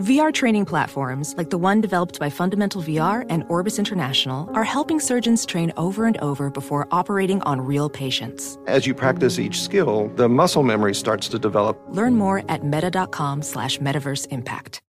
[0.00, 4.98] VR training platforms, like the one developed by Fundamental VR and Orbis International, are helping
[4.98, 8.58] surgeons train over and over before operating on real patients.
[8.66, 11.78] As you practice each skill, the muscle memory starts to develop.
[11.90, 14.80] Learn more at meta.com slash metaverse impact.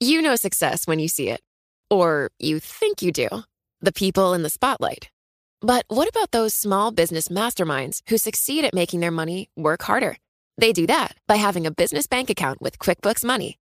[0.00, 1.42] You know success when you see it.
[1.90, 3.28] Or you think you do.
[3.82, 5.10] The people in the spotlight.
[5.60, 10.16] But what about those small business masterminds who succeed at making their money work harder?
[10.56, 13.58] They do that by having a business bank account with QuickBooks Money,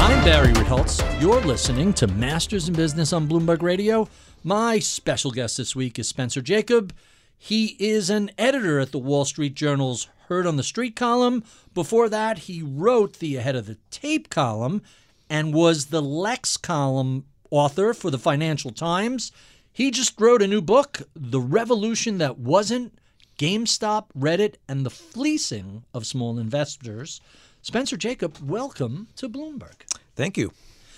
[0.00, 1.02] I'm Barry Ritholtz.
[1.20, 4.08] You're listening to Masters in Business on Bloomberg Radio.
[4.44, 6.92] My special guest this week is Spencer Jakab.
[7.36, 11.42] He is an editor at the Wall Street Journal's Heard on the Street column.
[11.74, 14.82] Before that, he wrote the Ahead of the Tape column
[15.28, 19.32] and was the Lex column author for the Financial Times.
[19.72, 22.96] He just wrote a new book, The Revolution That Wasn't
[23.36, 27.20] GameStop, Reddit, and the Fleecing of Small Investors.
[27.68, 29.74] Spencer Jakab, welcome to Bloomberg.
[30.16, 30.52] Thank you.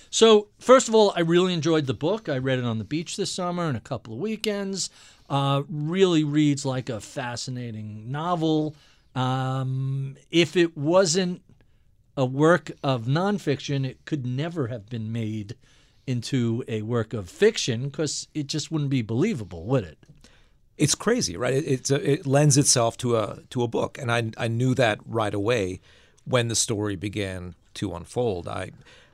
[0.09, 2.29] So, first of all, I really enjoyed the book.
[2.29, 4.89] I read it on the beach this summer and a couple of weekends.
[5.29, 8.77] Uh, really reads like a fascinating novel.
[9.17, 11.43] Um, if it wasn't
[12.17, 15.57] a work of nonfiction, it could never have been made
[16.07, 19.99] into a work of fiction because it just wouldn't be believable, would it?
[20.79, 21.53] It's crazy, right?
[21.55, 24.77] It, it's a, it lends itself to a to a book, and I I knew
[24.77, 25.81] that right away
[26.31, 28.49] when the story began to unfold.
[28.49, 28.71] I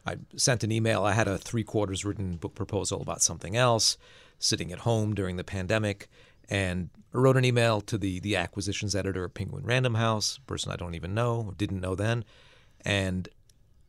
[0.06, 1.04] I sent an email.
[1.04, 3.96] I had a three quarters written book proposal about something else,
[4.38, 6.08] sitting at home during the pandemic,
[6.48, 10.70] and I wrote an email to the the acquisitions editor of Penguin Random House, person
[10.70, 12.24] I don't even know, didn't know then,
[12.84, 13.28] and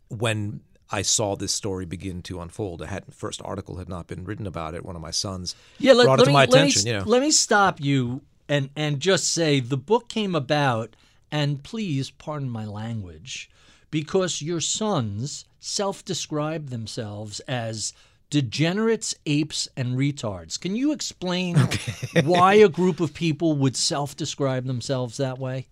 [0.10, 2.82] when I saw this story begin to unfold.
[2.82, 4.86] A first article had not been written about it.
[4.86, 6.84] One of my sons yeah, let, brought let it to me, my let attention.
[6.86, 7.04] Me, you know.
[7.06, 10.96] let me stop you and and just say the book came about,
[11.32, 13.50] and please pardon my language,
[13.92, 17.94] because your sons self-describe themselves as
[18.30, 20.60] degenerates, apes, and retards.
[20.60, 22.22] Can you explain okay.
[22.24, 25.68] why a group of people would self-describe themselves that way?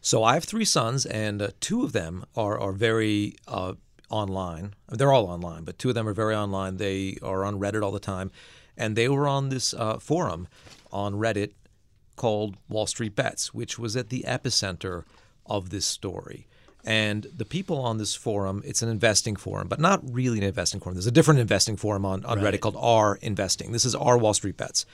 [0.00, 3.74] So I have three sons, and uh, two of them are are very uh,
[4.08, 4.74] online.
[4.88, 6.76] They're all online, but two of them are very online.
[6.76, 8.30] They are on Reddit all the time,
[8.76, 10.48] and they were on this uh, forum
[10.92, 11.52] on Reddit
[12.18, 15.04] called Wall Street Bets, which was at the epicenter
[15.46, 16.46] of this story.
[16.84, 20.80] And the people on this forum, it's an investing forum, but not really an investing
[20.80, 20.94] forum.
[20.94, 22.54] There's a different investing forum on, on right.
[22.54, 23.72] Reddit called R Investing.
[23.72, 24.86] This is R Wall Street Bets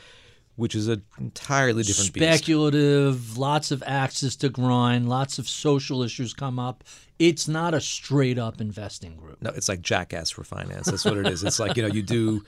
[0.57, 3.39] which is an entirely different speculative beast.
[3.39, 6.85] lots of axes to grind lots of social issues come up
[7.19, 11.17] it's not a straight up investing group no it's like jackass for finance that's what
[11.17, 12.45] it is it's like you know you do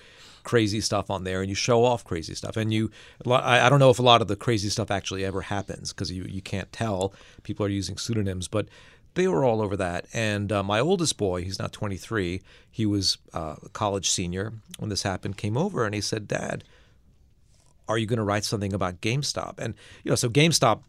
[0.47, 2.89] crazy stuff on there and you show off crazy stuff and you
[3.29, 6.25] i don't know if a lot of the crazy stuff actually ever happens because you,
[6.29, 7.13] you can't tell
[7.43, 8.69] people are using pseudonyms but
[9.15, 12.41] they were all over that and uh, my oldest boy he's not 23
[12.71, 16.63] he was uh, a college senior when this happened came over and he said dad
[17.89, 19.59] are you going to write something about GameStop?
[19.59, 19.75] And
[20.05, 20.83] you know, so GameStop,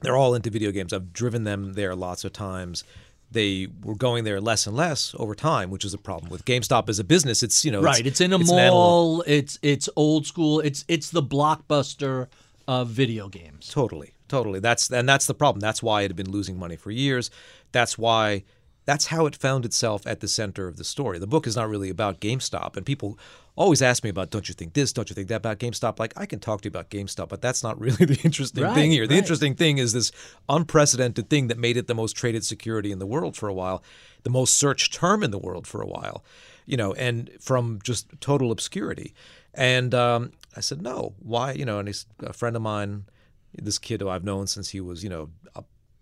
[0.00, 0.92] they're all into video games.
[0.92, 2.84] I've driven them there lots of times.
[3.30, 6.88] They were going there less and less over time, which is a problem with GameStop
[6.88, 7.42] as a business.
[7.42, 8.00] It's you know, right.
[8.00, 9.22] It's, it's in a it's mall.
[9.26, 10.60] It's it's old school.
[10.60, 12.28] It's it's the blockbuster
[12.66, 13.68] of video games.
[13.68, 14.60] Totally, totally.
[14.60, 15.60] That's and that's the problem.
[15.60, 17.30] That's why it had been losing money for years.
[17.72, 18.44] That's why
[18.88, 21.18] that's how it found itself at the center of the story.
[21.18, 23.18] The book is not really about GameStop, and people
[23.58, 25.98] always ask me about, don't you think this, don't you think that about GameStop?
[25.98, 28.74] Like, I can talk to you about GameStop, but that's not really the interesting right,
[28.74, 29.06] thing here.
[29.06, 29.18] The right.
[29.18, 30.12] interesting thing is this
[30.48, 33.82] unprecedented thing that made it the most traded security in the world for a while,
[34.22, 36.24] the most searched term in the world for a while,
[36.66, 39.12] you know, and from just total obscurity.
[39.54, 41.52] And um, I said, no, why?
[41.52, 43.06] You know, and he's a friend of mine,
[43.54, 45.30] this kid who I've known since he was, you know,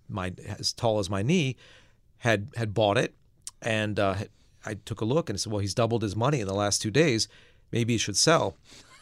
[0.08, 1.56] my as tall as my knee
[2.18, 3.14] had had bought it,
[3.62, 4.14] and uh,
[4.66, 6.90] I took a look and said, "Well, he's doubled his money in the last two
[6.90, 7.28] days.
[7.72, 8.56] Maybe he should sell."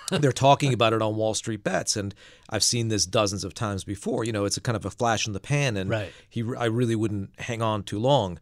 [0.10, 2.14] they're talking about it on Wall Street Bets, and
[2.50, 4.24] I've seen this dozens of times before.
[4.24, 6.12] You know, it's a kind of a flash in the pan, and Right.
[6.28, 8.38] he, I really wouldn't hang on too long.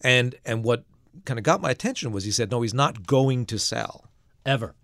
[0.00, 0.84] And and what
[1.26, 4.06] kind of got my attention was he said, no, he's not going to sell.
[4.46, 4.74] Ever.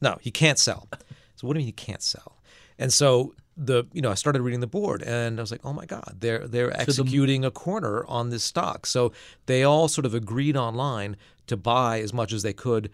[0.00, 0.88] No, he can't sell.
[1.36, 2.36] So what do you mean he can't sell?
[2.78, 5.72] And so the you know I started reading the board and I was like, oh
[5.72, 8.86] my god, they're they're executing a corner on this stock.
[8.86, 9.12] So
[9.46, 11.16] they all sort of agreed online
[11.46, 12.90] to buy as much as they could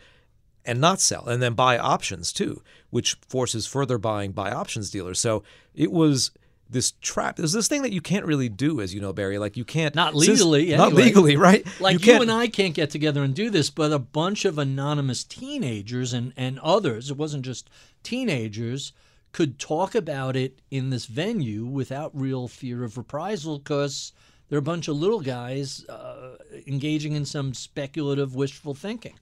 [0.64, 2.60] and not sell, and then buy options too,
[2.90, 5.20] which forces further buying by options dealers.
[5.20, 6.32] So it was
[6.68, 7.36] this trap.
[7.36, 9.38] There's this thing that you can't really do, as you know, Barry.
[9.38, 11.64] Like you can't Not since- legally, not legally, right?
[11.80, 14.58] Like you, can't- and I can't get together and do this, but a bunch of
[14.58, 17.70] anonymous teenagers and, and others, it wasn't just
[18.02, 18.92] teenagers,
[19.36, 24.14] could talk about it in this venue without real fear of reprisal because
[24.48, 29.18] they're a bunch of little guys uh, engaging in some speculative, wishful thinking.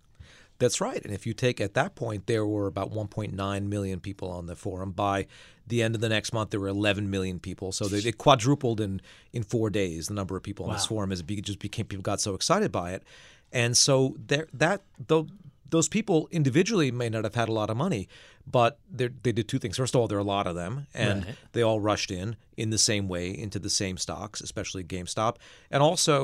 [0.61, 1.05] That's right.
[1.05, 4.55] And if you take at that point, there were about 1.9 million people on the
[4.55, 4.93] forum.
[4.93, 5.27] By
[5.67, 7.73] the end of the next month, there were 11 million people.
[7.73, 9.03] So they, it quadrupled in
[9.33, 10.07] in four days.
[10.07, 12.35] The number of people on this forum as it be- just became people got so
[12.35, 13.03] excited by it,
[13.51, 15.27] and so there that though
[15.75, 18.03] those people individually may not have had a lot of money,
[18.47, 19.77] but they they did two things.
[19.77, 21.37] First of all, there are a lot of them, and Right.
[21.53, 25.35] they all rushed in in the same way into the same stocks, especially GameStop,
[25.73, 26.17] and also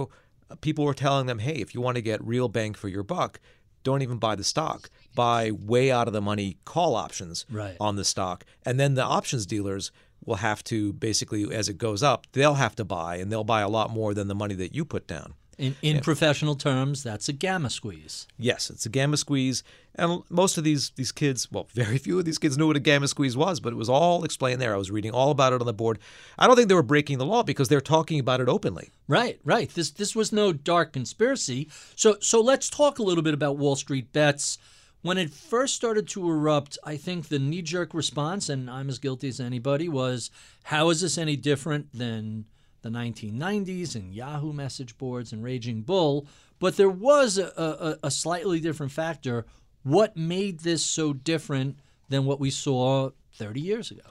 [0.51, 3.03] uh, people were telling them, hey, if you want to get real bang for your
[3.17, 3.41] buck,
[3.83, 4.81] don't even buy the stock.
[5.15, 7.77] Buy way out of the money call options Right.
[7.81, 8.45] on the stock.
[8.67, 9.91] And then the options dealers
[10.27, 13.63] will have to basically, as it goes up, they'll have to buy and they'll buy
[13.63, 15.35] a lot more than the money that you put down.
[15.61, 18.27] In, in professional terms, that's a gamma squeeze.
[18.39, 19.63] Yes, it's a gamma squeeze,
[19.95, 22.81] and most of these these kids, well, very few of these kids knew what a
[22.81, 24.73] gamma squeeze was, but it was all explained there.
[24.73, 25.99] I was reading all about it on the board.
[26.39, 28.89] I don't think they were breaking the law because they're talking about it openly.
[29.07, 29.69] Right, right.
[29.69, 31.69] This this was no dark conspiracy.
[31.95, 34.57] So so let's talk a little bit about Wall Street bets.
[35.03, 38.99] When it first started to erupt, I think the knee jerk response, and I'm as
[38.99, 40.31] guilty as anybody, was
[40.65, 42.47] how is this any different than
[42.83, 46.27] the 1990s and Yahoo message boards and Raging Bull?
[46.59, 49.47] But there was a, a, a slightly different factor.
[49.83, 51.79] What made this so different
[52.09, 54.03] than what we saw 30 years ago?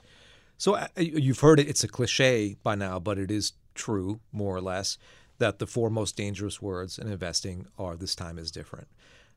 [0.58, 4.56] So uh, you've heard it; it's a cliche by now, but it is true, more
[4.56, 4.98] or less,
[5.38, 8.88] that the four most dangerous words in investing are "this time is different."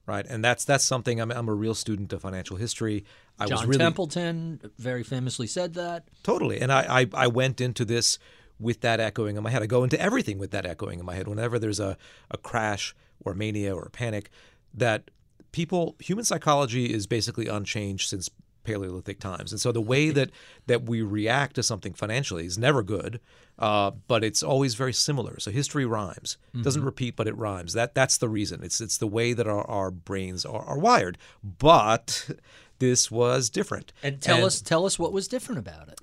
[0.05, 1.20] Right, and that's that's something.
[1.20, 3.05] I'm, I'm a real student of financial history.
[3.38, 6.08] I John was really Templeton very famously said that.
[6.25, 6.61] Totally.
[6.61, 8.19] And I, I, I went into this
[8.62, 9.62] with that echoing in my head.
[9.62, 11.28] I go into everything with that echoing in my head.
[11.28, 11.96] Whenever there's a,
[12.30, 12.94] a crash
[13.24, 14.30] or mania or panic,
[14.74, 15.10] that
[15.52, 18.30] people, human psychology is basically unchanged since
[18.64, 19.52] Paleolithic times.
[19.52, 20.30] And so the way that,
[20.66, 23.20] that we react to something financially is never good,
[23.58, 25.40] uh, but it's always very similar.
[25.40, 26.38] So history rhymes.
[26.54, 27.72] It doesn't repeat, but it rhymes.
[27.72, 28.62] That That's the reason.
[28.62, 31.18] It's, it's the way that our, our brains are, are wired.
[31.42, 32.30] But
[32.78, 33.92] this was different.
[34.02, 36.00] And tell us tell us what was different about it.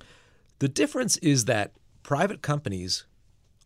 [0.60, 1.72] The difference is that
[2.10, 3.06] private companies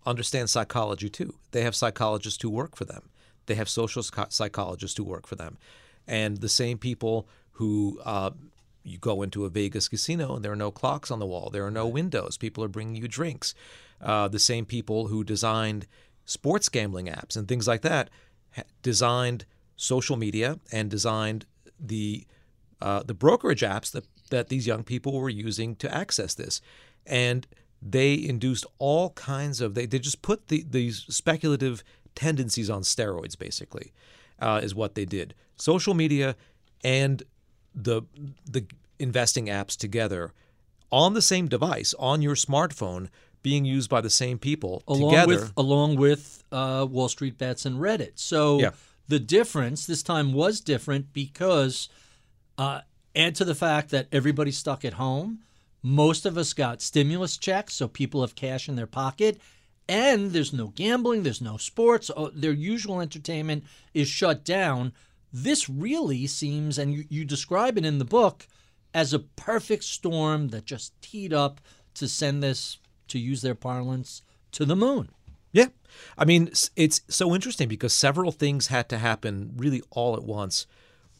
[0.05, 1.32] understand psychology too.
[1.52, 3.08] They have psychologists who work for them.
[3.46, 5.56] They have social psychologists who work for them,
[6.06, 8.32] and the same people who uh,
[8.82, 11.64] you go into a Vegas casino and there are no clocks on the wall, there
[11.64, 12.37] are no windows.
[12.37, 13.55] People are bringing you drinks.
[14.02, 15.87] Uh, the same people who designed
[16.26, 18.11] sports gambling apps and things like that
[18.82, 19.46] designed
[19.76, 21.46] social media and designed
[21.81, 22.26] the
[22.82, 26.60] uh, the brokerage apps that that these young people were using to access this,
[27.06, 27.46] and
[27.84, 33.38] they induced all kinds of they, they just put the, these speculative tendencies on steroids
[33.38, 33.93] basically
[34.41, 36.34] uh, is what they did social media
[36.82, 37.22] and
[37.74, 38.03] the
[38.50, 38.64] the
[38.98, 40.32] investing apps together
[40.91, 43.08] on the same device on your smartphone
[43.43, 47.67] being used by the same people Along together with along with uh, Wall Street Bets
[47.67, 48.12] and Reddit.
[48.14, 48.70] So Yeah.
[49.06, 51.88] the difference this time was different because
[52.56, 52.81] uh,
[53.14, 55.41] add to the fact that everybody's stuck at home.
[55.86, 59.38] Most of us got stimulus checks, so people have cash in their pocket.
[59.86, 62.10] And there's no gambling, there's no sports.
[62.17, 64.94] Oh, their usual entertainment is shut down.
[65.31, 68.46] This really seems, and you, you describe it in the book,
[68.94, 71.60] as a perfect storm that just teed up
[71.94, 74.22] to send this, to use their parlance,
[74.53, 75.10] to the moon.
[75.53, 75.67] Yeah.
[76.17, 80.67] I mean, it's so interesting because several things had to happen really all at once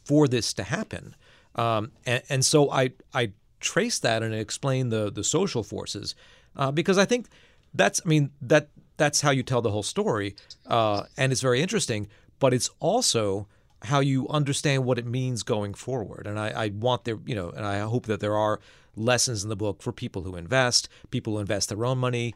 [0.03, 1.15] for this to happen.
[1.53, 3.31] Um, and, and so I, I
[3.65, 6.15] traced that and explain the, the social forces
[6.55, 7.27] uh, because I think
[7.73, 10.35] that's, I mean, that that's how you tell the whole story.
[10.65, 12.07] Uh, and it's very interesting,
[12.39, 13.47] but it's also
[13.81, 16.27] how you understand what it means going forward.
[16.27, 18.59] And I, I want there, you know, and I hope that there are
[18.95, 22.33] lessons in the book for people who invest, people who invest their own money,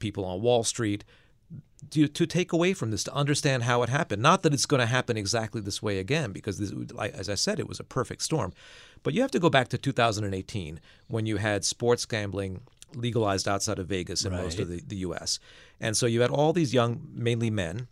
[0.00, 1.04] people on Wall Street,
[1.90, 4.22] to, to take away from this, to understand how it happened.
[4.22, 7.58] Not that it's going to happen exactly this way again, because this, as I said,
[7.58, 8.52] it was a perfect storm.
[9.02, 12.62] But you have to go back to 2018 when you had sports gambling
[12.94, 15.38] legalized outside of Vegas in most of the, the U.S.
[15.80, 17.88] And so you had all these young, mainly men,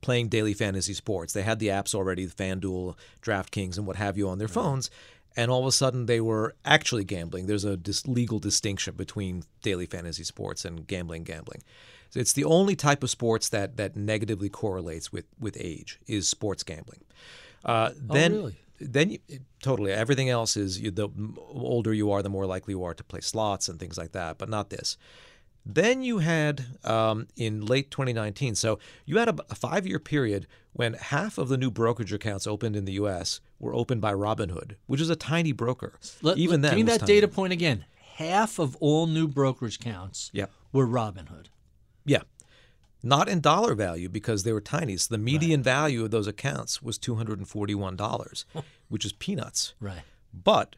[0.00, 1.32] playing daily fantasy sports.
[1.32, 4.90] They had the apps already, the FanDuel, DraftKings, and what have you on their phones.
[5.36, 7.46] And all of a sudden, they were actually gambling.
[7.46, 11.62] There's a dis- legal distinction between daily fantasy sports and gambling, gambling.
[12.14, 16.62] It's the only type of sports that that negatively correlates with with age is sports
[16.62, 17.00] gambling.
[17.64, 18.56] Uh, then, really?
[18.80, 19.18] then you,
[19.60, 21.08] totally everything else is you, the
[21.48, 24.38] older you are, the more likely you are to play slots and things like that.
[24.38, 24.96] But not this.
[25.68, 30.46] Then you had um, in late 2019, so you had a, a five year period
[30.74, 33.40] when half of the new brokerage accounts opened in the U.S.
[33.58, 35.94] were opened by Robinhood, which is a tiny broker.
[36.22, 37.12] Let- Even let- then, give me that tiny.
[37.14, 37.84] data point again.
[38.14, 40.50] Half of all new brokerage accounts Yep.
[40.72, 41.46] were Robinhood.
[42.06, 42.22] Yeah.
[43.02, 44.96] Not in dollar value because they were tiny.
[44.96, 48.44] So the median value of those accounts was $241,
[48.88, 49.74] which is peanuts.
[49.80, 50.02] Right.
[50.32, 50.76] But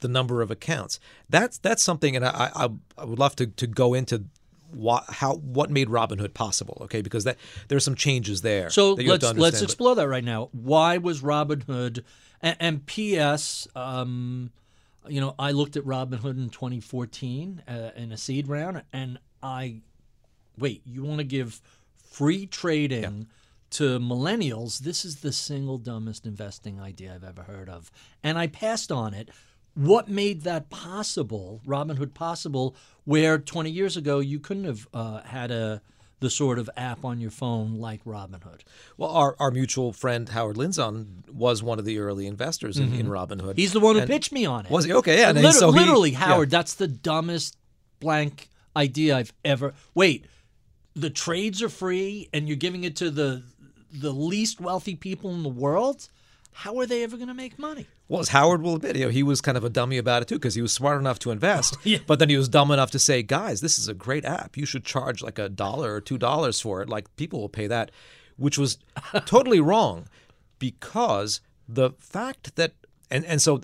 [0.00, 2.68] the number of accounts, that's that's something, and I, I,
[2.98, 4.24] I would love to, to go into
[4.70, 7.00] what, how, what made Robinhood possible, okay?
[7.00, 8.70] Because that there are some changes there.
[8.70, 10.50] So let's let's explore that right now.
[10.52, 12.02] Why was Robinhood
[12.42, 13.66] and, and P.S.
[13.74, 14.50] Um,
[15.08, 19.80] you know, I looked at Robinhood in 2014 uh, in a seed round, and I
[20.58, 20.82] wait.
[20.84, 21.60] You want to give
[22.10, 23.26] free trading
[23.70, 24.78] to millennials?
[24.80, 27.90] This is the single dumbest investing idea I've ever heard of,
[28.22, 29.28] and I passed on it.
[29.74, 35.50] What made that possible, Robinhood possible, where 20 years ago you couldn't have uh, had
[35.50, 35.82] a
[36.18, 38.62] the sort of app on your phone like Robinhood?
[38.96, 43.08] Well, our, our mutual friend Howard Lindzon was one of the early investors in, in
[43.08, 43.38] Robinhood.
[43.50, 43.56] Mm-hmm.
[43.56, 44.70] He's the one who And- pitched me on it.
[44.72, 44.94] Was he?
[44.94, 45.28] Okay, yeah.
[45.28, 46.20] and Liter- so he- literally, yeah.
[46.20, 47.58] Howard, that's the dumbest
[48.00, 49.74] blank idea I've ever.
[49.94, 50.24] Wait,
[50.96, 53.42] the trades are free, and you're giving it to the
[53.92, 56.08] the least wealthy people in the world.
[56.52, 57.86] How are they ever going to make money?
[58.08, 60.28] Well, as Howard will admit, you know, he was kind of a dummy about it
[60.28, 61.98] too because he was smart enough to invest, Yeah.
[62.06, 64.56] but then he was dumb enough to say, "Guys, this is a great app.
[64.56, 66.88] You should charge like a dollar or two dollars for it.
[66.88, 67.90] Like people will pay that,"
[68.36, 68.78] which was
[69.26, 70.08] totally wrong
[70.58, 72.72] because the fact that
[73.10, 73.60] and and so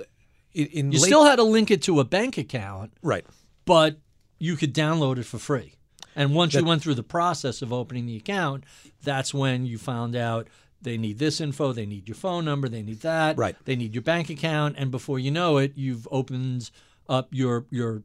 [0.54, 3.24] in, in You late, still had to link it to a bank account, right.
[3.64, 3.96] but
[4.38, 5.74] you could download it for free.
[6.14, 8.64] And once you went through the process of opening the account,
[9.02, 10.48] that's when you found out
[10.80, 13.56] they need this info, they need your phone number, they need that, Right.
[13.64, 16.70] They need your bank account, and before you know it, you've opened
[17.08, 18.02] up your your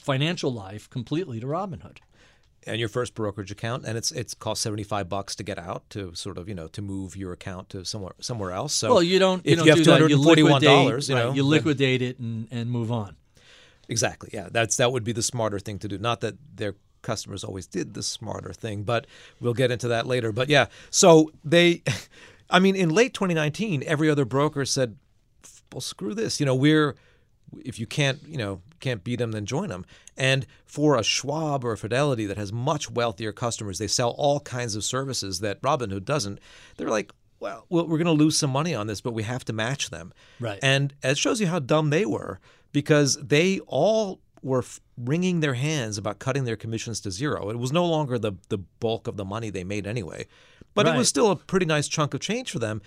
[0.00, 1.98] financial life completely to Robinhood.
[2.66, 5.88] and your first brokerage account, and it's it's cost seventy five bucks to get out
[5.90, 8.72] to sort of you know to move your account to somewhere somewhere else.
[8.74, 9.44] So well, you don't.
[9.46, 10.08] You if don't you have do two that.
[10.10, 12.90] You and forty one dollars, you right, know, you then- liquidate it and, and move
[12.90, 13.16] on.
[13.88, 14.30] Exactly.
[14.32, 15.96] Yeah, that's that would be the smarter thing to do.
[15.98, 16.74] Not that their
[17.06, 19.06] customers always did the smarter thing, but
[19.40, 20.32] we'll get into that later.
[20.32, 21.82] But yeah, so they,
[22.50, 24.96] I mean, in late 2019, every other broker said,
[25.72, 26.40] "Well, screw this.
[26.40, 26.96] You know, we're
[27.64, 29.86] if you can't, you know, can't beat them, then join them."
[30.16, 34.40] And for a Schwab or a Fidelity that has much wealthier customers, they sell all
[34.40, 36.40] kinds of services that Robinhood doesn't.
[36.76, 37.12] They're like.
[37.38, 39.90] Well, well, we're going to lose some money on this, but we have to match
[39.90, 40.14] them.
[40.40, 40.58] Right.
[40.62, 42.40] And it shows you how dumb they were
[42.72, 44.64] because they all were
[44.96, 47.50] wringing their hands about cutting their commissions to zero.
[47.50, 50.26] It was no longer the the bulk of the money they made anyway,
[50.74, 52.80] but it was still a pretty nice chunk of change for them.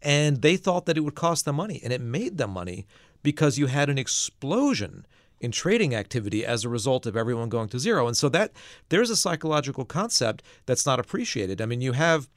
[0.00, 2.86] And they thought that it would cost them money, and it made them money
[3.22, 5.06] because you had an explosion
[5.38, 8.06] in trading activity as a result of everyone going to zero.
[8.06, 8.52] And so that
[8.88, 11.60] there's a psychological concept that's not appreciated.
[11.60, 12.28] I mean, you have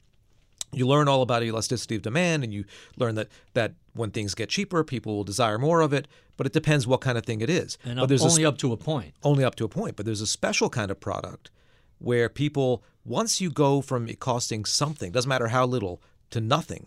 [0.72, 2.64] you learn all about elasticity of demand and you
[2.96, 6.06] learn that that when things get cheaper people will desire more of it
[6.36, 7.78] but it depends what kind of thing it is.
[7.84, 9.14] And but there's only up to a point.
[9.22, 11.50] only up to a point but there's a special kind of product
[11.98, 16.86] where people once you go from it costing something doesn't matter how little to nothing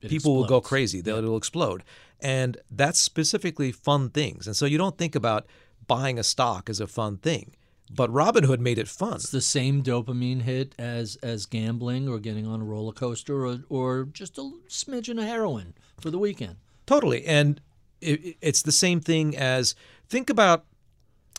[0.00, 1.00] It people will go crazy.
[1.00, 1.82] They'll, it'll explode.
[2.20, 4.46] And that's specifically fun things.
[4.46, 5.46] And so you don't think about
[5.86, 7.54] buying a stock as a fun thing
[7.94, 9.14] but robinhood made it fun.
[9.14, 13.60] It's the same dopamine hit as as gambling or getting on a roller coaster or
[13.68, 16.56] or just a smidgen of heroin for the weekend.
[16.86, 17.60] Totally, and
[18.00, 19.74] it, it's the same thing as
[20.08, 20.64] think about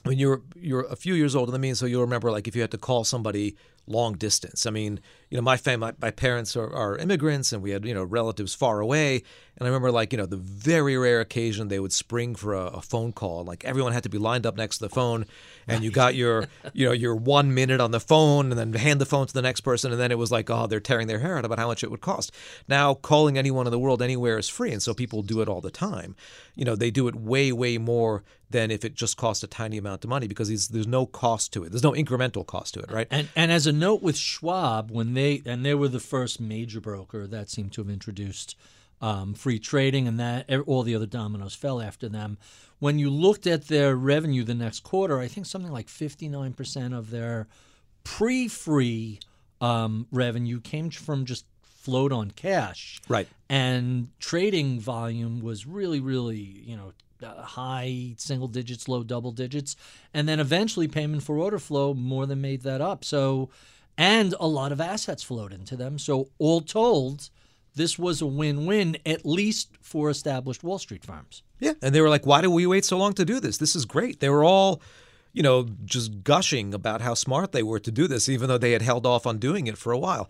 [0.03, 2.55] when you're you're a few years older than me, and so you'll remember like if
[2.55, 3.55] you had to call somebody
[3.87, 4.65] long distance.
[4.65, 4.99] I mean,
[5.29, 8.03] you know, my family, my, my parents are, are immigrants, and we had you know
[8.03, 9.23] relatives far away,
[9.59, 12.65] and I remember like you know the very rare occasion they would spring for a,
[12.67, 15.25] a phone call, like everyone had to be lined up next to the phone,
[15.67, 19.01] and you got your you know your one minute on the phone, and then hand
[19.01, 21.19] the phone to the next person, and then it was like oh they're tearing their
[21.19, 22.31] hair out about how much it would cost.
[22.67, 25.61] Now calling anyone in the world anywhere is free, and so people do it all
[25.61, 26.15] the time.
[26.55, 29.77] You know, they do it way way more than if it just cost a tiny
[29.77, 31.69] amount of money because there's no cost to it.
[31.69, 33.07] There's no incremental cost to it, right?
[33.11, 36.79] And and as a note with Schwab when they and they were the first major
[36.79, 38.55] broker that seemed to have introduced
[39.01, 42.37] um, free trading, and that all the other dominoes fell after them.
[42.79, 46.53] When you looked at their revenue the next quarter, I think something like fifty nine
[46.53, 47.47] percent of their
[48.03, 49.19] pre-free
[49.61, 53.27] um, revenue came from just float on cash, Right.
[53.49, 56.91] and trading volume was really, really, you know,
[57.23, 59.75] uh, high single digits, low double digits,
[60.13, 63.03] and then eventually payment for order flow more than made that up.
[63.05, 63.49] So,
[63.97, 65.97] and a lot of assets flowed into them.
[65.99, 67.29] So, all told,
[67.79, 71.43] this was a win-win, at least for established Wall Street firms.
[71.59, 73.57] Yeah, and they were like, "Why do we wait so long to do this?
[73.57, 74.81] This is great." They were all,
[75.31, 78.73] you know, just gushing about how smart they were to do this, even though they
[78.73, 80.29] had held off on doing it for a while.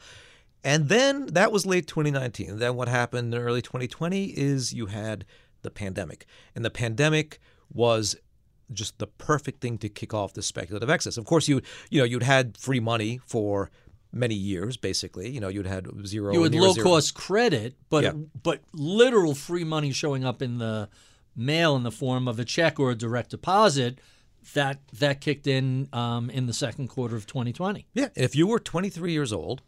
[0.63, 2.59] And then that was late 2019.
[2.59, 5.25] Then what happened in early 2020 is you had
[5.61, 7.39] the pandemic, and the pandemic
[7.73, 8.15] was
[8.71, 11.17] just the perfect thing to kick off the speculative excess.
[11.17, 13.71] Of course, you you know you'd had free money for
[14.11, 15.29] many years, basically.
[15.29, 16.33] You know, you'd had zero.
[16.33, 18.13] You had low zero- cost credit, but Yeah.
[18.41, 20.89] but literal free money showing up in the
[21.35, 23.99] mail in the form of a check or a direct deposit.
[24.53, 27.85] That that kicked in um, in the second quarter of 2020.
[27.93, 29.61] Yeah, and if you were 23 years old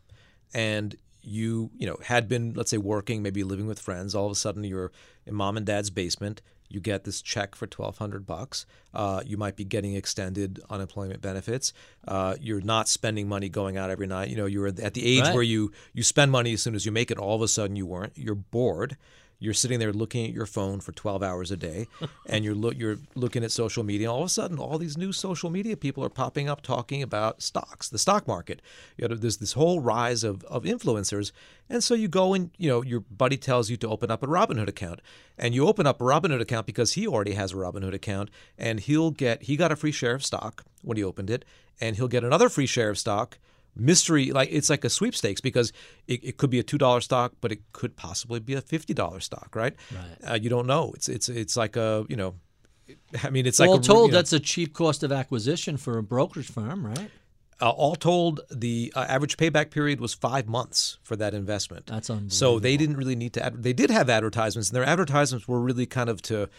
[0.54, 4.32] and you, you know, had been let's say working, maybe living with friends, all of
[4.32, 4.92] a sudden you're
[5.26, 6.42] in mom and dad's basement,
[6.74, 8.66] you get this check for 1200 bucks.
[8.94, 11.74] Uh, you might be getting extended unemployment benefits.
[12.08, 14.30] Uh, you're not spending money going out every night.
[14.30, 15.34] You know, you're at the age Right.
[15.34, 17.18] where you you spend money as soon as you make it.
[17.18, 18.14] All of a sudden you weren't.
[18.18, 18.98] You're bored.
[19.42, 21.88] You're sitting there looking at your phone for 12 hours a day,
[22.28, 24.10] and you're look you're looking at social media.
[24.10, 27.42] All of a sudden, all these new social media people are popping up talking about
[27.42, 28.62] stocks, the stock market.
[28.98, 31.32] You know, there's this whole rise of, of influencers,
[31.68, 34.28] and so you go and you know your buddy tells you to open up a
[34.28, 35.02] Robinhood account,
[35.40, 38.30] and you open up a Robinhood account because he already has a Robinhood account,
[38.60, 41.46] and he'll get he got a free share of stock when he opened it,
[41.80, 43.40] and he'll get another free share of stock
[43.76, 45.72] mystery like it's like a sweepstakes because
[46.08, 48.94] it, it could be a two dollar stock but it could possibly be a fifty
[48.94, 49.76] dollar stock right?
[49.94, 50.32] Right.
[50.32, 50.92] uh, you don't know.
[50.96, 52.36] It's it's it's like a you know
[53.24, 55.78] i mean it's like all a, told, you know, that's a cheap cost of acquisition
[55.78, 57.10] for a brokerage firm, right?
[57.62, 61.86] uh, all told the uh, average payback period was five months for that investment.
[61.86, 65.48] That's so they didn't really need to ad- they did have advertisements and their advertisements
[65.48, 66.50] were really kind of to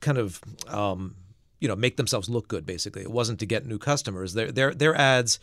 [0.00, 1.14] kind of um,
[1.60, 3.02] you know make themselves look good basically.
[3.02, 4.34] It wasn't to get new customers.
[4.34, 5.38] Their their their ads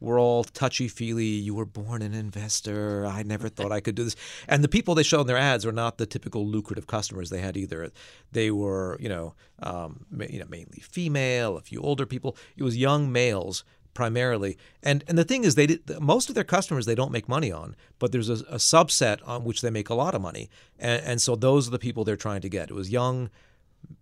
[0.00, 1.26] were all touchy feely.
[1.26, 3.06] You were born an investor.
[3.06, 4.16] I never thought I could do this.
[4.48, 7.40] And the people they showed in their ads were not the typical lucrative customers they
[7.40, 7.92] had either.
[8.32, 12.36] They were, you know, um, you know, mainly female, a few older people.
[12.56, 14.56] It was young males primarily.
[14.82, 17.52] And and the thing is, they did most of their customers they don't make money
[17.52, 20.48] on, but there's a, a subset on which they make a lot of money.
[20.78, 22.70] And, and so those are the people they're trying to get.
[22.70, 23.30] It was young,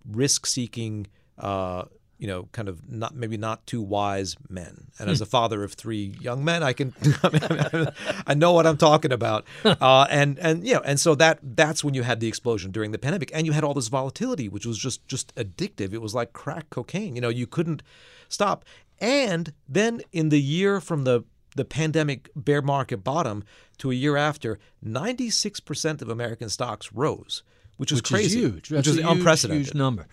[0.08, 1.08] risk-seeking.
[1.38, 1.84] Uh,
[2.18, 4.88] you know, kind of not maybe not too wise men.
[4.98, 6.92] And as a father of three young men, I can
[8.26, 9.44] I know what I'm talking about.
[9.81, 12.90] Uh, and and you know, and so that that's when you had the explosion during
[12.90, 15.92] the pandemic, and you had all this volatility, which was just just addictive.
[15.92, 17.14] It was like crack cocaine.
[17.14, 17.83] You know, you couldn't
[18.28, 18.64] stop.
[19.00, 23.44] And then in the year from the the pandemic bear market bottom
[23.78, 27.42] to a year after, 96% of American stocks rose,
[27.76, 28.54] which is Which crazy, is huge.
[28.54, 29.66] which That's is huge, unprecedented.
[29.66, 30.07] Huge number.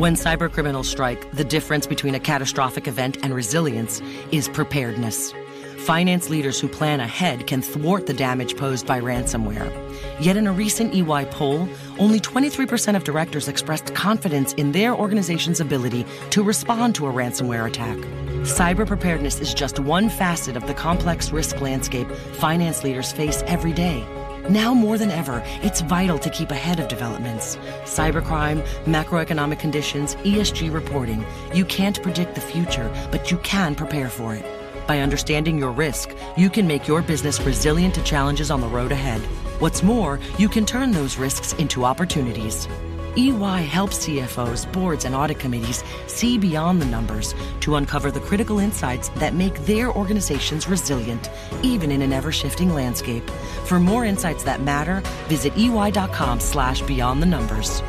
[0.00, 4.00] When cybercriminals strike, the difference between a catastrophic event and resilience
[4.32, 5.34] is preparedness.
[5.76, 9.70] Finance leaders who plan ahead can thwart the damage posed by ransomware.
[10.18, 15.60] Yet in a recent EY poll, only 23% of directors expressed confidence in their organization's
[15.60, 17.98] ability to respond to a ransomware attack.
[18.46, 23.74] Cyber preparedness is just one facet of the complex risk landscape finance leaders face every
[23.74, 24.06] day.
[24.50, 27.56] Now more than ever, it's vital to keep ahead of developments.
[27.84, 31.24] Cybercrime, macroeconomic conditions, ESG reporting.
[31.54, 34.44] You can't predict the future, but you can prepare for it.
[34.88, 38.90] By understanding your risk, you can make your business resilient to challenges on the road
[38.90, 39.20] ahead.
[39.60, 42.66] What's more, you can turn those risks into opportunities.
[43.16, 48.58] EY helps CFOs, boards, and audit committees see beyond the numbers to uncover the critical
[48.58, 51.30] insights that make their organizations resilient,
[51.62, 53.28] even in an ever-shifting landscape.
[53.64, 57.82] For more insights that matter, visit ey.com slash beyond the numbers.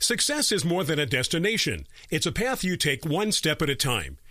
[0.00, 1.86] Success is more than a destination.
[2.10, 4.18] It's a path you take one step at a time.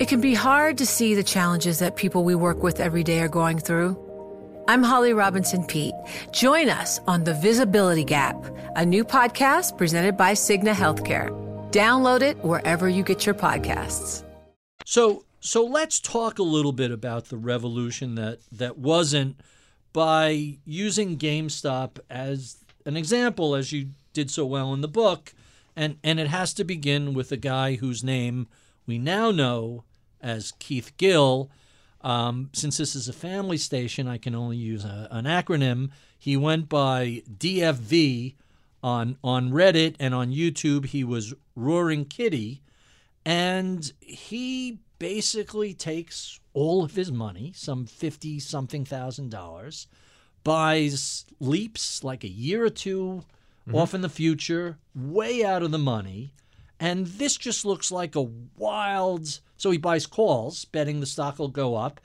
[0.00, 3.20] It can be hard to see the challenges that people we work with every day
[3.20, 3.96] are going through.
[4.66, 5.94] I'm Holly Robinson Peete.
[6.32, 11.30] Join us on The Visibility Gap, a new podcast presented by Cigna Healthcare.
[11.70, 14.24] Download it wherever you get your podcasts.
[14.86, 19.40] So, so let's talk a little bit about the revolution that that wasn't
[19.92, 22.56] by using GameStop as
[22.86, 25.32] an example, as you did so well in the book,
[25.76, 28.48] and and it has to begin with a guy whose name
[28.90, 29.84] we now know
[30.20, 31.48] as Keith Gill.
[32.00, 35.90] Um, since this is a family station, I can only use a, an acronym.
[36.18, 38.34] He went by DFV
[38.82, 40.86] on on Reddit and on YouTube.
[40.86, 42.62] He was Roaring Kitty,
[43.24, 49.86] and he basically takes all of his money, some fifty something thousand dollars,
[50.42, 53.22] buys leaps like a year or 2
[53.72, 56.32] off in the future, way out of the money.
[56.80, 59.40] And this just looks like a wild.
[59.58, 62.00] So he buys calls, betting the stock will go up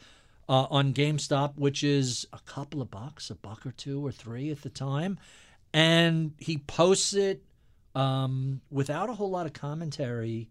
[0.49, 4.51] uh, on GameStop, which is a couple of bucks, a buck or two or three
[4.51, 5.17] at the time.
[5.73, 7.41] And he posts it
[7.95, 10.49] um, without a whole lot of commentary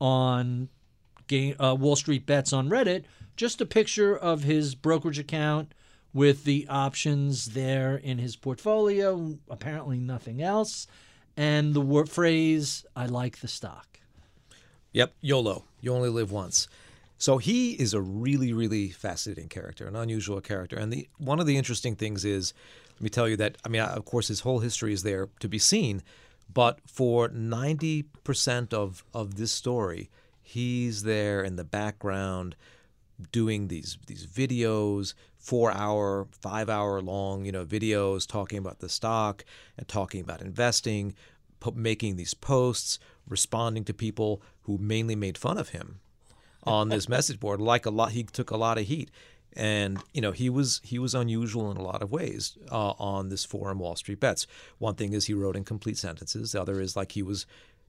[0.00, 0.70] on
[1.26, 3.04] game, uh, Wall Street Bets on Reddit,
[3.36, 5.74] just a picture of his brokerage account
[6.14, 10.86] with the options there in his portfolio, apparently nothing else,
[11.38, 14.00] and the word, phrase, I like the stock.
[14.92, 15.64] Yep, YOLO.
[15.80, 16.66] You only live once.
[17.16, 20.76] So he is a really, really fascinating character, an unusual character.
[20.76, 22.52] And the one of the interesting things is,
[22.94, 25.48] let me tell you that I mean, of course, his whole history is there to
[25.48, 26.02] be seen,
[26.52, 30.10] but for ninety percent of of this story,
[30.42, 32.56] he's there in the background
[33.30, 38.88] doing these these videos four hour five hour long you know videos talking about the
[38.88, 39.44] stock
[39.76, 41.14] and talking about investing
[41.60, 42.98] po- making these posts
[43.28, 46.00] responding to people who mainly made fun of him
[46.64, 49.10] on this message board like a lot he took a lot of heat.
[49.54, 53.30] And you know he was he was unusual in a lot of ways uh, on
[53.30, 54.46] this forum wall street bets.
[54.78, 56.52] One thing is he wrote in complete sentences.
[56.52, 57.46] The other is like he was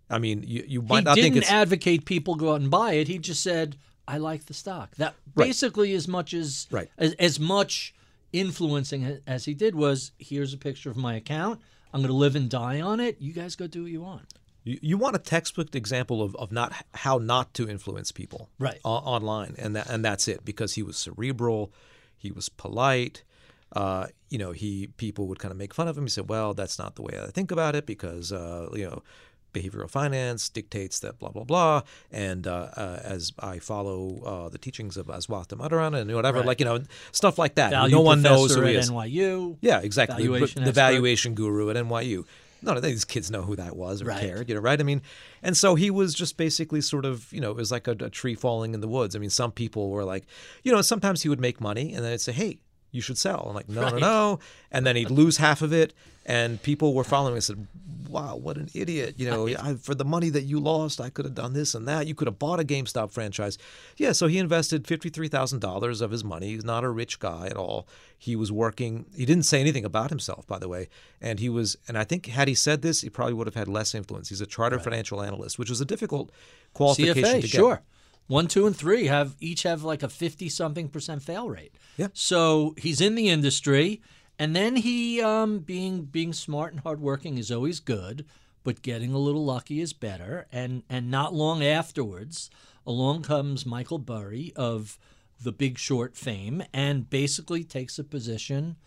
[0.09, 2.71] i mean you, you might he not didn't think it's advocate people go out and
[2.71, 3.07] buy it.
[3.07, 3.75] He just said,
[4.15, 5.47] "I like the stock." That Right.
[5.47, 6.89] basically as much as Right.
[6.97, 7.93] as, as much
[8.33, 11.59] influencing as he did was, "Here's a picture of my account.
[11.93, 13.17] I'm going to live and die on it.
[13.19, 16.51] You guys go do what you want." You, you want a textbook example of, of
[16.51, 18.79] not how not to influence people Right.
[18.85, 21.71] o- online, and that, and that's it because he was cerebral,
[22.17, 23.23] he was polite.
[23.71, 26.03] Uh, you know, he people would kind of make fun of him.
[26.03, 29.03] He said, "Well, that's not the way I think about it because uh, you know."
[29.53, 31.81] Behavioral finance dictates that blah blah blah,
[32.11, 36.47] and uh, uh, as I follow uh, the teachings of Aswath Damodaran and whatever, Right.
[36.47, 36.81] like you know,
[37.11, 37.71] stuff like that.
[37.71, 38.89] Value no one knows who he is.
[38.91, 39.57] NYU.
[39.61, 40.23] Yeah, exactly.
[40.23, 42.25] The- Valuation the valuation guru at NYU.
[42.61, 44.19] None of these kids know who that was or Right.
[44.19, 44.79] cared, you know, right?
[44.79, 45.01] I mean,
[45.41, 48.09] and so he was just basically sort of, you know, it was like a, a
[48.09, 49.15] tree falling in the woods.
[49.15, 50.25] I mean, some people were like,
[50.63, 52.59] you know, sometimes he would make money and then they'd say, hey,
[52.91, 53.45] you should sell.
[53.47, 54.01] I'm like, no, no, Right.
[54.01, 54.39] no.
[54.73, 55.93] And then he'd lose half of it.
[56.29, 57.67] And people were following and said,
[58.07, 59.15] wow, what an idiot.
[59.17, 61.87] You know, I, for the money that you lost, I could have done this and
[61.87, 62.05] that.
[62.05, 63.57] You could have bought a GameStop franchise.
[63.97, 66.49] Yeah, so he invested $53,000 of his money.
[66.49, 67.87] He's not a rich guy at all.
[68.15, 70.87] He was working, he didn't say anything about himself, by the way.
[71.19, 73.67] And he was, and I think had he said this, he probably would have had
[73.67, 74.29] less influence.
[74.29, 76.31] He's a chartered financial analyst, which was a difficult
[76.73, 77.49] qualification CFA, to get.
[77.49, 77.81] sure.
[78.27, 81.73] One, two, and three have each have like a fifty something percent fail rate.
[81.97, 82.09] Yeah.
[82.13, 84.03] So he's in the industry,
[84.39, 88.25] and then he, um, being being smart and hardworking is always good,
[88.63, 90.47] but getting a little lucky is better.
[90.49, 92.49] And and not long afterwards,
[92.87, 94.97] along comes Michael Burry of
[95.43, 98.77] the Big Short fame, and basically takes a position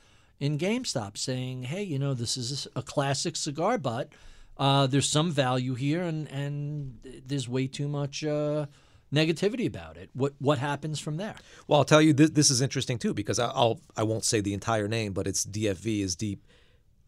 [0.40, 4.08] in GameStop, saying, "Hey, you know, this is a classic cigar butt."
[4.56, 8.66] Uh, there's some value here, and and there's way too much uh,
[9.12, 10.10] negativity about it.
[10.14, 11.34] What what happens from there?
[11.68, 14.40] Well, I'll tell you this, this is interesting too because I- I'll I won't say
[14.40, 16.42] the entire name, but it's DFV is deep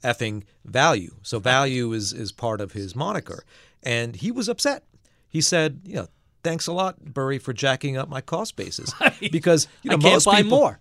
[0.02, 1.14] effing value.
[1.22, 3.44] So value is is part of his moniker,
[3.82, 4.84] and he was upset.
[5.28, 6.08] He said, you know,
[6.44, 8.92] thanks a lot, Burry, for jacking up my cost basis
[9.32, 10.80] because you know I can't most buy people- more.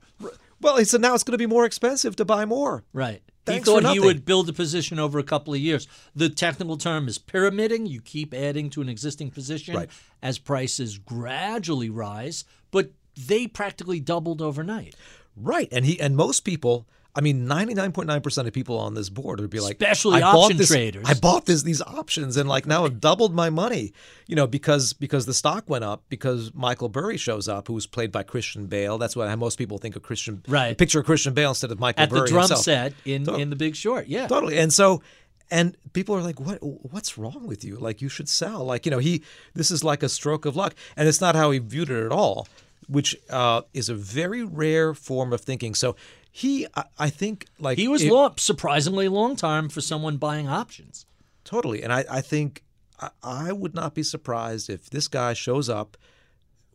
[0.62, 2.84] Well, he said now it's going to be more expensive to buy more.
[2.94, 3.22] Right.
[3.46, 5.88] He thought he would build a position over a couple of years.
[6.16, 7.86] The technical term is pyramiding.
[7.88, 9.90] You keep adding to an existing position Right.
[10.22, 14.96] as prices gradually rise, but they practically doubled overnight.
[15.36, 16.88] Right, and he and most people.
[17.16, 19.74] I mean, ninety nine point nine percent of people on this board would be like,
[19.74, 21.06] Especially I bought option this, traders.
[21.08, 23.94] I bought this these options, and like now I've doubled my money.
[24.26, 28.12] You know, because because the stock went up because Michael Burry shows up, who's played
[28.12, 28.98] by Christian Bale.
[28.98, 30.42] That's what most people think of Christian.
[30.48, 30.76] Right.
[30.76, 32.62] Picture of Christian Bale instead of Michael At Burry the drum himself.
[32.62, 34.08] set in, To- in The Big Short.
[34.08, 34.28] Yeah.
[34.28, 34.58] Totally.
[34.58, 35.04] And so
[35.52, 37.76] and people are like, What what's wrong with you?
[37.76, 38.64] Like you should sell.
[38.66, 39.22] Like, you know, he
[39.54, 40.74] this is like a stroke of luck.
[40.98, 42.48] And it's not how he viewed it at all,
[42.88, 45.76] which uh, is a very rare form of thinking.
[45.76, 45.96] So
[46.36, 50.48] he I, I think like He was it- long, surprisingly long time for someone buying
[50.50, 51.06] options.
[51.44, 51.84] Totally.
[51.84, 52.64] And I, I think
[53.00, 55.96] I, I would not be surprised if this guy shows up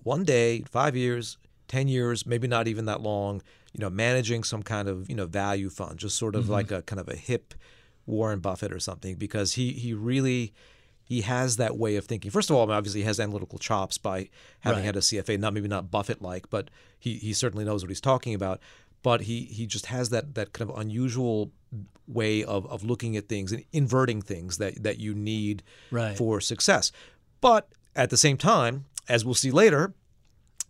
[0.05, 3.43] one day, five years, 10 years, maybe not even that long,
[3.73, 6.53] you know, managing some kind of, you know, value fund, just sort of mm-hmm.
[6.53, 7.53] like a kind of a hip
[8.07, 10.55] Warren Buffett or something, because he, he really,
[11.03, 12.31] he has that way of thinking.
[12.31, 14.29] First of all, obviously he has analytical chops by
[14.61, 14.87] having Right.
[14.87, 18.01] had a CFA, not maybe not Buffett like, but he, he certainly knows what he's
[18.01, 18.61] talking about.
[19.03, 21.51] But he, he just has that, that kind of unusual
[22.07, 26.17] way of, of looking at things and inverting things that, that you need Right.
[26.17, 26.91] for success.
[27.41, 29.95] But at the same time, as we'll see later,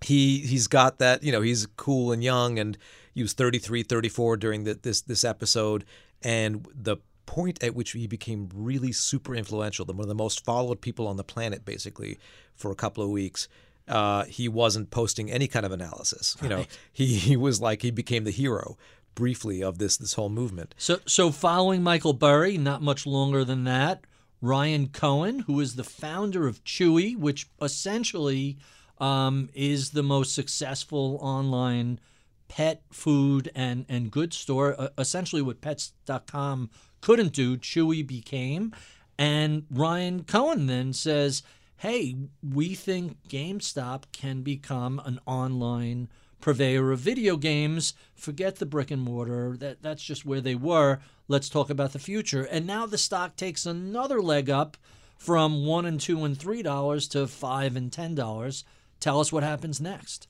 [0.01, 2.79] he he's got that you know he's cool and young and
[3.15, 5.85] he was 33 34 during the, this this episode
[6.23, 10.45] and the point at which he became really super influential the one of the most
[10.45, 12.17] followed people on the planet basically
[12.55, 13.49] for a couple of weeks
[13.89, 17.91] uh, he wasn't posting any kind of analysis you know he he was like he
[17.91, 18.77] became the hero
[19.15, 23.65] briefly of this this whole movement So, so following Michael Burry, not much longer than
[23.65, 24.05] that,
[24.41, 28.59] Ryan Cohen, who is the founder of Chewy, which essentially
[28.99, 31.99] um, is the most successful online
[32.47, 34.77] pet food and and goods store.
[34.79, 36.71] Uh, essentially, what Pets.com
[37.01, 38.73] couldn't do, Chewy became.
[39.19, 41.43] And Ryan Cohen then says,
[41.79, 46.09] "Hey, we think GameStop can become an online."
[46.41, 47.95] purveyor of video games.
[48.15, 49.57] Forget the brick and mortar.
[49.57, 51.01] That that's just where they were.
[51.27, 52.45] Let's talk about the future.
[52.45, 54.77] And now the stock takes another leg up
[55.17, 58.65] from one and two and three dollars to five and ten dollars.
[59.01, 60.29] Tell us what happens next.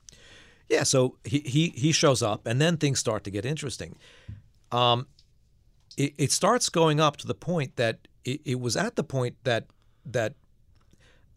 [0.67, 3.97] Yeah, so he he he shows up, and then things start to get interesting.
[4.71, 5.07] Um,
[5.97, 9.35] it, it starts going up to the point that it, it was at the point
[9.43, 9.65] that
[10.05, 10.35] that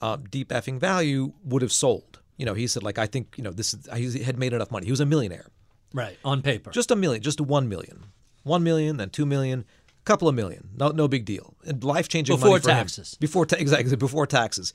[0.02, 2.18] uh, deep effing value would have sold.
[2.36, 4.70] You know, he said like I think you know this is he had made enough
[4.70, 4.84] money.
[4.86, 5.46] He was a millionaire,
[5.94, 6.70] Right on paper.
[6.70, 8.04] just a million, just one million,
[8.42, 9.64] one million, then two million,
[10.04, 10.70] couple of million.
[10.76, 11.54] No no big deal.
[11.64, 12.76] And life changing Before money for him.
[12.78, 13.14] taxes.
[13.20, 14.74] Before ta- exactly before taxes.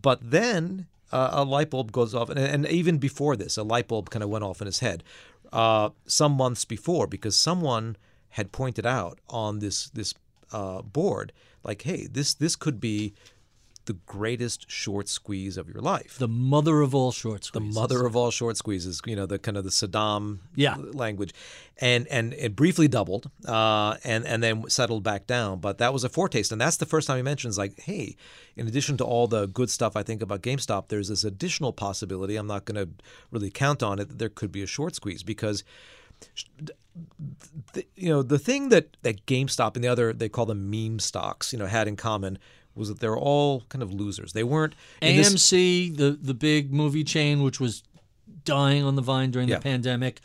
[0.00, 3.88] But then uh, a light bulb goes off, and, and even before this, a light
[3.88, 5.04] bulb kind of went off in his head.
[5.52, 7.96] Uh, some months before, because someone
[8.30, 10.12] had pointed out on this this
[10.52, 11.32] uh, board,
[11.64, 13.14] like, hey, this this could be
[13.86, 16.18] the greatest short squeeze of your life.
[16.18, 17.74] the mother of all short squeezes.
[17.74, 20.76] The mother of all short squeezes, you know, the kind of the Saddam Yeah.
[20.76, 21.32] language,
[21.78, 25.60] and and it briefly doubled, uh, and and then settled back down.
[25.60, 28.16] But that was a foretaste, and that's the first time he mentions like, hey,
[28.56, 32.36] in addition to all the good stuff I think about GameStop, there's this additional possibility.
[32.36, 32.88] I'm not going to
[33.30, 35.64] really count on it that there could be a short squeeze because.
[37.74, 40.98] The, you know the thing that that GameStop and the other they call them meme
[40.98, 42.38] stocks you know had in common
[42.76, 44.32] was that they're all kind of losers.
[44.32, 47.82] They weren't in this- AMC, the the big movie chain, which was
[48.44, 49.56] dying on the vine during Yeah.
[49.56, 50.20] the pandemic.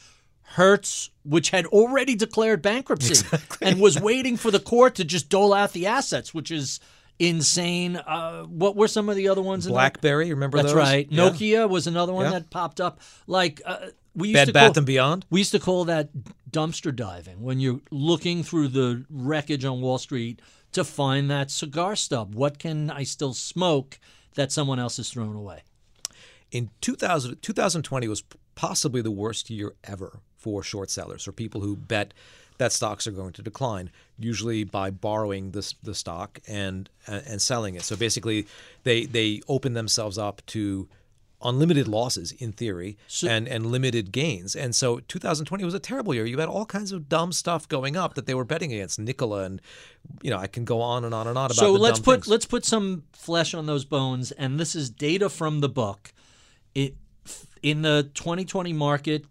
[0.55, 3.25] Hertz, which had already declared bankruptcy
[3.61, 6.79] and was waiting for the court to just dole out the assets, which is
[7.19, 7.95] insane.
[7.95, 9.65] Uh, what were some of the other ones?
[9.65, 9.77] in there?
[9.77, 10.75] BlackBerry, remember That's those?
[10.77, 11.07] right.
[11.09, 11.29] Yeah.
[11.29, 12.31] Nokia was another one Yeah.
[12.39, 12.99] that popped up.
[13.27, 13.77] Like uh,
[14.13, 15.25] we used Bed to Bath call, and Beyond.
[15.29, 16.09] We used to call that
[16.49, 21.95] dumpster diving when you're looking through the wreckage on Wall Street to find that cigar
[21.95, 22.35] stub.
[22.35, 23.99] What can I still smoke
[24.35, 25.63] that someone else has thrown away?
[26.51, 28.23] in 2000, 2020 was
[28.55, 32.13] possibly the worst year ever for short sellers, or people who bet
[32.57, 37.75] that stocks are going to decline, usually by borrowing this the stock and and selling
[37.75, 37.83] it.
[37.83, 38.47] So basically,
[38.83, 40.87] they they open themselves up to
[41.43, 44.55] unlimited losses in theory and and limited gains.
[44.55, 46.25] And so 2020 was a terrible year.
[46.25, 49.43] You had all kinds of dumb stuff going up that they were betting against Nikola
[49.43, 49.61] and
[50.21, 52.05] you know I can go on and on and on about so the let's dumb
[52.05, 52.27] put things.
[52.27, 56.13] let's put some flesh on those bones and this is data from the book
[56.73, 56.95] it
[57.61, 59.25] in the 2020 market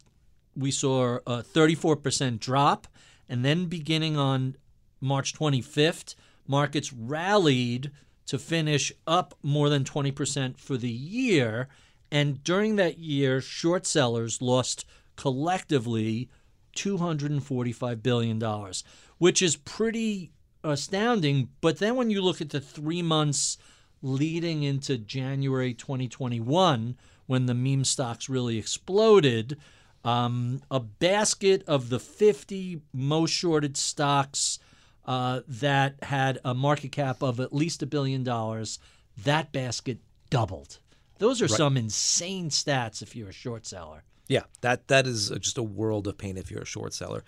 [0.57, 2.87] we saw a 34% drop
[3.29, 4.57] and then beginning on
[5.01, 6.15] March 25th
[6.47, 7.91] markets rallied
[8.27, 11.69] to finish up more than 20% for the year
[12.11, 14.85] and during that year short sellers lost
[15.17, 16.29] collectively
[16.77, 18.73] $245 billion,
[19.19, 20.33] which is pretty
[20.65, 21.49] astounding.
[21.61, 23.59] But then when you look at the three months
[24.03, 26.97] leading into January 2021,
[27.27, 29.57] when the meme stocks really exploded,
[30.05, 34.59] um, a basket of the 50 most shorted stocks
[35.05, 38.79] uh, that had a market cap of at least a billion dollars,
[39.25, 39.99] that basket
[40.31, 40.79] doubled.
[41.21, 41.57] Those are Right.
[41.57, 44.03] some insane stats if you're a short seller.
[44.27, 47.23] Yeah, that that is just a world of pain if you're a short seller.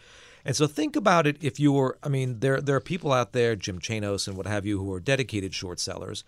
[0.45, 3.55] And so think about it if you're I mean there there are people out there
[3.57, 6.25] Jim Chanos and what have you who are dedicated short sellers.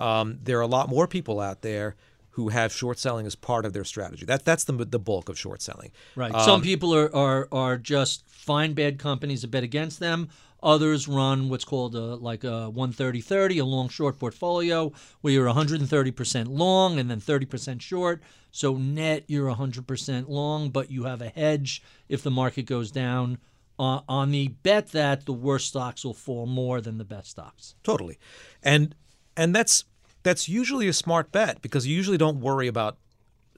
[0.00, 1.94] Um, there are a lot more people out there
[2.30, 4.24] who have short selling as part of their strategy.
[4.24, 5.90] That that's the the bulk of short selling.
[6.16, 6.32] Right.
[6.34, 10.28] Um, Some people are, are are just find bad companies to bet against them.
[10.62, 16.46] Others run what's called a like a 130-30, a long short portfolio, where you're 130%
[16.48, 18.22] long and then 30% short.
[18.50, 23.38] So net you're 100% long, but you have a hedge if the market goes down
[23.78, 27.74] uh, on the bet that the worst stocks will fall more than the best stocks.
[27.82, 28.18] Totally,
[28.62, 28.94] and
[29.36, 29.84] and that's
[30.22, 32.98] that's usually a smart bet because you usually don't worry about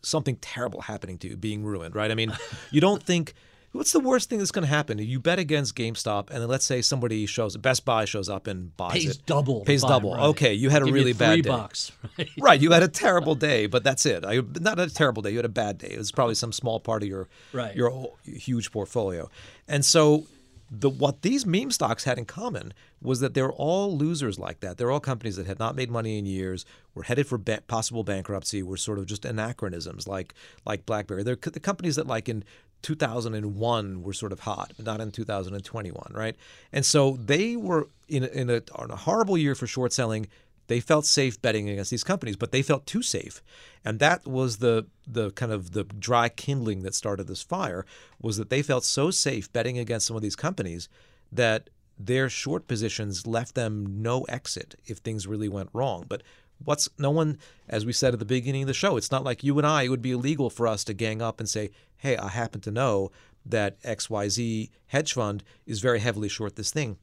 [0.03, 2.11] something terrible happening to you, being ruined, right?
[2.11, 2.33] I mean,
[2.71, 3.35] you don't think
[3.75, 4.99] what's the worst thing that's going to happen?
[4.99, 8.75] You bet against GameStop, and then let's say somebody shows Best Buy shows up and
[8.77, 10.15] buys Pays it, double pays buy, double.
[10.15, 10.25] right.
[10.27, 11.49] Okay, you had a really three bad day.
[11.51, 12.31] bucks, right?
[12.41, 14.25] Right, you had a terrible day, but that's it.
[14.25, 15.31] I, not a terrible day.
[15.31, 15.89] You had a bad day.
[15.89, 17.75] It was probably some small part of your Right.
[17.77, 19.29] your whole huge portfolio.
[19.69, 20.27] And so,
[20.71, 24.77] the what these meme stocks had in common was that they're all losers like that.
[24.79, 28.03] They're all companies that had not made money in years, were headed for ba- possible
[28.03, 30.33] bankruptcy, were sort of just anachronisms like
[30.65, 31.23] like BlackBerry.
[31.23, 32.45] They're co- the companies that like in
[32.85, 36.37] 2001 were sort of hot, but not in 2021, right?
[36.73, 40.29] And so they were in a, in a, in a horrible year for short selling
[40.67, 43.43] they felt safe betting against these companies, but they felt too safe,
[43.85, 47.85] and that was the the kind of the dry kindling that started this fire.
[48.21, 50.89] Was that they felt so safe betting against some of these companies
[51.31, 51.69] that
[51.99, 56.07] their short positions left them no exit if things really went wrong.
[56.09, 56.23] But
[56.63, 57.39] what's no one,
[57.69, 59.85] as we said at the beginning of the show, it's not like you and I.
[59.85, 62.71] It would be illegal for us to gang up and say, "Hey, I happen to
[62.71, 63.11] know
[63.47, 66.99] that X Y Z hedge fund is very heavily short this thing."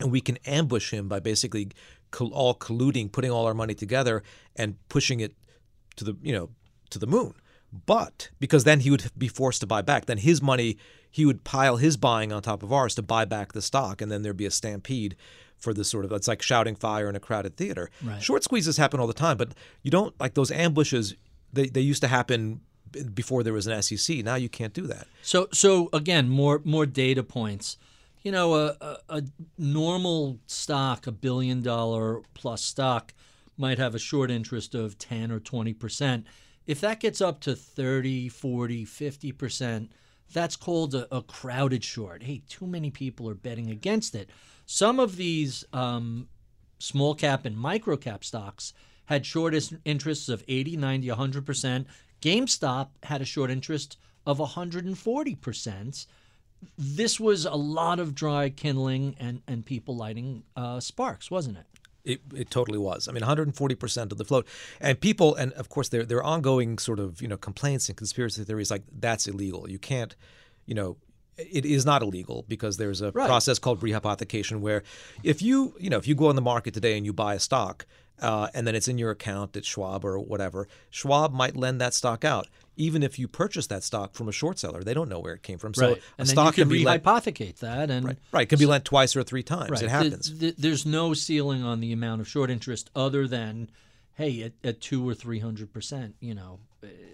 [0.00, 1.68] and we can ambush him by basically
[2.20, 4.22] all colluding, putting all our money together
[4.56, 5.34] and pushing it
[5.96, 6.50] to the you know
[6.90, 7.34] to the moon.
[7.86, 10.76] But because then he would be forced to buy back, then his money
[11.10, 14.10] he would pile his buying on top of ours to buy back the stock, and
[14.10, 15.16] then there'd be a stampede
[15.64, 17.90] for this sort of it's like shouting fire in a crowded theater.
[18.02, 18.22] Right.
[18.22, 21.14] Short squeezes happen all the time, but you don't like those ambushes.
[21.52, 22.60] They they used to happen
[23.14, 24.18] before there was an SEC.
[24.18, 25.08] Now you can't do that.
[25.22, 27.76] So so again, more more data points.
[28.22, 29.22] You know, a, a, a
[29.58, 33.12] normal stock, a billion dollar plus stock,
[33.58, 36.24] might have a short interest of 10 or 20%.
[36.66, 39.88] If that gets up to 30, 40, 50%,
[40.32, 42.22] that's called a, a crowded short.
[42.22, 44.30] Hey, too many people are betting against it.
[44.66, 46.28] Some of these um,
[46.78, 48.72] small cap and micro cap stocks
[49.06, 51.86] had short interests of 80, 90, 100%.
[52.22, 56.06] GameStop had a short interest of 140%.
[56.78, 61.66] This was a lot of dry kindling and, and people lighting uh, sparks, wasn't it?
[62.04, 63.08] It, it totally was.
[63.08, 64.46] I mean, 140% of the float,
[64.78, 67.96] and people, and of course, there there are ongoing sort of you know complaints and
[67.96, 69.70] conspiracy theories like that's illegal.
[69.70, 70.14] You can't,
[70.66, 70.98] you know,
[71.36, 73.26] it is not illegal because there's a Right.
[73.26, 74.82] process called rehypothecation where
[75.22, 77.40] if you you know if you go on the market today and you buy a
[77.40, 77.86] stock
[78.20, 81.94] uh, and then it's in your account at Schwab or whatever, Schwab might lend that
[81.94, 82.46] stock out.
[82.76, 85.42] Even if you purchase that stock from a short seller, they don't know where it
[85.42, 85.74] came from.
[85.74, 85.96] So right.
[85.96, 87.90] a And then stock you can can be lent, rehypothecate that.
[87.90, 89.70] And right, right, can be lent twice or three times.
[89.70, 89.82] Right.
[89.82, 90.30] It happens.
[90.38, 93.68] th- there's no ceiling on the amount of short interest other than,
[94.14, 96.60] hey, at, at two or three hundred percent, you know,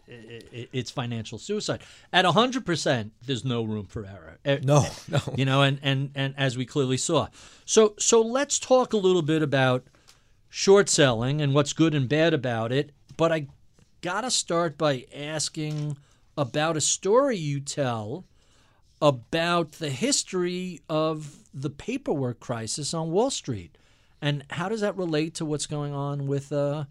[0.07, 1.83] it's financial suicide.
[2.13, 4.39] At hundred percent, there's no room for error.
[4.45, 5.21] Eh, No, no.
[5.37, 7.29] You know, and and and as we clearly saw,
[7.65, 9.87] so so let's talk a little bit about
[10.49, 12.93] short selling and what's good and bad about it.
[13.17, 13.47] But I
[14.01, 15.97] gotta start by asking
[16.37, 18.25] about a story you tell
[19.03, 23.77] about the history of the paperwork crisis on Wall Street,
[24.21, 26.85] and how does that relate to what's going on with uh,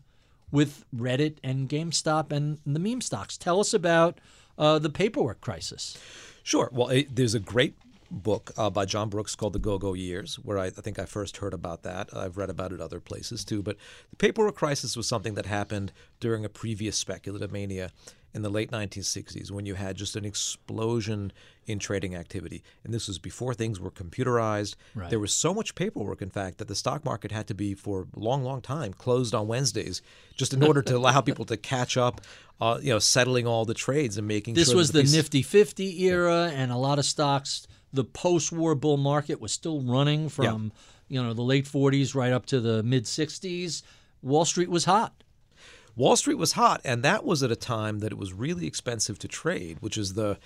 [0.51, 3.37] with Reddit and GameStop and the meme stocks?
[3.37, 4.19] Tell us about
[4.57, 5.97] uh, the paperwork crisis.
[6.43, 6.69] Sure.
[6.71, 7.75] Well, it, there's a great
[8.11, 11.05] book uh, by John Brooks called The Go Go Years, where I, I, think I
[11.05, 12.09] first heard about that.
[12.15, 13.61] I've read about it other places too.
[13.61, 13.77] But
[14.09, 17.91] the paperwork crisis was something that happened during a previous speculative mania
[18.33, 21.31] in the late 1960s when you had just an explosion
[21.65, 22.63] in trading activity.
[22.83, 24.75] And this was before things were computerized.
[24.93, 25.09] Right.
[25.09, 28.07] There was so much paperwork, in fact, that the stock market had to be, for
[28.15, 30.01] a long, long time, closed on Wednesdays
[30.35, 32.21] just in order to allow people to catch up,
[32.61, 35.41] uh, you know, settling all the trades and making this sure was the, the Nifty
[35.41, 36.61] 50 era, yeah.
[36.61, 40.71] and a lot of stocks, the post war bull market was still running from,
[41.07, 41.17] yeah.
[41.17, 43.81] you know, the late 40s right up to the mid 60s.
[44.21, 45.23] Wall Street was hot.
[45.95, 49.19] Wall Street was hot, and that was at a time that it was really expensive
[49.19, 50.37] to trade, which is the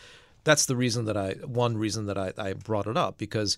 [0.43, 3.57] that's the reason that I one reason that I, I brought it up because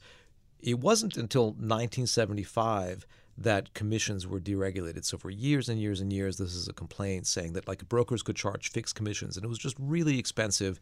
[0.60, 3.06] it wasn't until 1975
[3.38, 5.04] that commissions were deregulated.
[5.06, 8.24] So for years and years and years, this is a complaint saying that like brokers
[8.24, 10.80] could charge fixed commissions, and it was just really expensive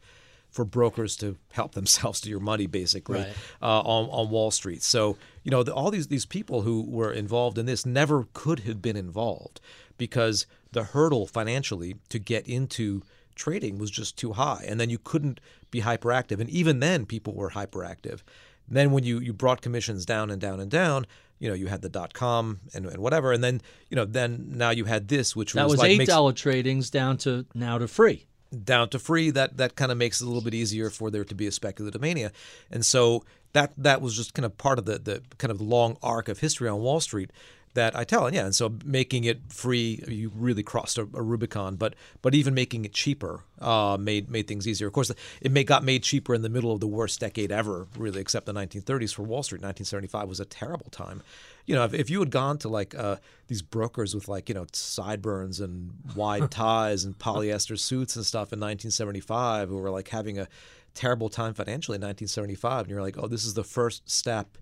[0.53, 3.33] for brokers to help themselves to your money, basically, right.
[3.61, 4.83] uh, on, on Wall Street.
[4.83, 8.61] So you know, the, all these these people who were involved in this never could
[8.61, 9.59] have been involved
[9.97, 13.01] because the hurdle financially to get into
[13.35, 15.39] trading was just too high, and then you couldn't
[15.71, 16.39] be hyperactive.
[16.39, 18.21] And even then, people were hyperactive.
[18.67, 21.05] And then when you you brought commissions down and down and down,
[21.39, 24.45] you know, you had the dot com and, and whatever, and then you know, then
[24.49, 27.77] now you had this, which that was, was like eight dollar tradings down to now
[27.79, 28.27] to free
[28.63, 31.23] down to free, that that kind of makes it a little bit easier for there
[31.23, 32.31] to be a speculative mania.
[32.71, 33.23] And so
[33.53, 36.39] that that was just kind of part of the the kind of long arc of
[36.39, 37.31] history on Wall Street
[37.73, 38.25] that I tell.
[38.25, 41.75] And yeah, and so making it free, you really crossed a, a Rubicon.
[41.75, 44.87] But but even making it cheaper uh, made made things easier.
[44.87, 47.87] Of course, it may, got made cheaper in the middle of the worst decade ever,
[47.97, 49.61] really, except the 1930s for Wall Street.
[49.61, 51.21] 1975 was a terrible time.
[51.65, 54.55] You know, if, if you had gone to like uh, these brokers with like you
[54.55, 60.09] know sideburns and wide ties and polyester suits and stuff in 1975, who were like
[60.09, 60.47] having a
[60.93, 64.57] terrible time financially in 1975, and you're like, oh, this is the first step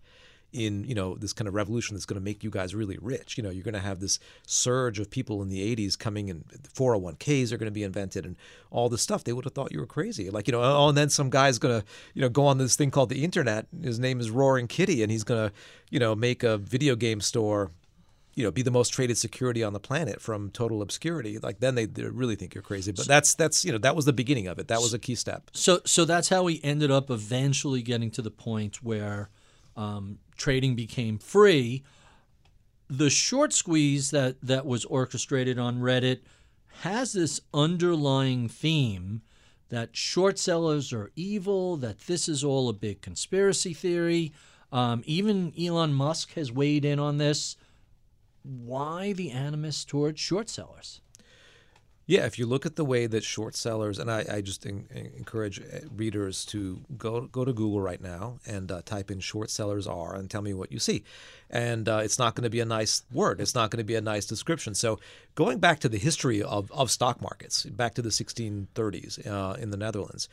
[0.54, 3.38] in you know this kind of revolution that's going to make you guys really rich.
[3.38, 6.45] You know, you're going to have this surge of people in the 80s coming and
[6.74, 8.36] 401ks are going to be invented and
[8.70, 9.24] all this stuff.
[9.24, 10.30] They would have thought you were crazy.
[10.30, 12.76] Like you know, oh, and then some guy's going to you know go on this
[12.76, 13.68] thing called the internet.
[13.82, 15.56] His name is Roaring Kitty, and he's going to
[15.89, 17.72] you know make a video game store
[18.34, 21.76] you know, be the most traded security on the planet from total obscurity, like then
[21.76, 22.91] they, they really think you're crazy.
[22.91, 24.68] But that's that's you know that was the beginning of it.
[24.70, 25.52] That was a key step.
[25.54, 29.30] So so that's how we ended up eventually getting to the point where
[29.76, 31.84] um, trading became free.
[32.90, 36.20] The short squeeze that, that was orchestrated on Reddit
[36.82, 39.22] has this underlying theme
[39.70, 44.34] that short sellers are evil, that this is all a big conspiracy theory.
[44.72, 47.56] Um, even Elon Musk has weighed in on this.
[48.44, 51.02] Why the animus towards short sellers?
[52.08, 54.88] Yeah, if you look at the way that short sellers, and I, I just in,
[55.16, 59.49] encourage uh, readers to go go to Google right now and uh, type in short
[59.49, 61.04] sellers are and tell me what you see.
[61.49, 63.39] And uh, it's not going to be a nice word.
[63.39, 64.74] It's not going to be a nice description.
[64.74, 64.99] So
[65.36, 69.70] going back to the history of, of stock markets, back to the 1630s uh, in
[69.70, 70.28] the Netherlands,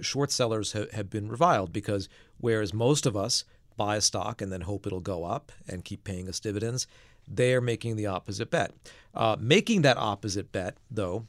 [0.00, 3.44] short sellers ha- have been reviled because whereas most of us
[3.76, 6.86] buy a stock and then hope it'll go up and keep paying us dividends,
[7.28, 8.72] they're making the opposite bet.
[9.14, 11.26] Uh, making that opposite bet, though,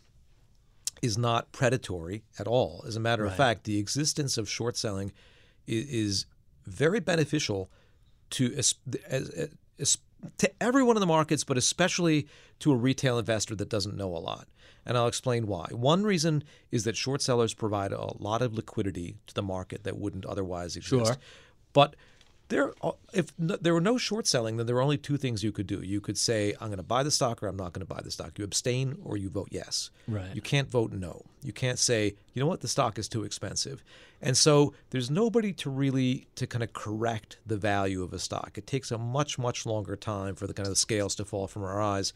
[1.02, 2.84] is not predatory at all.
[2.88, 3.32] As a matter right.
[3.32, 5.12] of fact, the existence of short selling
[5.68, 6.26] is, is
[6.66, 7.70] very beneficial
[8.32, 8.76] to as,
[9.08, 9.98] as, as,
[10.38, 12.28] to everyone in the markets, but especially
[12.60, 14.48] to a retail investor that doesn't know a lot.
[14.86, 15.68] And I'll explain why.
[15.72, 19.98] One reason is that short sellers provide a lot of liquidity to the market that
[19.98, 21.06] wouldn't otherwise exist.
[21.06, 21.18] Sure.
[21.74, 21.96] But
[22.50, 25.52] there, uh, if there were no short selling, then there were only two things you
[25.52, 25.82] could do.
[25.82, 28.02] You could say, "I'm going to buy the stock," or "I'm not going to buy
[28.04, 29.92] the stock." You abstain or you vote yes.
[30.08, 30.36] Right.
[30.36, 31.26] You can't vote no.
[31.44, 32.62] You can't say, "You know what?
[32.62, 33.84] The stock is too expensive,"
[34.22, 38.58] and so there's nobody to really to kind of correct the value of a stock.
[38.58, 41.48] It takes a much much longer time for the kind of the scales to fall
[41.48, 42.14] from our eyes.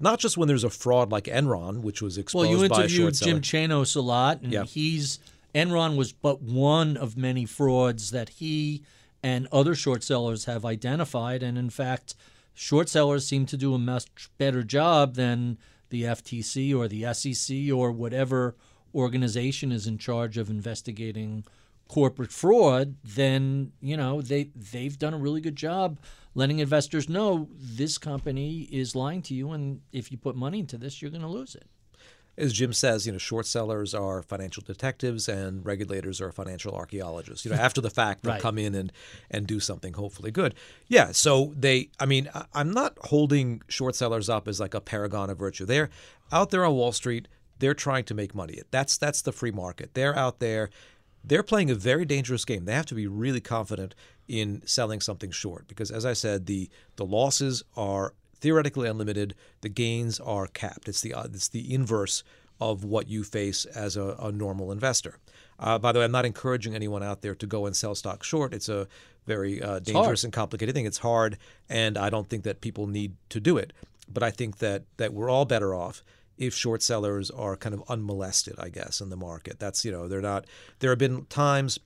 [0.00, 3.40] Not just when there's a fraud like Enron, which was exposed well, you interviewed Jim
[3.40, 4.64] Chanos a lot, and yeah.
[4.64, 5.18] he's
[5.54, 8.82] Enron was but one of many frauds that he
[9.22, 11.42] and other short sellers have identified.
[11.42, 12.14] And in fact,
[12.54, 15.58] short sellers seem to do a much better job than
[15.90, 18.56] the FTC or the SEC or whatever
[18.94, 21.44] organization is in charge of investigating
[21.88, 25.98] corporate fraud, then you know they they've done a really good job
[26.34, 30.76] letting investors know this company is lying to you, and if you put money into
[30.76, 31.66] this, you're going to lose it
[32.38, 37.44] as Jim says, you know, short sellers are financial detectives and regulators are financial archaeologists.
[37.44, 38.42] You know, after the fact, they'll right.
[38.42, 38.92] come in and
[39.30, 40.54] and do something hopefully good.
[40.86, 41.12] Yeah.
[41.12, 45.38] So they, I mean, I'm not holding short sellers up as like a paragon of
[45.38, 45.66] virtue.
[45.66, 45.90] They're
[46.32, 47.28] out there on Wall Street.
[47.58, 48.62] They're trying to make money.
[48.70, 49.94] That's that's the free market.
[49.94, 50.70] They're out there.
[51.24, 52.64] they're playing a very dangerous game.
[52.64, 53.94] They have to be really confident
[54.26, 59.34] in selling something short because, as I said, the the losses are theoretically unlimited.
[59.60, 60.88] The gains are capped.
[60.88, 62.22] It's the uh, it's the inverse
[62.60, 65.18] of what you face as a, a normal investor.
[65.60, 68.24] Uh, by the way, I'm not encouraging anyone out there to go and sell stock
[68.24, 68.52] short.
[68.52, 68.88] It's a
[69.26, 70.86] very uh, dangerous and complicated thing.
[70.86, 73.72] It's hard, and I don't think that people need to do it.
[74.12, 76.02] But I think that that we're all better off
[76.36, 79.58] if short sellers are kind of unmolested, I guess, in the market.
[79.58, 80.46] That's you know they're not.
[80.78, 81.78] There have been times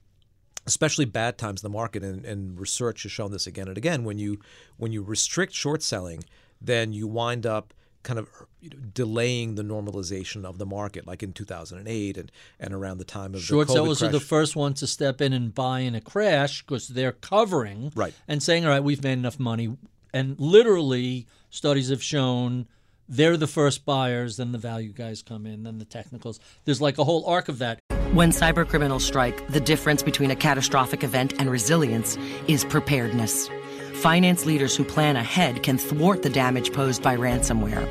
[0.66, 4.04] especially bad times in the market and, and, research has shown this again and again
[4.04, 4.38] when you
[4.76, 6.22] when you restrict short selling
[6.64, 8.28] then you wind up kind of
[8.60, 13.04] you know, delaying the normalization of the market, like in 2008 and, and around the
[13.04, 14.08] time of short the COVID sellers crash.
[14.08, 17.92] are the first ones to step in and buy in a crash because they're covering
[17.94, 18.14] right.
[18.26, 19.76] and saying, "All right, we've made enough money."
[20.12, 22.66] And literally, studies have shown
[23.08, 26.40] they're the first buyers, then the value guys come in, then the technicals.
[26.64, 27.80] There's like a whole arc of that.
[28.12, 33.48] When cybercriminals strike, the difference between a catastrophic event and resilience is preparedness.
[34.02, 37.86] Finance leaders who plan ahead can thwart the damage posed by ransomware.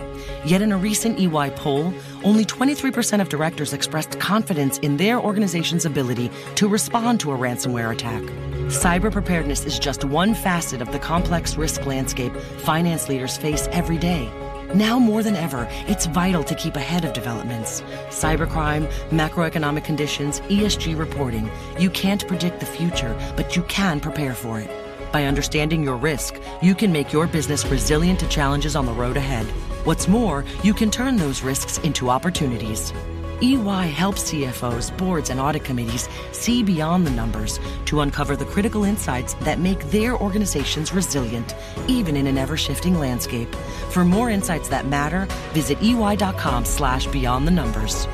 [0.46, 1.94] Yet in a recent EY poll,
[2.26, 7.94] only 23% of directors expressed confidence in their organization's ability to respond to a ransomware
[7.94, 8.22] attack.
[8.68, 13.98] Cyber preparedness is just one facet of the complex risk landscape finance leaders face every
[13.98, 14.30] day.
[14.76, 17.84] Now more than ever, it's vital to keep ahead of developments.
[18.10, 21.50] Cybercrime, macroeconomic conditions, ESG reporting.
[21.80, 24.91] You can't predict the future, but you can prepare for it.
[25.12, 29.18] By understanding your risk, you can make your business resilient to challenges on the road
[29.18, 29.46] ahead.
[29.84, 32.94] What's more, you can turn those risks into opportunities.
[33.42, 38.84] EY helps CFOs, boards, and audit committees see beyond the numbers to uncover the critical
[38.84, 41.56] insights that make their organizations resilient,
[41.88, 43.54] even in an ever-shifting landscape.
[43.90, 48.08] For more insights that matter, visit ey.com slash beyond the numbers.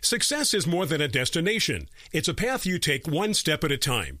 [0.00, 1.88] Success is more than a destination.
[2.12, 4.20] It's a path you take one step at a time.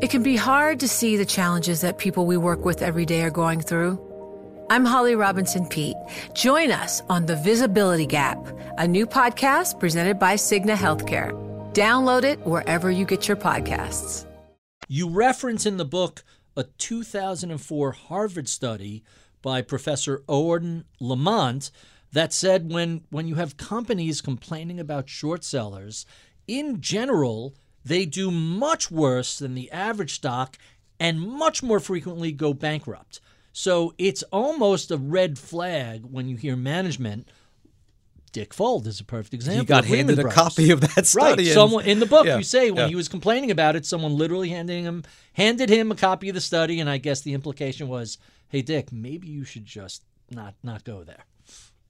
[0.00, 3.22] It can be hard to see the challenges that people we work with every day
[3.22, 4.00] are going through.
[4.70, 5.96] I'm Holly Robinson Peete.
[6.32, 8.38] Join us on The Visibility Gap,
[8.78, 11.32] a new podcast presented by Cigna Healthcare.
[11.74, 14.24] Download it wherever you get your podcasts.
[14.88, 16.24] You reference in the book
[16.56, 19.02] a 2004 Harvard study
[19.42, 21.70] by Professor Owen Lamont
[22.12, 26.06] that said when, when you have companies complaining about short sellers,
[26.46, 27.52] in general,
[27.88, 30.56] they do much worse than the average stock
[31.00, 33.20] and much more frequently go bankrupt.
[33.52, 37.28] So it's almost a red flag when you hear management.
[38.32, 39.62] Dick Fuld is a perfect example.
[39.62, 40.34] You got Lehman handed a Brothers.
[40.38, 41.44] copy of that study.
[41.46, 41.54] Right.
[41.54, 42.88] Someone in the book Yeah, you say when yeah.
[42.88, 46.40] he was complaining about it, someone literally handing him handed him a copy of the
[46.40, 48.18] study, and I guess the implication was,
[48.48, 51.24] "Hey, Dick, maybe you should just not not go there."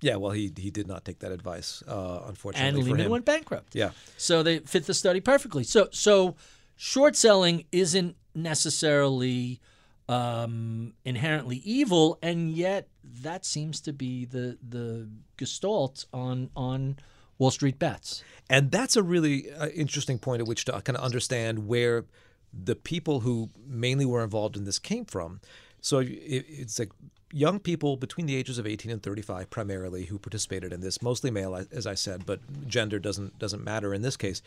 [0.01, 3.25] Yeah, well, he he did not take that advice, uh, unfortunately And for Lehman went
[3.25, 3.75] bankrupt.
[3.75, 3.91] Yeah.
[4.17, 5.65] So they fit the study perfectly.
[5.65, 6.37] So so
[6.77, 9.61] short selling isn't necessarily
[10.09, 12.89] um, inherently evil, and yet
[13.23, 16.97] that seems to be the the gestalt on on
[17.39, 18.23] Wall Street bets.
[18.49, 22.05] And that's a really uh, interesting point at which to kind of understand where
[22.53, 25.41] the people who mainly were involved in this came from.
[25.81, 26.09] So it,
[26.49, 26.91] it's like
[27.33, 31.31] young people between the ages of 18 and 35 primarily who participated in this, mostly
[31.31, 34.43] male, as I said, but gender doesn't doesn't matter in this case.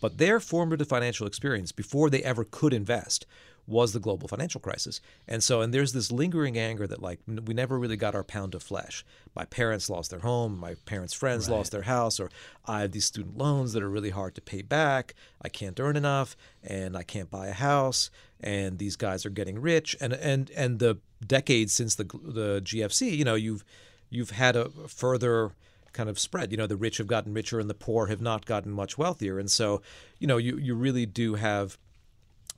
[0.00, 3.26] But their formative financial experience before they ever could invest
[3.66, 5.00] was the global financial crisis.
[5.26, 8.54] And so, and there's this lingering anger that, like, we never really got our pound
[8.54, 9.04] of flesh.
[9.34, 12.30] My parents lost their home, my parents' friends lost their house, or
[12.64, 15.14] I have these student loans that are really hard to pay back.
[15.42, 18.10] I can't earn enough, and I can't buy a house,
[18.40, 19.96] and these guys are getting rich.
[20.00, 23.64] And and and the decades since the the GFC, you know, you've
[24.10, 25.52] you've had a further
[25.92, 26.52] kind of spread.
[26.52, 29.38] You know, the rich have gotten richer and the poor have not gotten much wealthier.
[29.38, 29.82] And so,
[30.18, 31.78] you know, you, you really do have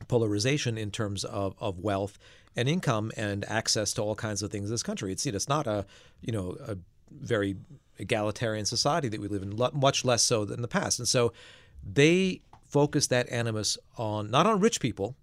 [0.09, 2.19] polarization in terms of, of wealth
[2.57, 5.13] and income and access to all kinds of things in this country.
[5.13, 5.87] It's it's not a
[6.21, 6.77] you know a
[7.11, 7.57] very
[7.99, 10.99] egalitarian society that we live in, much less so than the past.
[10.99, 11.33] And so
[11.83, 15.17] they focus that animus on not on rich people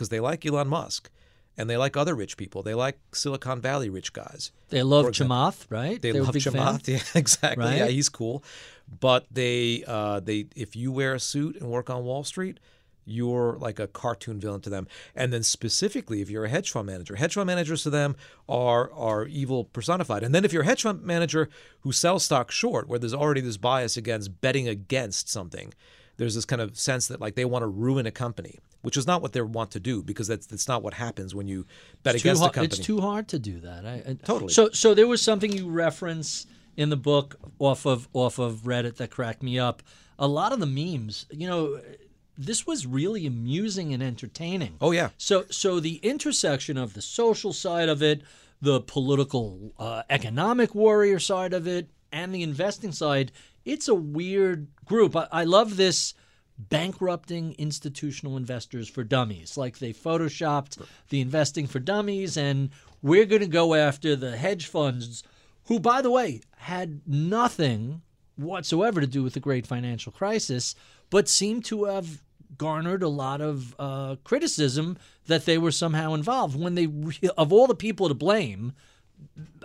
[0.00, 1.10] because they like Elon Musk
[1.58, 2.62] and they like other rich people.
[2.62, 4.50] They like Silicon Valley rich guys.
[4.70, 6.00] They love Chamath, right?
[6.00, 6.88] They, they love Chamath.
[6.88, 7.62] Yeah, exactly.
[7.62, 7.76] Right?
[7.76, 8.42] Yeah, he's cool.
[8.88, 12.60] But they uh, they if you wear a suit and work on Wall Street,
[13.04, 14.88] you're like a cartoon villain to them.
[15.14, 18.16] And then specifically, if you're a hedge fund manager, hedge fund managers to them
[18.48, 20.22] are are evil personified.
[20.22, 23.42] And then if you're a hedge fund manager who sells stock short, where there's already
[23.42, 25.74] this bias against betting against something,
[26.20, 29.06] there's this kind of sense that like they want to ruin a company, which is
[29.06, 31.64] not what they want to do because that's that's not what happens when you
[32.02, 32.66] bet it's against a company.
[32.66, 33.86] It's too hard to do that.
[33.86, 34.52] I, I, Totally.
[34.52, 36.46] So so there was something you reference
[36.76, 39.82] in the book off of off of Reddit that cracked me up.
[40.18, 41.80] A lot of the memes, you know,
[42.36, 44.76] this was really amusing and entertaining.
[44.82, 45.08] Oh yeah.
[45.16, 48.20] So so the intersection of the social side of it,
[48.60, 53.32] the political uh, economic warrior side of it, and the investing side,
[53.64, 55.16] it's a weird group.
[55.16, 56.14] I, I love this
[56.58, 59.56] bankrupting institutional investors for dummies.
[59.56, 62.70] Like they photoshopped the investing for dummies, and
[63.02, 65.22] we're going to go after the hedge funds,
[65.64, 68.02] who, by the way, had nothing
[68.36, 70.74] whatsoever to do with the great financial crisis,
[71.08, 72.22] but seem to have
[72.58, 76.58] garnered a lot of uh, criticism that they were somehow involved.
[76.58, 78.72] When they, re- of all the people to blame,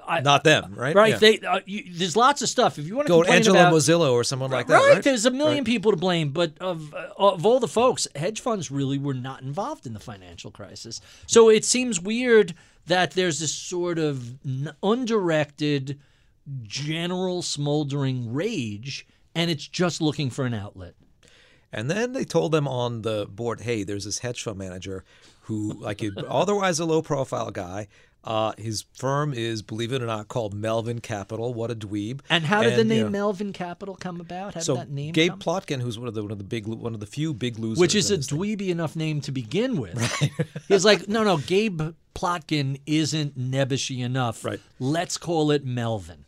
[0.08, 0.96] I, Not them, right?
[0.96, 1.10] right?
[1.14, 1.18] Yeah.
[1.18, 2.78] They, uh, you, there's lots of stuff.
[2.80, 4.74] If you want to Go complain Angelo about, Mozilo or someone like that.
[4.76, 5.04] right, Right.
[5.04, 5.66] there's a million Right.
[5.66, 9.42] people to blame, but of uh, of all the folks, hedge funds really were not
[9.42, 11.02] involved in the financial crisis.
[11.28, 12.54] So it seems weird
[12.88, 16.00] that there's this sort of n- undirected,
[16.64, 20.94] general smoldering rage, and it's just looking for an outlet.
[21.74, 25.04] And then they told them on the board, hey, there's this hedge fund manager
[25.42, 27.88] who, like, otherwise a low profile guy.
[28.26, 31.54] Uh, his firm is, believe it or not, called Melvin Capital.
[31.54, 32.22] What a dweeb!
[32.30, 34.56] And how did the you name know, Melvin Capital come about?
[34.56, 35.40] How so did that name Gabe come?
[35.40, 37.80] Plotkin, who's one of the one of the big one of the few big losers,
[37.80, 38.40] which is a this thing.
[38.40, 40.02] dweeby enough name to begin with.
[40.68, 44.44] He's like, no, no, Gabe Plotkin isn't nebbishy enough.
[44.44, 44.60] Right.
[44.80, 46.25] Let's call it Melvin.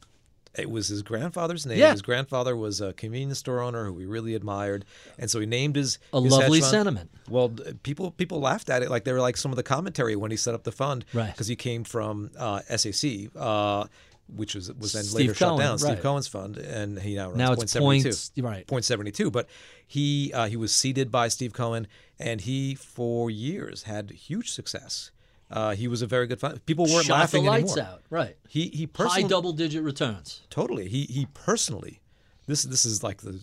[0.57, 1.77] It was his grandfather's name.
[1.77, 1.91] Yeah.
[1.91, 4.85] His grandfather was a convenience store owner who we really admired,
[5.19, 7.11] and so he named his A his lovely sentiment.
[7.29, 7.49] Well,
[7.83, 10.37] people people laughed at it like they were like some of the commentary when he
[10.37, 11.31] set up the fund, Right.
[11.31, 13.85] Because he came from uh, SAC, uh,
[14.35, 15.77] which was was then Steve later shut Cohen, down.
[15.77, 16.01] Steve.
[16.01, 18.67] Cohen's fund, and he now runs Now it's point seventy two, right?
[18.67, 19.31] Point seventy two.
[19.31, 19.47] But
[19.85, 21.87] he uh, he was seeded by Steve Cohen,
[22.19, 25.11] and he for years had huge success.
[25.49, 26.65] Uh, he was a very good fund.
[26.65, 27.93] People weren't Shot laughing the lights anymore.
[27.93, 28.01] out.
[28.09, 28.37] Right.
[28.49, 30.41] He he personally High double digit returns.
[30.49, 30.89] Totally.
[30.89, 32.01] He he personally.
[32.47, 33.39] This this is like the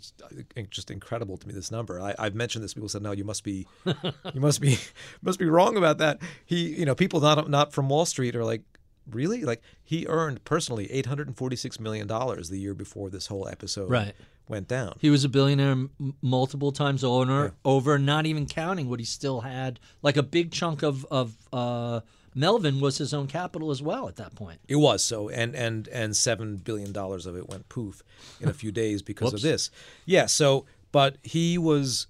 [0.71, 1.53] just incredible to me.
[1.55, 2.01] This number.
[2.01, 2.73] I, I've mentioned this.
[2.75, 4.79] People said, "No, you must be, you must be,
[5.23, 8.45] must be wrong about that." He, you know, people not not from Wall Street are
[8.45, 8.63] like,
[9.11, 9.43] really?
[9.45, 13.27] Like he earned personally eight hundred and forty six million dollars the year before this
[13.27, 14.15] whole episode Right.
[14.49, 14.97] went down.
[15.01, 19.41] He was a billionaire m- multiple times owner over, not even counting what he still
[19.43, 19.81] had.
[20.03, 22.01] Like a big chunk of of uh,
[22.35, 24.59] Melvin was his own capital as well at that point.
[24.69, 28.03] It was so, and and and seven billion dollars of it went poof
[28.41, 29.71] in a few days because of this.
[30.05, 30.27] Yeah.
[30.27, 32.07] So, but he was,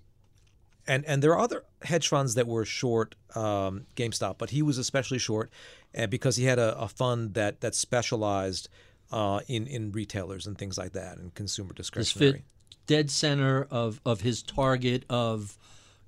[0.86, 4.78] and and there are other hedge funds that were short um, GameStop, but he was
[4.78, 5.50] especially short,
[5.96, 8.68] uh, because he had a, a fund that that specialized
[9.12, 12.44] uh, in in retailers and things like that and consumer discretionary.
[12.86, 15.56] dead center of of his target of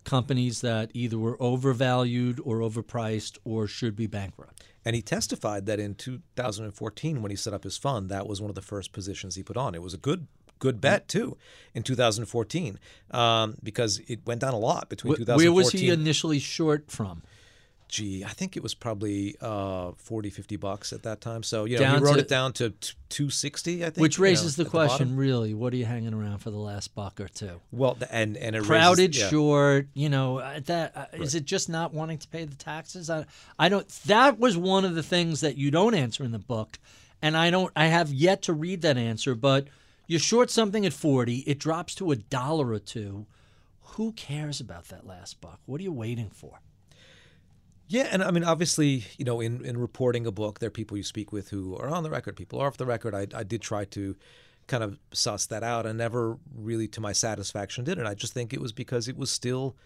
[0.05, 4.63] companies that either were overvalued or overpriced or should be bankrupt.
[4.85, 8.49] And he testified that in 2014, when he set up his fund, that was one
[8.49, 9.75] of the first positions he put on.
[9.75, 10.29] It was a good
[10.59, 11.37] good bet too
[11.75, 12.79] in 2014
[13.11, 15.37] um, because it went down a lot between 2014.
[15.37, 17.23] Where was he initially short from?
[17.89, 21.45] Gee, I think it was probably uh, 40, 50 bucks at that time.
[21.45, 23.83] So you know, Down he wrote to- it down to t- 260.
[23.85, 25.17] I think, Which you know, raises the question: bottom.
[25.17, 27.61] really, what are you hanging around for the last buck or two?
[27.71, 29.29] well, the- and and it raises- crowded yeah.
[29.29, 33.09] short you know uh, that uh, is it just not wanting to pay the taxes
[33.09, 33.25] I,
[33.59, 36.79] I don't that was one of the things that you don't answer in the book
[37.23, 39.69] and i don't i have yet to read that answer but
[40.09, 43.27] you short something at 40 it drops to a dollar or two
[43.95, 46.61] who cares about that last buck what are you waiting for
[47.89, 50.97] Yeah, and I mean, obviously, you know, in, in reporting a book, there are people
[50.97, 53.15] you speak with who are on the record, people are off the record.
[53.15, 54.17] I, I did try to
[54.67, 58.07] kind of suss that out and never really, to my satisfaction, did it.
[58.07, 59.77] I just think it was because it was still,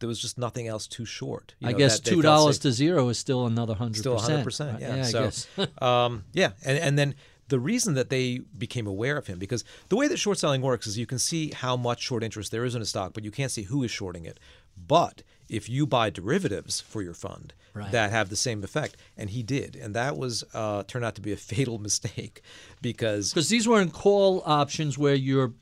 [0.00, 1.54] there was just nothing else too short.
[1.60, 4.80] You i know, guess two dollars to zero is still another hundred Still percent 100%.
[4.80, 4.96] Yeah.
[4.96, 5.48] I so, guess.
[5.82, 6.50] um, yeah.
[6.64, 7.14] And, and then
[7.48, 10.86] the reason that they became aware of him, because the way that short selling works
[10.86, 13.30] is you can see how much short interest there is in a stock, but you
[13.30, 14.38] can't see who is shorting it.
[14.76, 17.90] But if you buy derivatives for your fund Right.
[17.90, 21.20] that have the same effect, and he did, and that was uh, turned out to
[21.20, 22.40] be a fatal mistake
[22.80, 25.54] because Because these weren't call options where you're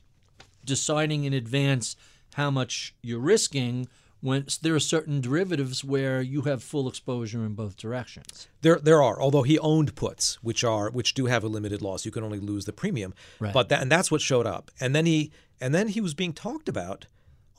[0.65, 1.95] deciding in advance
[2.35, 3.87] how much you're risking.
[4.21, 8.47] When there are certain derivatives where you have full exposure in both directions.
[8.61, 9.21] There, there are.
[9.21, 12.05] Although he owned puts, which are which do have a limited loss.
[12.05, 13.13] You can only lose the premium.
[13.41, 13.53] Right.
[13.53, 14.71] But that, and that's what showed up.
[14.79, 17.07] And then he, and then he was being talked about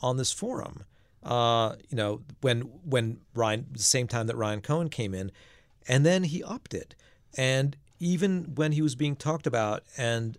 [0.00, 0.84] on this forum.
[1.24, 5.32] Uh, you know, when when Ryan, the same time that Ryan Cohen came in,
[5.88, 6.94] and then he upped it.
[7.36, 10.36] And even when he was being talked about, and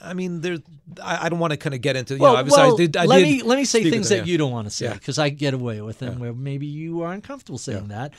[0.00, 0.58] I mean, there,
[1.02, 2.14] I, I don't want to kind of get into.
[2.14, 2.96] You know, obviously I did.
[2.96, 4.86] I let me let me say things with that him, you don't want to say
[4.86, 4.94] Yeah.
[4.94, 8.12] because I get away with them where maybe you are uncomfortable saying that.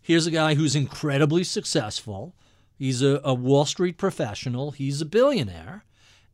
[0.00, 2.34] Here's a guy who's incredibly successful.
[2.76, 4.72] He's a, a Wall Street professional.
[4.72, 5.84] He's a billionaire,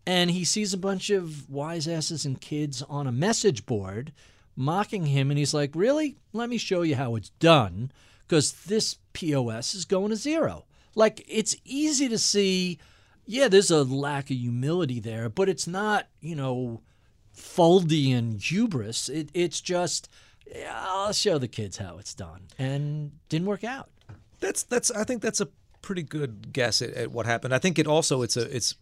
[0.07, 4.13] and he sees a bunch of wise asses and kids on a message board
[4.61, 6.17] mocking him, and he's like, "Really?
[6.33, 7.91] Let me show you how it's done."
[8.27, 10.67] Because this POS is going to zero.
[10.95, 12.79] Like it's easy to see
[13.31, 16.81] yeah, there's a lack of humility there, but it's not, you know,
[17.33, 19.09] Fuldian hubris.
[19.09, 20.09] It, it's just,
[20.53, 23.89] yeah, I'll show the kids how it's done, and didn't work out.
[24.41, 24.91] That's that's.
[24.91, 25.49] I think that's a
[25.81, 27.55] pretty good guess at, at what happened.
[27.55, 28.75] I think it also it's a it's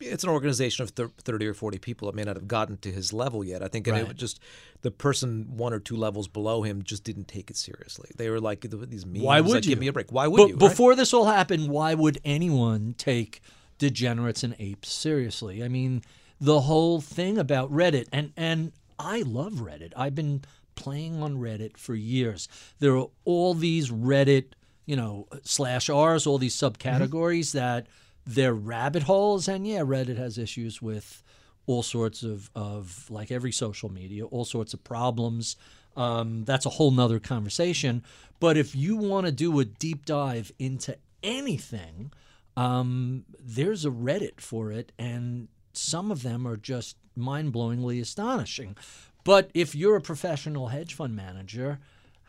[0.00, 2.08] it's an organization of thirty or forty people.
[2.08, 3.62] It may not have gotten to his level yet.
[3.62, 4.16] I think and it Right.
[4.16, 4.40] just
[4.82, 8.10] the person one or two levels below him just didn't take it seriously.
[8.16, 9.24] They were like these memes.
[9.24, 9.70] Why would like, you?
[9.70, 10.12] give me a break?
[10.12, 10.54] Why would But you?
[10.54, 10.68] right?
[10.70, 13.40] Before this all happened, why would anyone take
[13.78, 15.62] degenerates and apes seriously?
[15.62, 16.02] I mean,
[16.40, 19.92] the whole thing about Reddit, and and I love Reddit.
[19.96, 20.42] I've been
[20.74, 22.48] playing on Reddit for years.
[22.78, 24.52] There are all these Reddit,
[24.84, 26.74] you know, slash R's, all these mm-hmm.
[26.74, 27.86] subcategories that
[28.26, 31.22] they're rabbit holes, and yeah, Reddit has issues with
[31.66, 35.56] all sorts of, of like every social media, all sorts of problems.
[35.96, 38.02] Um, that's a whole nother conversation.
[38.38, 42.12] But if you want to do a deep dive into anything,
[42.56, 48.76] um, there's a Reddit for it, and some of them are just mind blowingly astonishing.
[49.24, 51.78] But if you're a professional hedge fund manager,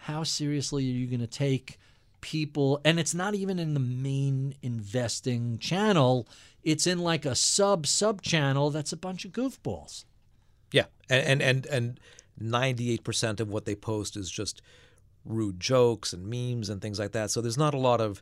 [0.02, 1.80] how seriously are you going to take
[2.22, 2.80] people?
[2.84, 6.28] And it's not even in the main investing channel,
[6.64, 10.06] it's in like a sub sub channel that's a bunch of goofballs.
[10.72, 12.00] Yeah, and and and and
[12.40, 14.62] ninety eight percent of what they post is just
[15.26, 17.32] rude jokes and memes and things like that.
[17.32, 18.22] So there's not a lot of.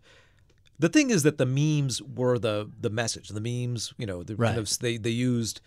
[0.77, 3.29] The thing is that the memes were the the message.
[3.29, 5.61] The memes, you know, the kind of they they used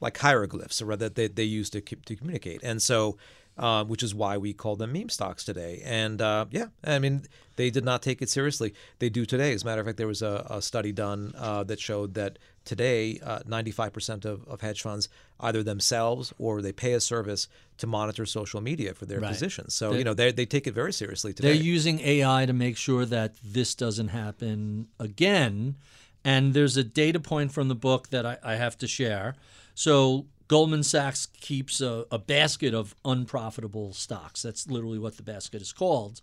[0.00, 3.16] like hieroglyphs or rather they they used to to communicate, and so.
[3.58, 5.82] Uh, which is why we call them meme stocks today.
[5.84, 7.26] And uh, yeah, I mean,
[7.56, 8.72] they did not take it seriously.
[8.98, 9.52] They do today.
[9.52, 12.38] As a matter of fact, there was a, a study done uh, that showed that
[12.64, 17.46] today, uh, 95% of, of hedge funds either themselves or they pay a service
[17.76, 19.28] to monitor social media for their Right.
[19.32, 19.74] positions.
[19.74, 21.48] So, They- you know, they they take it very seriously today.
[21.52, 25.76] They're using AI to make sure that this doesn't happen again.
[26.24, 29.34] And there's a data point from the book that I, I have to share.
[29.74, 34.42] So Goldman Sachs keeps a, a basket of unprofitable stocks.
[34.42, 36.20] That's literally what the basket is called.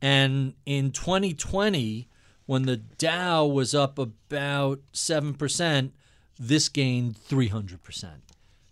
[0.00, 2.08] And in 2020,
[2.46, 5.90] when the Dow was up about 7%,
[6.38, 8.06] this gained 300%.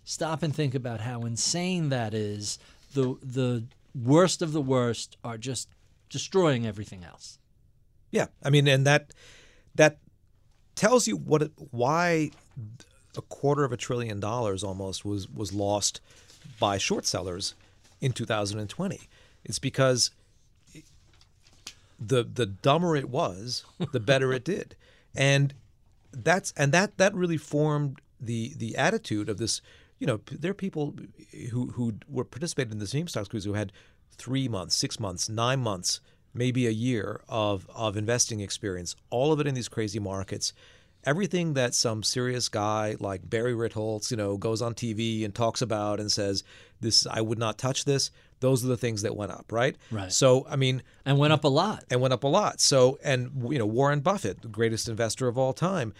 [0.04, 2.58] Stop and think about how insane that is.
[2.94, 5.68] The, the worst of the worst are just
[6.08, 7.38] destroying everything else.
[8.10, 9.12] Yeah, I mean, and that
[9.74, 9.98] that
[10.76, 12.30] tells you what why
[13.16, 16.00] a quarter of a trillion dollars almost was was lost
[16.58, 17.54] by short sellers
[18.00, 19.00] in 2020.
[19.44, 20.10] It's because
[21.98, 24.76] the the dumber it was, the better it did,
[25.14, 25.54] and
[26.12, 29.60] that's and that that really formed the the attitude of this.
[29.98, 30.94] You know, there are people
[31.50, 33.72] who who were participating in the meme stocks cruise who had
[34.16, 36.00] three months, six months, nine months,
[36.32, 38.96] maybe a year of of investing experience.
[39.10, 40.52] All of it in these crazy markets.
[41.06, 45.60] Everything that some serious guy like Barry Ritholtz, you know, goes on TV and talks
[45.62, 46.44] about and says,
[46.80, 49.76] "This I would not touch this." Those are the things that went up, right?
[49.90, 50.12] Right.
[50.12, 51.84] So, I mean, And went up a lot.
[51.90, 52.60] and went up a lot.
[52.60, 55.94] So, and you know, Warren Buffett, the greatest investor of all time,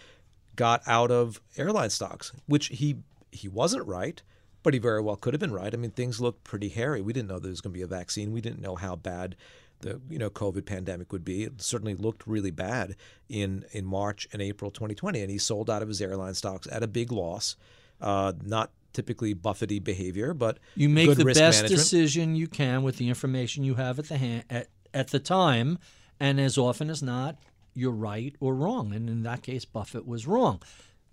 [0.57, 2.97] got out of airline stocks, which he
[3.31, 4.23] he wasn't right,
[4.63, 5.73] but he very well could have been right.
[5.75, 7.01] I mean, things looked pretty hairy.
[7.01, 8.31] We didn't know there was going to be a vaccine.
[8.33, 9.37] We didn't know how bad
[9.85, 11.45] the you know COVID pandemic would be.
[11.45, 12.97] It certainly looked really bad
[13.29, 16.83] in in March and April 2020, and he sold out of his airline stocks at
[16.83, 17.57] a big loss.
[18.01, 21.69] Uh, not typically Buffety behavior, but You make the best management.
[21.69, 25.79] decision you can with the information you have at the hand, at, at the time,
[26.21, 27.37] and as often as not,
[27.75, 28.93] you're right or wrong.
[28.93, 30.61] And in that case, Buffett was wrong.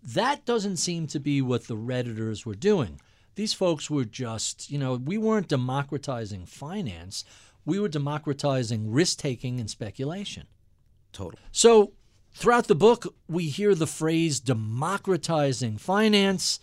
[0.03, 2.99] That doesn't seem to be what the redditors were doing.
[3.36, 7.24] these folks were just, you know, we weren't democratizing finance.
[7.66, 10.47] We were democratizing risk taking and speculation.
[11.14, 11.39] Total.
[11.51, 11.93] So
[12.34, 16.59] throughout the book, we hear the phrase democratizing finance.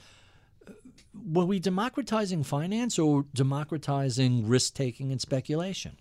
[1.14, 5.98] Were we democratizing finance or democratizing risk taking and speculation?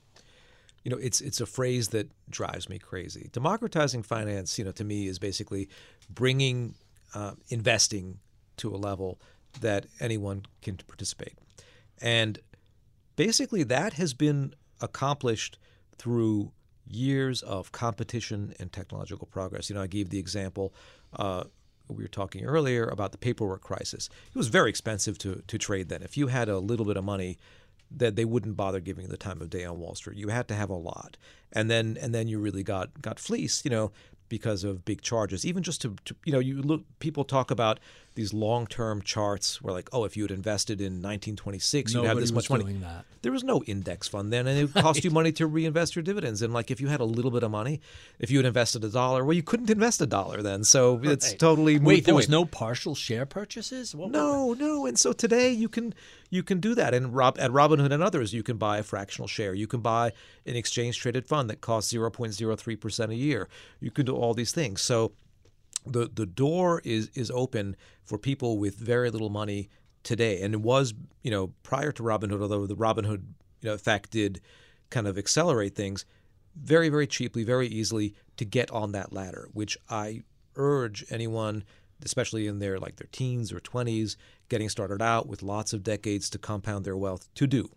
[0.84, 3.30] You know, it's it's a phrase that drives me crazy.
[3.34, 5.68] Democratizing finance, you know, to me is basically
[6.10, 6.76] bringing
[7.14, 8.20] uh, investing
[8.58, 9.20] to a level
[9.60, 11.34] that anyone can participate,
[12.02, 12.39] and
[13.18, 15.57] basically that has been accomplished
[15.97, 16.51] through
[16.89, 19.69] years of competition and technological progress.
[19.69, 20.73] You know, I gave the example.
[21.13, 21.45] Uh,
[21.88, 24.09] we were talking earlier about the paperwork crisis.
[24.28, 26.03] It was very expensive to, to trade then.
[26.03, 27.38] If you had a little bit of money,
[27.89, 30.17] that they wouldn't bother giving you the time of day on Wall Street.
[30.17, 31.15] You had to have a lot,
[31.53, 33.63] and then and then you really got got fleeced.
[33.63, 33.91] You know,
[34.30, 35.45] because of big charges.
[35.45, 37.80] Even just to, to, you know, you look people talk about
[38.18, 42.34] these long-term charts where like, oh, if you had invested in 1926, you'd have this
[42.34, 42.74] much money.
[42.74, 43.05] that.
[43.22, 46.03] There was no index fund then, and it would cost you money to reinvest your
[46.03, 46.41] dividends.
[46.41, 47.80] And like, if you had a little bit of money,
[48.20, 50.63] if you had invested a dollar, well, you couldn't invest a dollar then.
[50.63, 51.39] So it's Right.
[51.39, 53.95] totally moot Wait, there was no partial share purchases?
[53.95, 54.86] What No, no.
[54.86, 55.93] And so today you can
[56.30, 56.93] you can do that.
[56.93, 59.53] And Rob, at Robinhood and others, you can buy a fractional share.
[59.53, 60.11] You can buy
[60.45, 63.47] an exchange traded fund that costs 0.03% a year.
[63.80, 64.82] You can do all these things.
[64.82, 65.13] So
[65.88, 69.70] the the door is is open for people with very little money
[70.04, 70.42] today.
[70.42, 73.24] And it was, you know, prior to Robinhood, although the Robinhood
[73.62, 74.40] you know, effect did
[74.90, 76.06] kind of accelerate things
[76.56, 80.24] very, very cheaply, very easily to get on that ladder, which I
[80.56, 81.64] urge anyone,
[82.04, 84.18] especially in their like their teens or twenties,
[84.50, 87.70] getting started out with lots of decades to compound their wealth to do.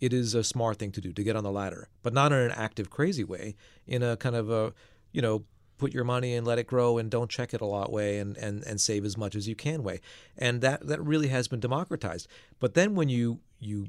[0.00, 2.38] It is a smart thing to do to get on the ladder, but not in
[2.38, 3.56] an active, crazy way,
[3.86, 4.72] in a kind of a,
[5.12, 5.44] you know,
[5.84, 8.38] put your money and let it grow and don't check it a lot way and,
[8.38, 10.00] and, and save as much as you can way.
[10.38, 12.26] And that, that really has been democratized.
[12.58, 13.88] But then when you you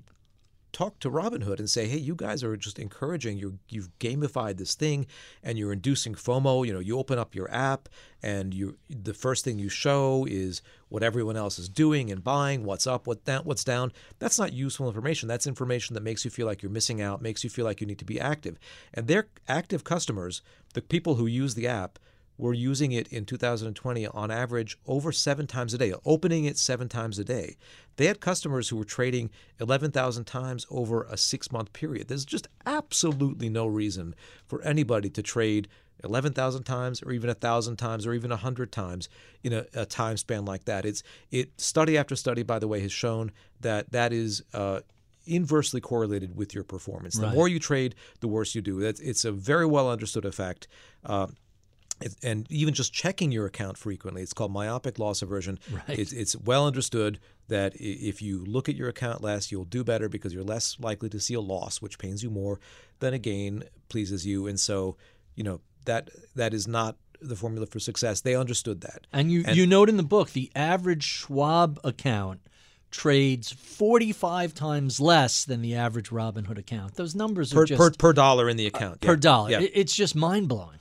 [0.76, 3.60] talk to Robinhood and say, "Hey, you guys are just encouraging you.
[3.70, 5.06] You've gamified this thing,
[5.42, 6.68] and you're inducing FOMO.
[6.68, 7.88] You know, you open up your app,
[8.22, 12.66] and you the first thing you show is what everyone else is doing and buying,
[12.66, 13.94] what's up, what down, what's down.
[14.20, 15.30] That's not useful information.
[15.30, 17.88] That's information that makes you feel like you're missing out, makes you feel like you
[17.88, 18.60] need to be active.
[18.94, 20.42] And their active customers,
[20.74, 22.00] the people who use the app."
[22.38, 26.90] Were using it in 2020 on average over seven times a day, opening it seven
[26.90, 27.56] times a day.
[27.96, 29.30] They had customers who were trading
[29.60, 32.08] 11,000 times over a six month period.
[32.08, 34.16] There's just absolutely no reason
[34.46, 35.68] for anybody to trade
[36.04, 39.08] 11,000 times or even 1,000 times or even 100 times
[39.44, 40.86] in a, a time span like that.
[40.86, 43.32] It's it study after study, by the way, has shown
[43.62, 44.82] that that is uh,
[45.26, 47.16] inversely correlated with your performance.
[47.16, 47.34] The Right.
[47.34, 48.80] more you trade, the worse you do.
[48.82, 50.68] That's, it's a very well understood effect.
[51.04, 51.28] Uh,
[52.24, 55.60] and even just checking your account frequently, it's called myopic loss aversion.
[55.72, 56.00] Right.
[56.00, 60.10] It's, it's well understood that if you look at your account less, you'll do better
[60.10, 62.60] because you're less likely to see a loss, which pains you more
[63.00, 64.48] than a gain pleases you.
[64.48, 64.98] And so,
[65.36, 68.22] you know, that that is not the formula for success.
[68.22, 69.08] They understood that.
[69.14, 72.42] And you, And- you note in the book the average Schwab account
[72.92, 76.96] trades 45 times less than the average Robinhood account.
[76.96, 79.02] Those numbers are Per, just per, per dollar in the account.
[79.02, 79.20] per yeah.
[79.20, 79.50] dollar.
[79.52, 79.62] Yeah.
[79.62, 80.80] It- It's just mind blowing.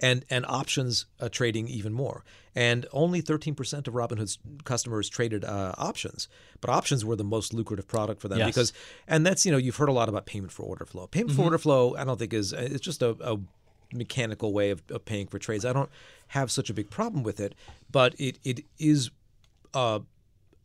[0.00, 2.24] And and options uh, trading even more.
[2.54, 6.26] And only 13% of Robinhood's customers traded uh, options,
[6.60, 8.48] but options were the most lucrative product for them Yes.
[8.48, 8.72] because,
[9.06, 11.06] and that's you know you've heard a lot about payment for order flow.
[11.06, 11.36] Payment Mm-hmm.
[11.36, 13.38] for order flow, I don't think is it's just a, a
[13.92, 15.64] mechanical way of, of paying for trades.
[15.64, 15.90] I don't
[16.28, 17.54] have such a big problem with it,
[17.90, 19.10] but it it is
[19.74, 20.00] uh,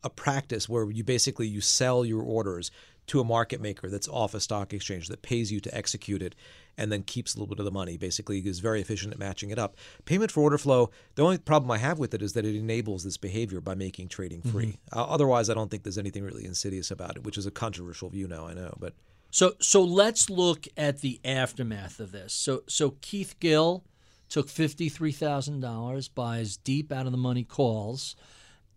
[0.02, 2.70] a practice where you basically you sell your orders
[3.06, 6.34] to a market maker that's off a stock exchange that pays you to execute it
[6.78, 9.50] and then keeps a little bit of the money basically is very efficient at matching
[9.50, 9.76] it up.
[10.04, 13.04] Payment for order flow the only problem i have with it is that it enables
[13.04, 14.78] this behavior by making trading free.
[14.92, 18.08] Uh, otherwise i don't think there's anything really insidious about it which is a controversial
[18.08, 18.92] view now i know but
[19.30, 22.32] So so let's look at the aftermath of this.
[22.32, 23.84] So so Keith Gill
[24.28, 28.16] took fifty three thousand dollars, buys deep out of the money calls,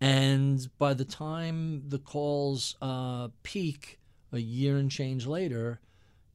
[0.00, 3.99] and by the time the calls uh, peak
[4.32, 5.80] a year and change later,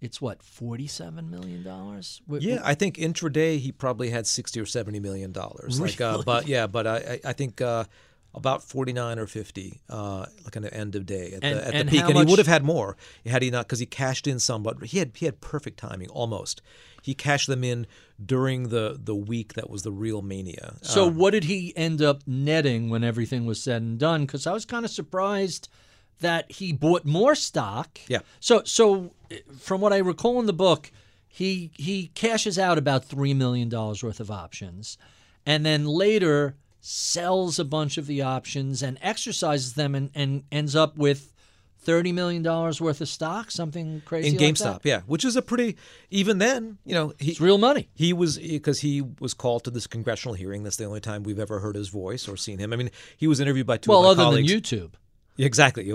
[0.02, 2.22] it's what forty seven million dollars.
[2.28, 5.80] Yeah, I think intraday he probably had sixty or seventy million dollars.
[5.80, 7.86] Like, uh, but yeah, but I I think uh,
[8.34, 11.68] about forty nine or fifty, uh, like on the end of day at And- the,
[11.68, 13.80] at and the peak, and much- he would have had more had he not because
[13.80, 16.62] he cashed in some, but he had he had perfect timing almost.
[17.02, 17.88] He cashed them in
[18.24, 20.76] during the the week that was the real mania.
[20.82, 24.26] So Uh, what did he end up netting when everything was said and done?
[24.26, 25.70] Because I was kind of surprised
[26.22, 28.00] that he bought more stock.
[28.08, 28.20] Yeah.
[28.40, 30.92] So so eh, from what I recall in the book,
[31.28, 34.98] he he cashes out about three million dollars worth of options,
[35.46, 40.76] and then later sells a bunch of the options and exercises them and, and ends
[40.76, 41.34] up with
[41.80, 44.86] thirty million dollars worth of stock, something crazy in like GameStop, that?
[44.86, 45.76] yeah, which is a pretty
[46.10, 47.90] even then, you know, he, It's real money.
[47.96, 50.64] He was because he was called to this congressional hearing.
[50.64, 52.72] That's the only time we've ever heard his voice or seen him.
[52.72, 54.52] I mean, he was interviewed by two Well, other colleagues.
[54.52, 54.92] than YouTube.
[55.38, 55.90] Exactly.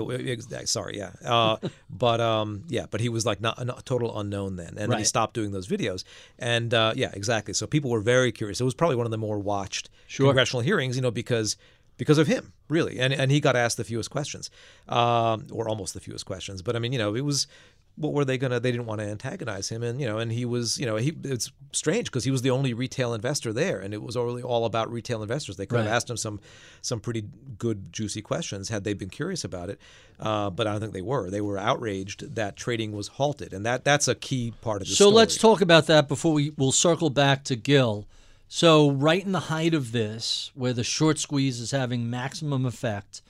[0.65, 0.97] Sorry.
[0.97, 1.11] Yeah.
[1.25, 1.57] Uh,
[1.89, 2.85] but um, yeah.
[2.89, 5.67] But he was like not a total unknown then, and then he stopped doing those
[5.67, 6.03] videos.
[6.37, 7.53] And uh, yeah, exactly.
[7.53, 8.61] So people were very curious.
[8.61, 10.27] It was probably one of the more watched Sure.
[10.27, 11.55] congressional hearings, you know, because
[11.97, 12.99] because of him, really.
[12.99, 14.49] And and he got asked the fewest questions,
[14.89, 16.61] um, or almost the fewest questions.
[16.61, 17.47] But I mean, you know, it was.
[17.95, 18.59] What were they gonna?
[18.59, 21.13] They didn't want to antagonize him, and you know, and he was, you know, he.
[21.23, 24.65] It's strange because he was the only retail investor there, and it was really all
[24.65, 25.57] about retail investors.
[25.57, 26.39] They could have asked him some,
[26.81, 27.25] some pretty
[27.57, 29.79] good juicy questions had they been curious about it,
[30.19, 31.29] uh, but I don't think they were.
[31.29, 34.93] They were outraged that trading was halted, and that that's a key part of the
[34.95, 35.15] So story.
[35.15, 38.07] let's talk about that before we we'll circle back to Gill.
[38.47, 43.21] So right in the height of this, where the short squeeze is having maximum effect,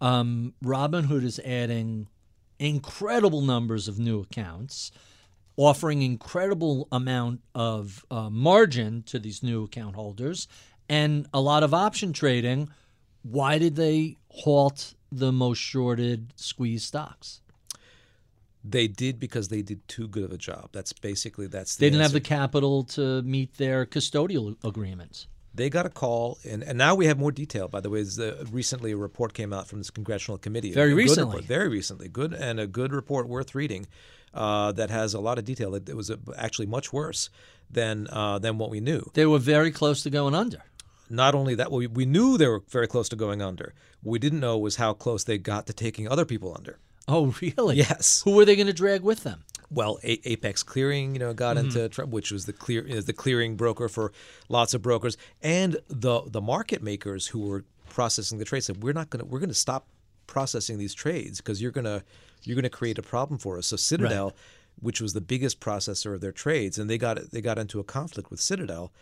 [0.00, 2.08] um, Robinhood is adding
[2.58, 4.90] incredible numbers of new accounts,
[5.56, 10.48] offering incredible amount of uh, margin to these new account holders,
[10.88, 12.68] and a lot of option trading.
[13.22, 17.40] Why did they halt the most shorted squeeze stocks?
[18.66, 20.70] They did because they did too good of a job.
[20.72, 21.76] That's basically that's.
[21.76, 25.26] The They didn't have the capital to meet their custodial agreements.
[25.54, 27.68] They got a call, and, and now we have more detail.
[27.68, 30.72] By the way, is the, recently a report came out from this congressional committee.
[30.72, 31.36] Very A recently.
[31.36, 33.86] report, very recently, good and a good report worth reading.
[34.32, 35.76] Uh, that has a lot of detail.
[35.76, 37.30] It, it was uh actually much worse
[37.70, 39.08] than uh, than what we knew.
[39.14, 40.64] They were very close to going under.
[41.08, 43.74] Not only that, we, we knew they were very close to going under.
[44.02, 46.78] What we didn't know was how close they got to taking other people under.
[47.06, 47.76] Oh, really?
[47.76, 48.22] Yes.
[48.24, 49.44] Who were they going to drag with them?
[49.74, 51.66] Well, A- Apex Clearing, you know, got Mm-hmm.
[51.66, 54.12] into trouble, which was the clear is the clearing broker for
[54.48, 58.92] lots of brokers, and the the market makers who were processing the trades said, "We're
[58.92, 59.86] not going to we're to stop
[60.26, 62.02] processing these trades because you're going to
[62.42, 64.32] you're to create a problem for us." So Citadel,
[64.80, 67.84] which was the biggest processor of their trades, and they got they got into a
[67.84, 68.92] conflict with Citadel.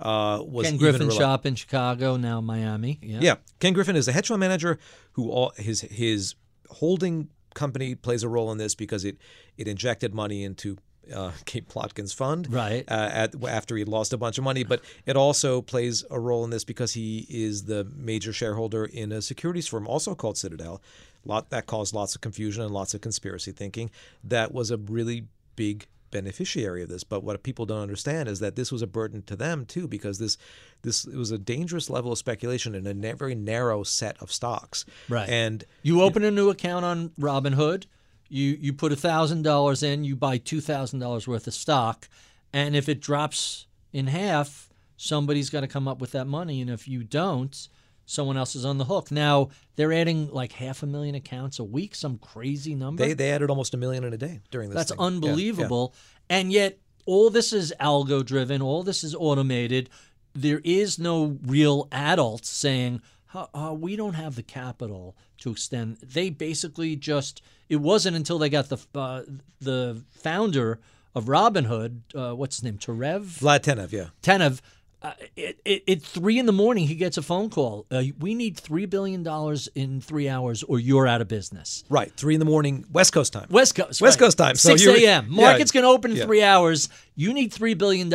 [0.00, 2.98] Uh, was Ken Griffin rela- shop in Chicago, now Miami.
[3.02, 3.18] Yeah.
[3.20, 4.78] yeah, Ken Griffin is a hedge fund manager
[5.12, 6.34] who all his his
[6.70, 9.16] holding company plays a role in this because it
[9.56, 10.76] it injected money into
[11.14, 12.84] uh, Gabe Plotkin's fund Right.
[12.88, 16.44] uh, at, after he lost a bunch of money, but it also plays a role
[16.44, 20.80] in this because he is the major shareholder in a securities firm also called Citadel.
[21.24, 23.90] Lot that caused lots of confusion and lots of conspiracy thinking.
[24.24, 25.26] That was a really
[25.56, 27.02] big beneficiary of this.
[27.02, 30.20] But what people don't understand is that this was a burden to them too, because
[30.20, 30.38] this
[30.82, 34.84] this it was a dangerous level of speculation in a very narrow set of stocks.
[35.08, 35.28] Right.
[35.28, 37.86] And You open a new account on Robinhood.
[38.28, 40.04] You you put thousand dollars in.
[40.04, 42.08] You buy two thousand dollars worth of stock,
[42.52, 46.60] and if it drops in half, somebody's got to come up with that money.
[46.60, 47.68] And if you don't,
[48.06, 49.10] someone else is on the hook.
[49.10, 53.04] Now they're adding like half a million accounts a week, some crazy number.
[53.04, 54.76] they they added almost a million in a day during this.
[54.76, 54.98] That's thing.
[54.98, 55.06] Yeah, yeah.
[55.06, 55.94] unbelievable.
[56.28, 59.90] And yet, all this is algo driven, all this is automated.
[60.34, 63.02] There is no real adults saying,
[63.34, 65.98] "Uh, we don't have the capital to extend.
[65.98, 69.22] They basically just, it wasn't until they got the uh,
[69.60, 70.80] the founder
[71.14, 73.40] of Robinhood, uh, what's his name, Terev?
[73.40, 74.08] Vlad Tenev, yeah.
[74.22, 74.60] Tenev.
[75.02, 77.86] Uh, it, it, at three in the morning, he gets a phone call.
[77.90, 79.26] Uh, we need $3 billion
[79.74, 81.82] in three hours, or you're out of business.
[81.88, 83.48] Right, three in the morning, West Coast time.
[83.50, 84.00] West Coast.
[84.00, 84.26] West right.
[84.26, 84.54] Coast time.
[84.54, 85.26] So 6 you're- a.m.
[85.28, 86.24] yeah, Market's going to open in yeah.
[86.24, 86.88] three hours.
[87.16, 88.12] You need $3 billion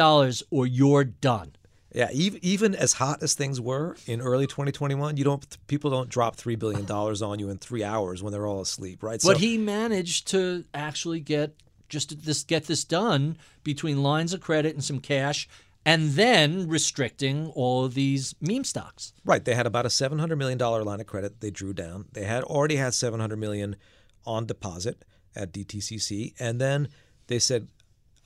[0.49, 1.51] or you're done.
[1.93, 6.09] Yeah, even, even as hot as things were in early 2021, you don't people don't
[6.09, 9.19] drop three billion dollars on you in three hours when they're all asleep, right?
[9.23, 11.55] But he managed to actually get
[11.89, 15.49] just this get this done between lines of credit and some cash,
[15.87, 19.13] and then restricting all of these meme stocks.
[19.23, 19.43] Right.
[19.43, 22.05] They had about a seven hundred million dollar line of credit they drew down.
[22.11, 23.77] They had already had seven hundred million
[24.25, 26.89] on deposit at DTCC, and then
[27.27, 27.67] they said,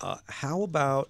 [0.02, 1.10] uh, "How about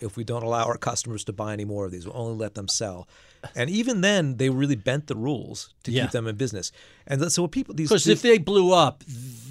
[0.00, 2.04] if we don't allow our customers to buy any more of these?
[2.06, 3.06] We'll only let them sell."
[3.54, 6.02] And even then, they really bent the rules to Yeah.
[6.02, 6.72] keep them in business.
[7.06, 9.04] And so what people these Because if they blew up,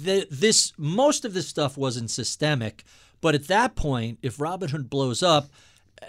[0.04, 2.84] th- this most of this stuff wasn't systemic.
[3.22, 5.48] But at that point, if Robinhood blows up,
[6.02, 6.06] Uh,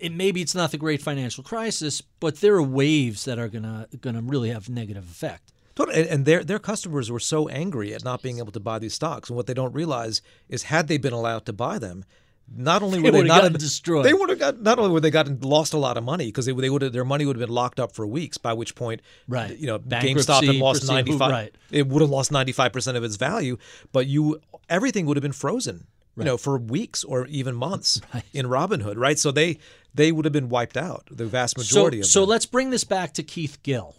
[0.00, 3.86] it, maybe it's not the great financial crisis, but there are waves that are gonna
[4.00, 5.52] gonna really have negative effect.
[5.74, 6.08] Totally.
[6.08, 9.28] And, their their customers were so angry at not being able to buy these stocks,
[9.30, 12.04] and what they don't realize is, had they been allowed to buy them,
[12.52, 14.04] not only would they would've not gotten destroyed.
[14.04, 16.46] they would have got not only would they gotten lost a lot of money because
[16.46, 18.38] they they would have their money would have been locked up for weeks.
[18.38, 19.56] By which point, Right.
[19.56, 21.30] you know, Bankruptcy, GameStop had lost ninety five.
[21.30, 21.54] right.
[21.70, 23.56] It would have lost ninety five percent of its value,
[23.92, 25.86] but you everything would have been frozen.
[26.18, 28.00] You know, for weeks or even months
[28.32, 29.18] in Robinhood, right?
[29.18, 29.58] So they
[29.94, 31.08] they would have been wiped out.
[31.10, 32.30] The vast majority so, of so them.
[32.30, 33.96] let's bring this back to Keith Gill,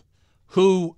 [0.47, 0.95] who,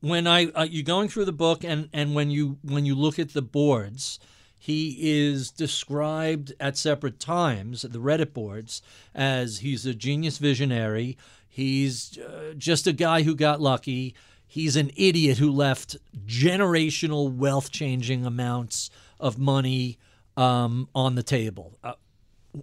[0.00, 3.18] when I uh, you're going through the book and and when you when you look
[3.18, 4.18] at the boards,
[4.58, 8.82] he is described at separate times the Reddit boards
[9.14, 11.18] as he's a genius visionary.
[11.48, 14.14] He's uh, just a guy who got lucky.
[14.46, 19.98] He's an idiot who left generational wealth changing amounts of money
[20.36, 21.78] um, on the table.
[21.82, 21.94] Uh,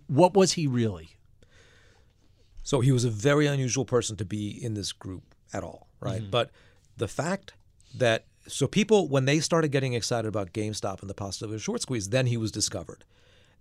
[0.07, 1.15] what was he really?
[2.63, 6.21] So he was a very unusual person to be in this group at all, right?
[6.29, 6.51] But
[6.97, 7.53] the fact
[7.95, 11.81] that so people when they started getting excited about GameStop and the possibility of short
[11.81, 13.03] squeeze, then he was discovered.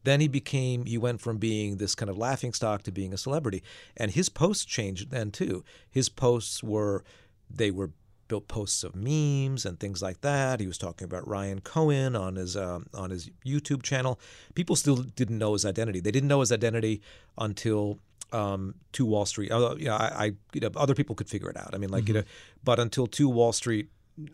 [0.05, 3.19] Then he became he went from being this kind of laughing stock to being a
[3.19, 3.63] celebrity.
[3.97, 5.65] And his posts changed then too.
[5.91, 7.05] His posts were
[7.51, 7.91] they were
[8.31, 10.61] built posts of memes and things like that.
[10.61, 14.19] He was talking about Ryan Cohen on his um, on his YouTube channel.
[14.55, 15.99] People still didn't know his identity.
[15.99, 17.03] They didn't know his identity
[17.37, 17.99] until
[18.33, 19.51] um, to Wall Street.
[19.51, 21.75] You know, I, I you know, other people could figure it out.
[21.75, 22.23] I mean, like you know,
[22.63, 23.89] but until two Wall Street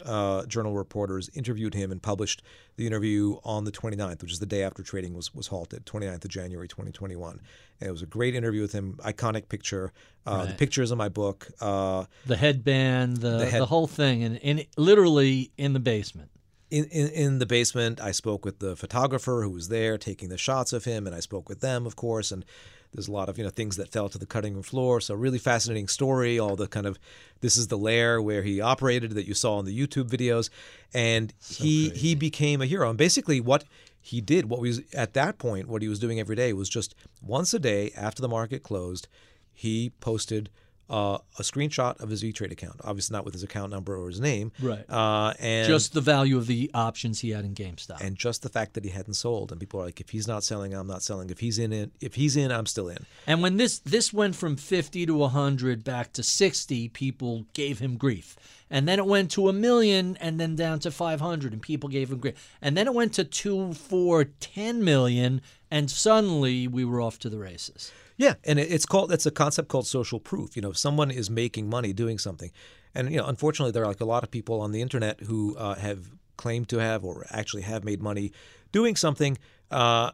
[0.04, 2.42] uh, journal reporters interviewed him and published
[2.76, 6.24] the interview on the 29th, which is the day after trading was was halted, 29th
[6.24, 7.40] of January 2021.
[7.80, 8.98] And it was a great interview with him.
[9.04, 9.92] Iconic picture.
[10.26, 10.58] Uh, The Right.
[10.58, 11.48] picture is in my book.
[11.60, 16.30] Uh, the headband, the The the, whole thing, and in literally in the basement.
[16.70, 20.38] in, in in the basement, I spoke with the photographer who was there taking the
[20.38, 22.32] shots of him, and I spoke with them, of course.
[22.32, 22.44] And
[22.92, 25.00] there's a lot of you know things that fell to the cutting room floor.
[25.00, 26.38] So really fascinating story.
[26.38, 26.98] All the kind of
[27.40, 30.50] this is the lair where he operated that you saw in the YouTube videos,
[30.94, 32.88] and he he became a hero.
[32.88, 33.64] And basically, what
[34.00, 36.94] he did, what was at that point, what he was doing every day was just
[37.20, 39.08] once a day after the market closed,
[39.52, 40.50] he posted.
[40.88, 44.20] Uh, a screenshot of his E-Trade account, obviously not with his account number or his
[44.20, 44.84] name, Right.
[44.88, 48.00] Uh, and Just the value of the options he had in GameStop.
[48.00, 50.44] and just the fact that he hadn't sold and people are like if he's not
[50.44, 53.42] selling i'm not selling if he's in it if he's in i'm still in And
[53.42, 58.36] when this this went from 50 to 100 back to 60, people gave him grief.
[58.70, 62.10] And then it went to a million and then down to 500 and people gave
[62.12, 62.34] him grief.
[62.62, 67.28] And then it went to 2 4 10 million and suddenly we were off to
[67.28, 67.90] the races.
[68.16, 70.56] Yeah and it's called it's a concept called social proof.
[70.56, 72.50] You know if someone is making money doing something
[72.94, 75.56] and you know unfortunately there are like a lot of people on the internet who
[75.56, 78.32] uh, have claimed to have or actually have made money
[78.72, 79.38] doing something
[79.70, 80.10] uh,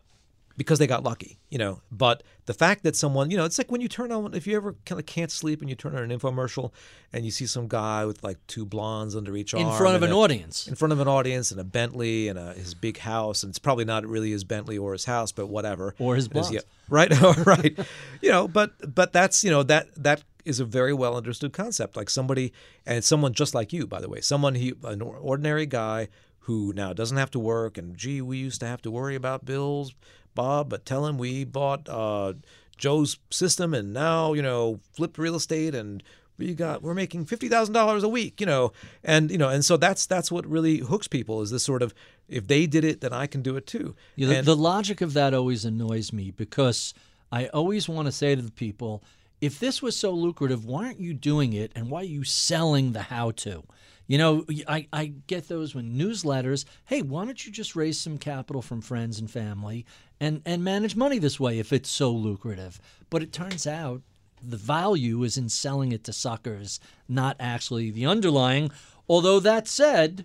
[0.56, 1.80] because they got lucky, you know.
[1.90, 4.56] But the fact that someone, you know, it's like when you turn on, if you
[4.56, 6.72] ever kind of can't sleep and you turn on an infomercial
[7.12, 9.96] and you see some guy with like two blondes under each In arm In front
[9.96, 10.66] of an a- audience.
[10.68, 13.58] in front of an audience and a Bentley and a, his big house, and it's
[13.58, 15.94] probably not really his Bentley or his house, but whatever.
[15.98, 16.52] Or his blondes.
[16.52, 17.10] yeah, right,
[17.46, 17.78] right.
[18.20, 21.96] You know, but but that's you know that that is a very well understood concept.
[21.96, 22.52] Like somebody
[22.84, 26.08] and someone just like you, by the way, someone he an ordinary guy
[26.46, 29.44] who now doesn't have to work, and gee, we used to have to worry about
[29.44, 29.94] bills,
[30.34, 32.34] Bob, but tell him we bought uh,
[32.76, 36.02] Joe's system, and now you know flipped real estate and
[36.38, 38.72] we got we're making fifty thousand dollars a week, you know,
[39.04, 41.94] and you know, and so that's that's what really hooks people is this sort of
[42.28, 43.94] if they did it, then I can do it too.
[44.16, 46.94] Yeah, the, And- the logic of that always annoys me because
[47.30, 49.02] I always want to say to the people,
[49.40, 52.92] if this was so lucrative, why aren't you doing it and why are you selling
[52.92, 53.64] the how to?
[54.06, 58.18] You know, I, I get those when newsletters, hey, why don't you just raise some
[58.18, 59.86] capital from friends and family
[60.20, 62.80] and, and manage money this way if it's so lucrative?
[63.10, 64.02] But it turns out
[64.42, 68.70] the value is in selling it to suckers, not actually the underlying.
[69.08, 70.24] Although that said,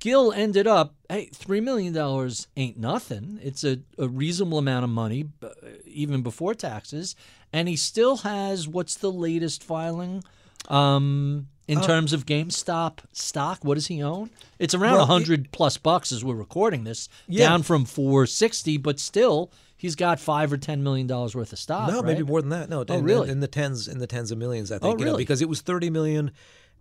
[0.00, 1.96] Gill ended up, hey, $3 million
[2.56, 3.40] ain't nothing.
[3.42, 5.26] It's a, a reasonable amount of money,
[5.84, 7.16] even before taxes.
[7.52, 10.22] And he still has what's the latest filing
[10.68, 13.64] um, in uh, terms of GameStop stock?
[13.64, 14.30] What does he own?
[14.58, 17.48] It's around Well, a 100 plus bucks as we're recording this, Yeah.
[17.48, 21.88] down from 460, but still, he's got 5 or $10 million worth of stock.
[21.90, 22.04] No, right?
[22.06, 22.68] maybe more than that.
[22.68, 23.28] No, Oh, in, really?
[23.30, 24.98] in the tens, in the tens of millions, I Oh, think.
[24.98, 25.22] You know, really?
[25.22, 26.32] because it was thirty million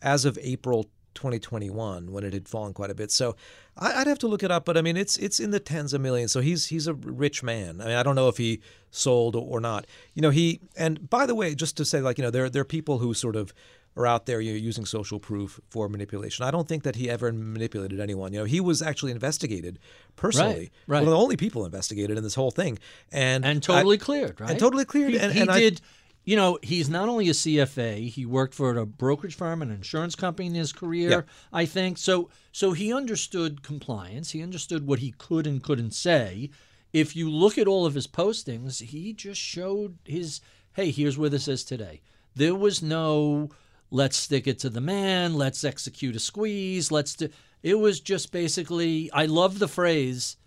[0.02, 3.12] as of April 2021 when it had fallen quite a bit.
[3.12, 3.36] So
[3.76, 6.02] I'd have to look it up, but I mean, it's it's in the tens of
[6.02, 6.32] millions.
[6.32, 7.82] So he's he's a rich man.
[7.82, 8.62] I mean, I don't know if he
[8.92, 9.86] sold or, or not.
[10.14, 12.62] You know, he and by the way, just to say, like, you know, there there
[12.62, 13.54] are people who sort of
[13.98, 16.46] are out there you know, using social proof for manipulation.
[16.46, 18.32] I don't think that he ever manipulated anyone.
[18.32, 19.80] You know, he was actually investigated
[20.16, 20.72] personally.
[20.86, 21.00] right.
[21.00, 22.80] One of the only people investigated in this whole thing,
[23.12, 24.52] and and I- totally cleared, right?
[24.52, 25.12] and totally cleared.
[25.12, 25.82] He, and, he and I- did.
[26.24, 28.10] You know, he's not only a CFA.
[28.10, 31.10] He worked for a brokerage firm and an insurance company in his career.
[31.10, 31.22] Yeah.
[31.54, 32.30] I think so.
[32.52, 34.32] So he understood compliance.
[34.32, 36.50] He understood what he could and couldn't say.
[36.92, 40.42] If you look at all of his postings, he just showed his.
[40.74, 42.02] Hey, here's where this is today.
[42.36, 43.50] There was no.
[43.90, 45.36] Let's stick it to the man.
[45.36, 46.92] Let's execute a squeeze.
[46.92, 47.30] Let's do.
[47.64, 49.10] It was just basically.
[49.12, 50.38] I love the phrase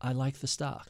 [0.00, 0.88] I like the stock.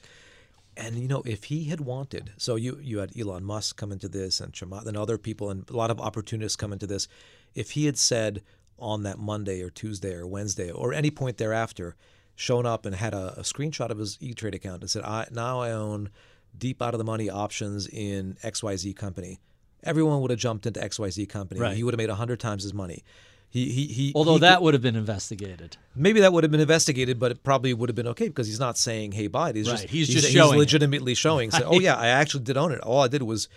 [0.76, 4.08] And you know, if he had wanted, so you you had Elon Musk come into
[4.08, 7.08] this, and Chamath, and other people, and a lot of opportunists come into this.
[7.54, 8.42] If he had said
[8.78, 11.96] on that Monday or Tuesday or Wednesday or any point thereafter,
[12.34, 15.26] shown up and had a, a screenshot of his E Trade account and said, "I
[15.30, 16.10] now I own
[16.56, 19.40] deep out of the money options in X Y Z company,"
[19.84, 21.60] everyone would have jumped into X Y Z company.
[21.60, 21.76] Right.
[21.76, 23.04] He would have made hundred times his money.
[23.48, 24.12] He he he.
[24.14, 25.76] Although he that would have been investigated.
[25.96, 28.60] Maybe that would have been investigated, but it probably would have been okay because he's
[28.60, 30.58] not saying, "Hey, buy it." He's Right, just he's just showing it.
[30.58, 31.50] legitimately showing.
[31.50, 32.80] Say, "Oh yeah, I actually did own it.
[32.80, 33.48] All I did was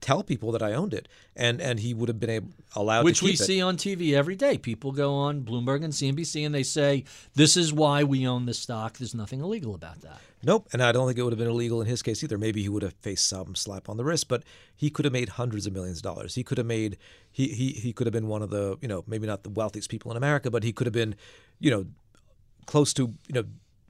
[0.00, 3.20] tell people that I owned it," and and he would have been able allowed Which
[3.20, 3.44] to we keep it.
[3.44, 4.58] see on TV every day.
[4.58, 7.04] People go on Bloomberg and CNBC and they say,
[7.34, 8.98] This is why we own this stock.
[8.98, 10.20] There's nothing illegal about that.
[10.42, 12.38] Nope, and I don't think it would have been illegal in his case either.
[12.38, 14.44] Maybe he would have faced some slap on the wrist, but
[14.74, 16.36] he could have made hundreds of millions of dollars.
[16.36, 16.96] He could have made
[17.30, 19.90] he he he could have been one of the you know maybe not the wealthiest
[19.90, 21.16] people in America, but he could have been
[21.58, 21.86] you know
[22.66, 23.44] close to you know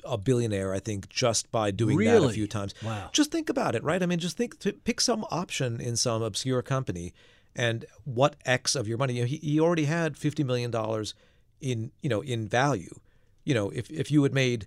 [0.05, 0.73] a billionaire.
[0.73, 2.75] I think just by doing that a few times.
[2.83, 3.11] Wow.
[3.12, 4.03] Just think about it, right?
[4.03, 7.12] I mean, just think to pick some option in some obscure company,
[7.55, 9.15] and what X of your money.
[9.15, 11.15] You know, he he already had fifty million dollars
[11.61, 13.01] in you know in value.
[13.45, 14.66] You know, if if you had made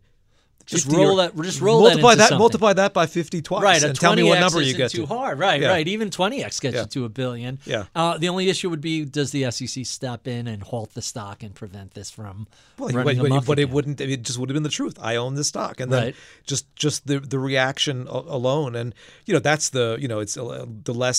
[0.66, 2.38] Just 50 roll or- that- just roll that multiply that something.
[2.40, 3.84] multiply that by 50 twice right.
[3.84, 5.06] And tell me what number you get too to.
[5.08, 5.40] hard.
[5.40, 5.62] Right.
[5.62, 5.70] Yeah.
[5.70, 5.88] Right.
[5.88, 6.82] Even 20x gets Yeah.
[6.82, 7.60] you to a billion.
[7.66, 7.86] Yeah.
[7.96, 11.44] Uh, the only issue would be does the SEC step in and halt the stock
[11.44, 12.48] and prevent this from
[12.78, 14.00] Well, running but, but, but it wouldn't.
[14.02, 14.98] It just would have been the truth.
[15.02, 16.16] I own this stock, and then Right.
[16.46, 18.94] just just the the reaction alone, and
[19.26, 21.18] you know that's the you know it's uh, the less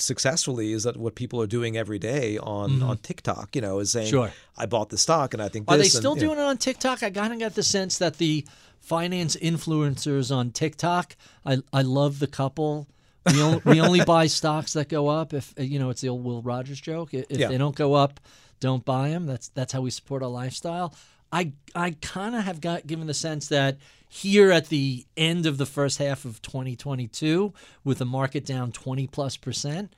[0.00, 3.54] successfully is that what people are doing every day on on TikTok.
[3.56, 4.16] You know, is saying, Mm-hmm.
[4.16, 4.32] Sure.
[4.56, 6.20] I bought the stock, and I think Are they this," and, still know.
[6.20, 7.02] doing it on TikTok?
[7.02, 8.46] I kind of got the sense that the
[8.80, 11.16] finance influencers on TikTok.
[11.44, 12.86] I I love the couple.
[13.26, 15.34] We only, we only buy stocks that go up.
[15.34, 17.12] If you know, it's the old Will Rogers joke.
[17.14, 17.48] If Yeah.
[17.48, 18.20] they don't go up,
[18.60, 19.26] don't buy them.
[19.26, 20.94] That's that's how we support our lifestyle.
[21.32, 23.78] I I kind of have got given the sense that
[24.08, 27.52] here at the end of the first half of 2022,
[27.84, 29.92] with the market down 20 plus percent,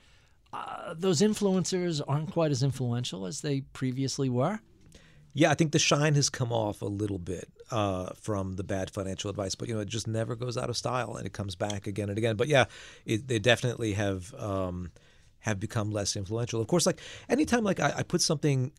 [0.51, 4.59] uh, those influencers aren't quite as influential as they previously were.
[5.33, 8.89] Yeah, I think the shine has come off a little bit uh, from the bad
[8.91, 11.55] financial advice, but you know it just never goes out of style, and it comes
[11.55, 12.35] back again and again.
[12.35, 12.65] But yeah,
[13.05, 14.91] it, they definitely have um,
[15.39, 16.59] have become less influential.
[16.59, 16.99] Of course, like
[17.29, 18.73] anytime like I, I put something,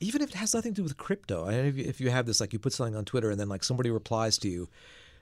[0.00, 2.26] even if it has nothing to do with crypto, I if you, if you have
[2.26, 4.68] this like you put something on Twitter and then like somebody replies to you.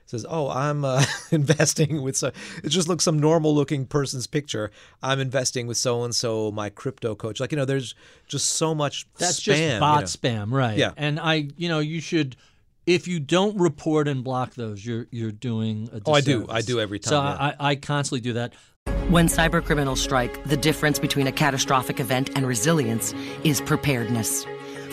[0.05, 2.31] Says, "Oh, I'm uh, investing with so
[2.63, 4.71] it just looks some normal looking person's picture.
[5.03, 7.41] I'm investing with so and so, my crypto coach.
[7.41, 7.93] Like you know, there's
[8.25, 10.05] just so much That's spam, just you bot know.
[10.05, 10.77] spam, right?
[10.77, 10.91] Yeah.
[10.95, 12.37] And I, you know, you should,
[12.85, 16.45] if you don't report and block those, you're you're doing a Oh, I do.
[16.49, 17.55] I do every So time, yeah.
[17.59, 18.53] I, I constantly do that.
[19.09, 23.13] When cybercriminals strike, the difference between a catastrophic event and resilience
[23.43, 24.45] is preparedness.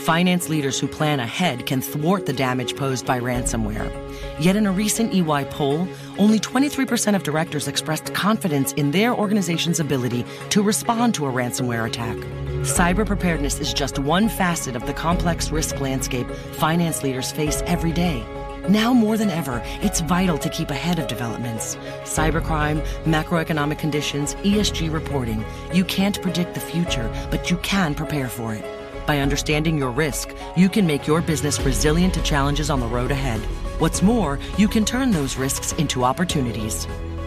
[0.05, 3.90] Finance leaders who plan ahead can thwart the damage posed by ransomware.
[4.39, 9.81] Yet in a recent EY poll, only 23% of directors expressed confidence in their organization's
[9.81, 12.18] ability to respond to a ransomware attack.
[12.66, 17.93] Cyber preparedness is just one facet of the complex risk landscape finance leaders face every
[17.93, 18.22] day.
[18.68, 21.76] Now more than ever, it's vital to keep ahead of developments.
[22.02, 25.43] Cybercrime, macroeconomic conditions, ESG reporting.
[25.72, 28.73] You can't predict the future, but you can prepare for it.
[29.06, 33.10] By understanding your risk, you can make your business resilient to challenges on the road
[33.10, 33.40] ahead.
[33.78, 36.86] What's more, you can turn those risks into opportunities.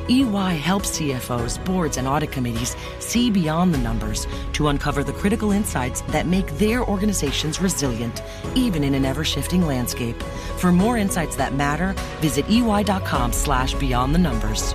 [0.10, 5.52] EY helps CFOs, boards, and audit committees see beyond the numbers to uncover the critical
[5.52, 8.24] insights that make their organizations resilient,
[8.56, 10.20] even in an ever-shifting landscape.
[10.58, 14.74] For more insights that matter, visit ey.com slash beyond the numbers.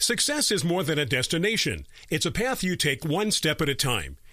[0.00, 1.86] Success is more than a destination.
[2.10, 4.16] It's a path you take one step at a time.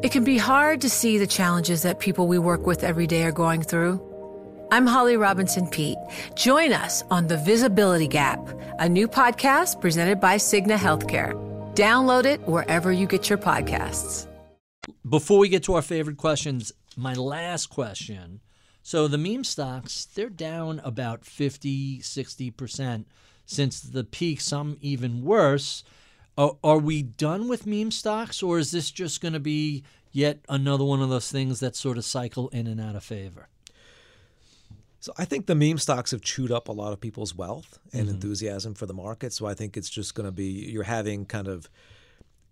[0.00, 3.24] It can be hard to see the challenges that people we work with every day
[3.24, 4.00] are going through.
[4.70, 5.98] I'm Holly Robinson Peete.
[6.36, 8.40] Join us on The Visibility Gap,
[8.78, 11.34] a new podcast presented by Cigna Healthcare.
[11.74, 14.26] Download it wherever you get your podcasts.
[15.08, 18.40] Before we get to our favorite questions, my last question.
[18.82, 23.04] So the meme stocks, they're down about 50, 60%
[23.46, 25.82] since the peak, some even worse.
[26.38, 29.82] Are, are we done with meme stocks, or is this just going to be
[30.12, 33.48] yet another one of those things that sort of cycle in and out of favor?
[35.00, 38.02] So I think the meme stocks have chewed up a lot of people's wealth and
[38.02, 38.14] mm-hmm.
[38.14, 39.32] enthusiasm for the market.
[39.32, 41.68] So I think it's just going to be you're having kind of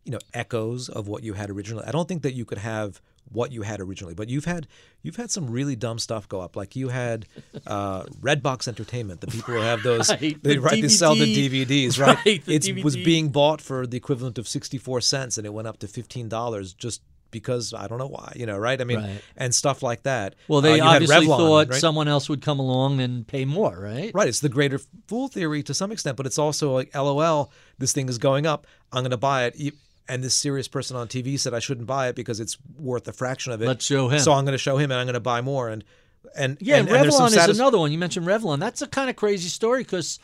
[0.04, 1.84] you know echoes of what you had originally.
[1.86, 3.00] I don't think that you could have
[3.30, 4.66] what you had originally, but you've had
[5.02, 6.56] you've had some really dumb stuff go up.
[6.56, 7.26] Like you had
[7.66, 11.14] uh, Redbox Entertainment, the people who have those right, they the right DVD, they sell
[11.14, 11.34] the
[11.64, 12.16] DVDs, right?
[12.24, 12.84] right it DVD.
[12.84, 15.88] was being bought for the equivalent of sixty four cents, and it went up to
[15.88, 18.80] fifteen dollars just because I don't know why, you know, right?
[18.80, 19.20] I mean, Right.
[19.36, 20.36] and stuff like that.
[20.46, 21.80] Well, they Uh, obviously Revlon, thought right?
[21.80, 24.12] someone else would come along and pay more, right?
[24.14, 27.92] Right, it's the greater fool theory to some extent, but it's also like, LOL, this
[27.92, 28.66] thing is going up.
[28.92, 29.74] I'm going to buy it.
[30.08, 33.12] And this serious person on TV said I shouldn't buy it because it's worth a
[33.12, 33.66] fraction of it.
[33.66, 34.20] Let's show him.
[34.20, 35.68] So I'm going to show him, and I'm going to buy more.
[35.68, 35.82] And
[36.36, 37.90] and Yeah, and, and and there's some Revlon is another one.
[37.92, 38.60] You mentioned Revlon.
[38.60, 40.18] That's a kind of crazy story because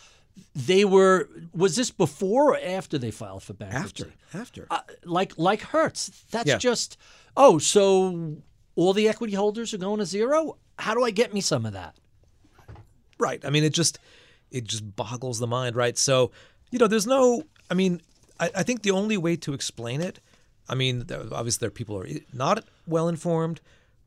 [0.54, 1.28] they were.
[1.52, 4.04] Was this before or after they filed for bankruptcy?
[4.32, 4.66] after after.
[4.70, 6.10] Uh, like like Hertz.
[6.30, 6.58] That's Yeah.
[6.58, 6.96] just.
[7.36, 8.36] Oh, so
[8.76, 10.58] all the equity holders are going to zero.
[10.78, 11.96] How do I get me some of that?
[13.18, 13.44] Right.
[13.44, 13.98] I mean, it just
[14.50, 15.96] it just boggles the mind, right?
[15.96, 16.30] So,
[16.70, 17.42] you know, there's no.
[17.70, 18.02] I mean,
[18.42, 20.20] I, I think the only way to explain it.
[20.68, 23.60] I mean, obviously there are people who are not well informed,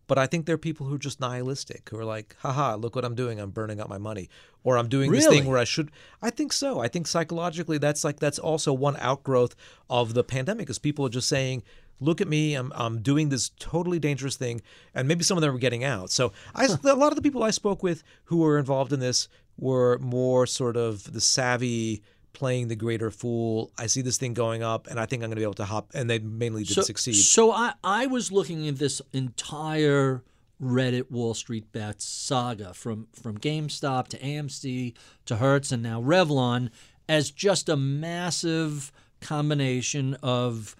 [0.07, 2.95] but I think there are people who are just nihilistic, who are like, "Haha, look
[2.95, 3.39] what I'm doing!
[3.39, 4.29] I'm burning up my money,
[4.63, 5.89] or I'm doing this thing where I should."
[6.21, 6.79] I think so.
[6.79, 9.55] I think psychologically, that's like that's also one outgrowth
[9.89, 11.63] of the pandemic, is people are just saying.
[12.01, 12.55] Look at me!
[12.55, 14.61] I'm I'm doing this totally dangerous thing,
[14.93, 16.11] and maybe some of them are getting out.
[16.11, 19.29] So I, a lot of the people I spoke with who were involved in this
[19.57, 22.03] were more sort of the savvy,
[22.35, 23.71] playing the greater fool.
[23.77, 25.65] I see this thing going up, and I think I'm going to be able to
[25.65, 25.91] hop.
[25.93, 27.15] And they mainly did so, succeed.
[27.15, 30.23] So I, I was looking at this entire
[30.61, 34.93] Reddit Wall Street Bets saga from from GameStop to AMC
[35.25, 36.69] to Hertz and now Revlon
[37.09, 38.91] as just a massive
[39.21, 40.75] combination of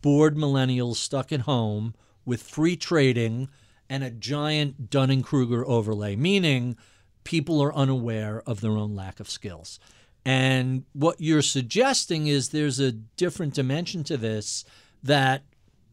[0.00, 1.94] bored millennials stuck at home
[2.24, 3.48] with free trading
[3.88, 6.76] and a giant Dunning Kruger overlay, meaning
[7.24, 9.80] people are unaware of their own lack of skills.
[10.24, 14.64] And what you're suggesting is there's a different dimension to this
[15.02, 15.42] that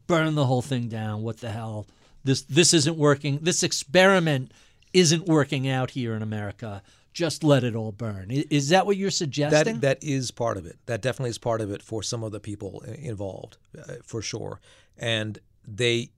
[0.06, 1.22] burn the whole thing down.
[1.22, 1.86] What the hell?
[2.24, 3.38] This this isn't working.
[3.42, 4.52] This experiment
[4.92, 6.82] isn't working out here in America.
[7.12, 8.30] Just let it all burn.
[8.30, 9.80] Is that what you're suggesting?
[9.80, 10.78] That that is part of it.
[10.86, 14.60] That definitely is part of it for some of the people involved, uh, for sure.
[14.96, 16.10] And they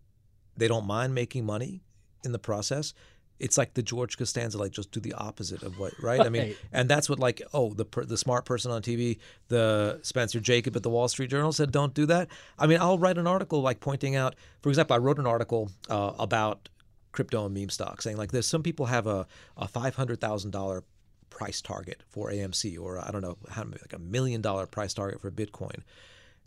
[0.57, 1.81] they don't mind making money
[2.25, 2.93] in the process.
[3.41, 6.21] It's like the George Costanza, like just do the opposite of what, right?
[6.21, 9.19] I mean, and that's what like oh the per, the smart person on TV,
[9.49, 12.29] the Spencer Jakab at the Wall Street Journal said don't do that.
[12.59, 15.71] I mean, I'll write an article like pointing out, for example, I wrote an article
[15.89, 16.69] uh, about
[17.13, 19.27] crypto and meme stocks, saying like there's some people have a
[19.57, 20.85] a five hundred thousand dollar
[21.31, 25.21] price target for AMC, or I don't know how like a million dollar price target
[25.21, 25.83] for Bitcoin,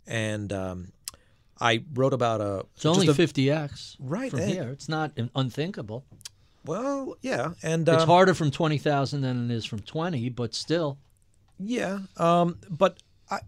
[0.06, 0.92] and um,
[1.60, 4.68] I wrote about a it's only 50x Right, from here.
[4.68, 6.04] It's not unthinkable.
[6.64, 10.98] Well, yeah, and It's um, harder from 20,000 than it is from 20, but still.
[11.58, 12.98] Yeah, um, but
[13.30, 13.40] I,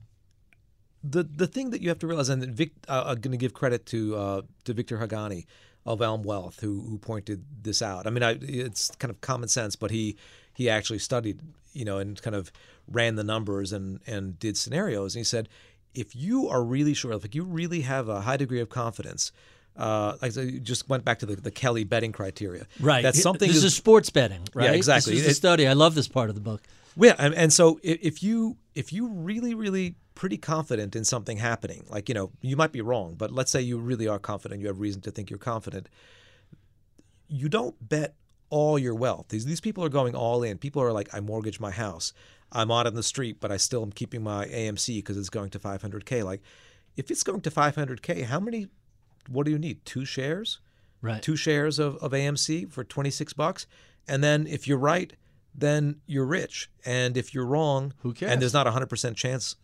[1.03, 3.53] the the thing that you have to realize, and Vic, uh, I'm going to give
[3.53, 5.47] credit to uh, to Victor Haghani
[5.85, 8.07] of Elm Wealth, who who pointed this out.
[8.07, 10.17] I mean, I, it's kind of common sense, but he
[10.55, 11.41] he actually studied,
[11.73, 12.53] you know, and kind of
[12.87, 15.49] ran the numbers and and did scenarios, and he said,
[15.95, 19.33] if you are really sure, if you really have a high degree of confidence.
[19.77, 22.67] Uh, like I just went back to the, the Kelly betting criteria.
[22.81, 23.03] Right.
[23.03, 23.49] That's something.
[23.49, 24.65] This is- is sports betting, right?
[24.67, 25.13] Yeah, exactly.
[25.13, 25.67] This is the It- study.
[25.69, 26.63] I love this part of the book.
[26.99, 31.37] Yeah, and, and so if, if you if you really really pretty confident in something
[31.37, 34.63] happening, like you know you might be wrong, but let's say you really are confident,
[34.63, 35.89] you have reason to think you're confident.
[37.29, 38.15] You don't bet
[38.49, 39.27] all your wealth.
[39.29, 40.59] These these people are going all in.
[40.59, 42.13] People are like, I mortgage my house.
[42.53, 45.51] I'm out on the street, but I still am keeping my AMC because it's going
[45.51, 46.25] to 500k.
[46.25, 46.43] Like,
[46.97, 48.69] if it's going to 500k, how many?
[49.29, 49.85] What do you need?
[49.85, 50.61] Two shares?
[51.03, 51.23] Right.
[51.23, 53.67] two shares of, of AMC for 26 bucks.
[54.09, 55.13] And then if you're right,
[55.55, 56.69] then you're rich.
[56.85, 58.33] And if you're wrong, Who cares?
[58.33, 59.55] and there's not a 100% chance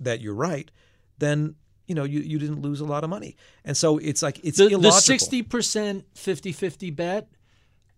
[0.00, 0.70] that you're right,
[1.18, 1.56] then
[1.86, 3.36] you know you, you didn't lose a lot of money.
[3.64, 7.28] And so it's like it's the, the 60% 50 50 bet,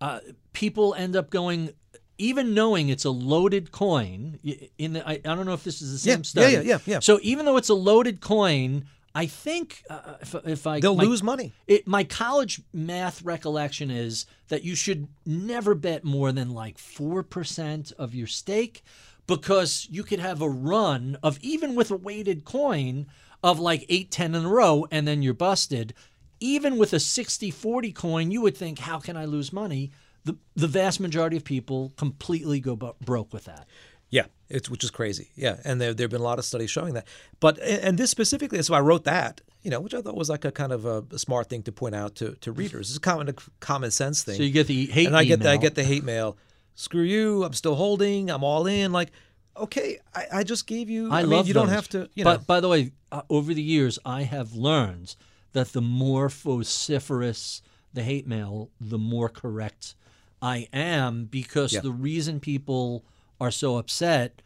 [0.01, 0.19] uh,
[0.53, 1.71] people end up going,
[2.17, 4.39] even knowing it's a loaded coin.
[4.77, 6.53] In the, I, I don't know if this is the Yeah, same yeah, study.
[6.53, 6.99] yeah, yeah, yeah.
[6.99, 8.85] So even though it's a loaded coin,
[9.15, 11.53] I think uh, if, if I They'll my- lose money.
[11.67, 17.23] It, my college math recollection is that you should never bet more than like four
[17.23, 18.83] percent of your stake,
[19.27, 23.07] because you could have a run of even with a weighted coin
[23.43, 25.93] of like eight, ten in a row, and then you're busted.
[26.41, 29.91] Even with a 60-40 coin, you would think, how can I lose money?
[30.23, 33.67] The the vast majority of people completely go broke with that.
[34.09, 35.29] Yeah, it's which is crazy.
[35.35, 37.07] Yeah, and there there've been a lot of studies showing that.
[37.39, 40.45] But and this specifically, so I wrote that, you know, which I thought was like
[40.45, 42.89] a kind of a, smart thing to point out to, to readers.
[42.89, 44.37] It's a common common sense thing.
[44.37, 46.37] So you get the hate and I get the, I get the hate mail.
[46.75, 47.43] Screw you!
[47.43, 48.31] I'm still holding.
[48.31, 48.91] I'm all in.
[48.91, 49.11] Like,
[49.57, 51.11] okay, I, I just gave you.
[51.11, 52.09] I, mean, love you don't have to.
[52.15, 55.15] You but by the way, uh, over the years, I have learned
[55.53, 57.61] that the more vociferous
[57.93, 59.95] the hate mail, the more correct
[60.41, 61.81] I am because Yeah.
[61.81, 63.03] the reason people
[63.39, 64.41] are so upset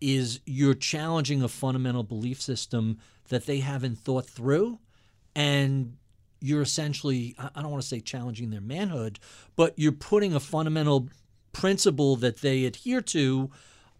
[0.00, 2.98] is you're challenging a fundamental belief system
[3.28, 4.78] that they haven't thought through
[5.34, 5.96] and
[6.40, 9.18] you're essentially I don't want to say challenging their manhood,
[9.56, 11.08] but you're putting a fundamental
[11.52, 13.50] principle that they adhere to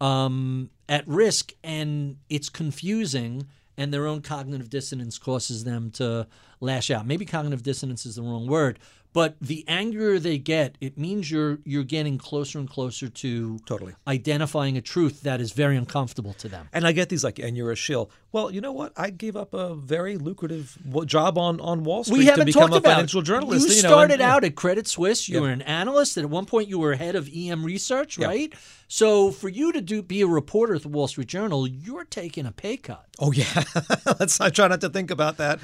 [0.00, 3.46] um, at risk, and it's confusing.
[3.76, 6.28] And their own cognitive dissonance causes them to
[6.60, 7.06] lash out.
[7.06, 8.78] Maybe cognitive dissonance is the wrong word,
[9.14, 13.94] but the angrier they get, it means you're you're getting closer and closer to Totally.
[14.06, 16.68] identifying a truth that is very uncomfortable to them.
[16.74, 18.10] And I get these like, and you're a shill.
[18.34, 18.92] Well, you know what?
[18.96, 22.62] I gave up a very lucrative job on, on Wall Street we to haven't become
[22.62, 23.26] talked a about financial it.
[23.26, 23.68] journalist.
[23.68, 25.28] You know, started and- out at Credit Suisse.
[25.28, 25.40] You Yeah.
[25.42, 28.26] were an analyst, and at one point you were head of EM research, Yeah.
[28.26, 28.52] right?
[28.88, 32.44] So for you to do be a reporter at the Wall Street Journal, you're taking
[32.44, 33.06] a pay cut.
[33.20, 33.62] Oh yeah,
[34.18, 34.40] let's.
[34.40, 35.60] I try not to think about that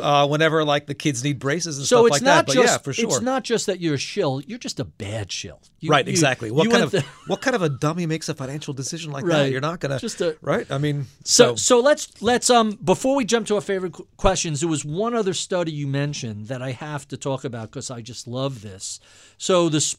[0.00, 2.46] uh, whenever like the kids need braces and So stuff it's like not that.
[2.46, 3.06] But just yeah, for sure.
[3.08, 4.40] it's not just that you're a shill.
[4.46, 5.60] You're just a bad shill.
[5.82, 6.50] You- right, you- exactly.
[6.50, 9.50] What kind of the- what kind of a dummy makes a financial decision like that?
[9.50, 10.64] You're not gonna Just a- right.
[10.70, 14.68] I mean, So, so let's let's um before we jump to our favorite questions, there
[14.68, 18.26] was one other study you mentioned that I have to talk about because I just
[18.26, 19.00] love this.
[19.38, 19.96] So the s-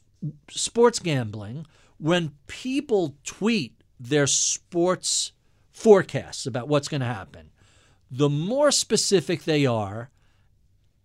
[0.49, 1.65] sports gambling,
[1.97, 5.33] when people tweet their sports
[5.71, 7.49] forecasts about what's going to happen,
[8.09, 10.09] the more specific they are,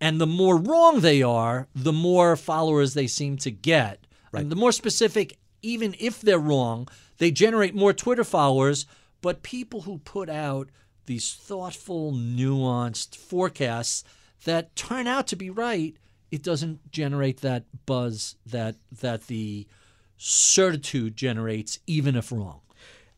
[0.00, 4.06] and the more wrong they are, the more followers they seem to get.
[4.32, 6.88] And the more specific, even if they're wrong,
[7.18, 8.86] they generate more Twitter followers.
[9.20, 10.68] But people who put out
[11.06, 14.04] these thoughtful, nuanced forecasts
[14.44, 15.96] that turn out to be right,
[16.30, 19.66] it doesn't generate that buzz that that the
[20.16, 22.60] certitude generates, even if wrong.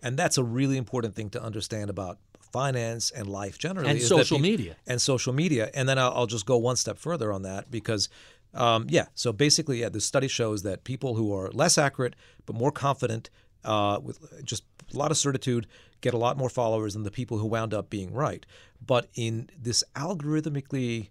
[0.02, 2.18] and that's a really important thing to understand about
[2.52, 4.76] finance and life generally And social peop- media.
[4.86, 8.08] and social media and then I'll, I'll just go one step further on that because
[8.54, 12.14] um, yeah so basically yeah the study shows that people who are less accurate
[12.46, 13.30] but more confident
[13.64, 15.66] uh, with just a lot of certitude
[16.00, 18.46] get a lot more followers than the people who wound up being right
[18.84, 21.10] but in this algorithmically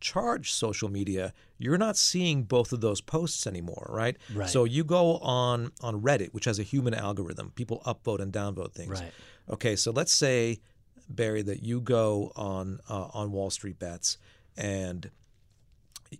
[0.00, 4.48] charged social media you're not seeing both of those posts anymore right Right.
[4.48, 8.72] so you go on on reddit which has a human algorithm people upvote and downvote
[8.72, 9.12] things Right.
[9.50, 10.60] okay so let's say
[11.08, 14.18] barry that you go on uh, on wall street bets
[14.56, 15.10] and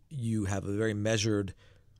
[0.08, 1.54] you have a very measured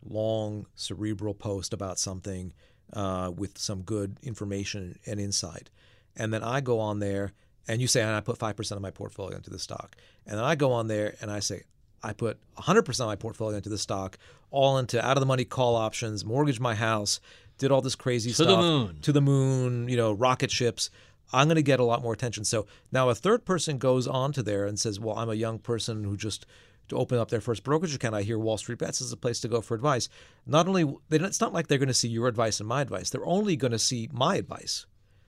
[0.04, 2.52] long cerebral post about something
[2.92, 5.70] uh, with some good information and insight.
[6.16, 7.32] And then i go on there
[7.66, 9.96] and you say and i put 5% of my portfolio into the stock.
[10.26, 11.62] And then i go on there and i say
[12.02, 14.18] i put 100% of my portfolio into the stock
[14.50, 17.20] all into out of the money call options mortgage my house
[17.58, 18.98] did all this crazy To the moon.
[19.02, 20.90] to the moon you know rocket ships.
[21.30, 22.44] I'm going to get a lot more attention.
[22.44, 25.58] So now a third person goes on to there and says well i'm a young
[25.58, 26.46] person who just
[26.88, 29.40] to open up their first brokerage account, I hear Wall Street Bets is a place
[29.40, 30.08] to go for advice.
[30.46, 33.10] Not only it's not like they're going to see your advice and my advice.
[33.10, 34.86] They're only going to see my advice.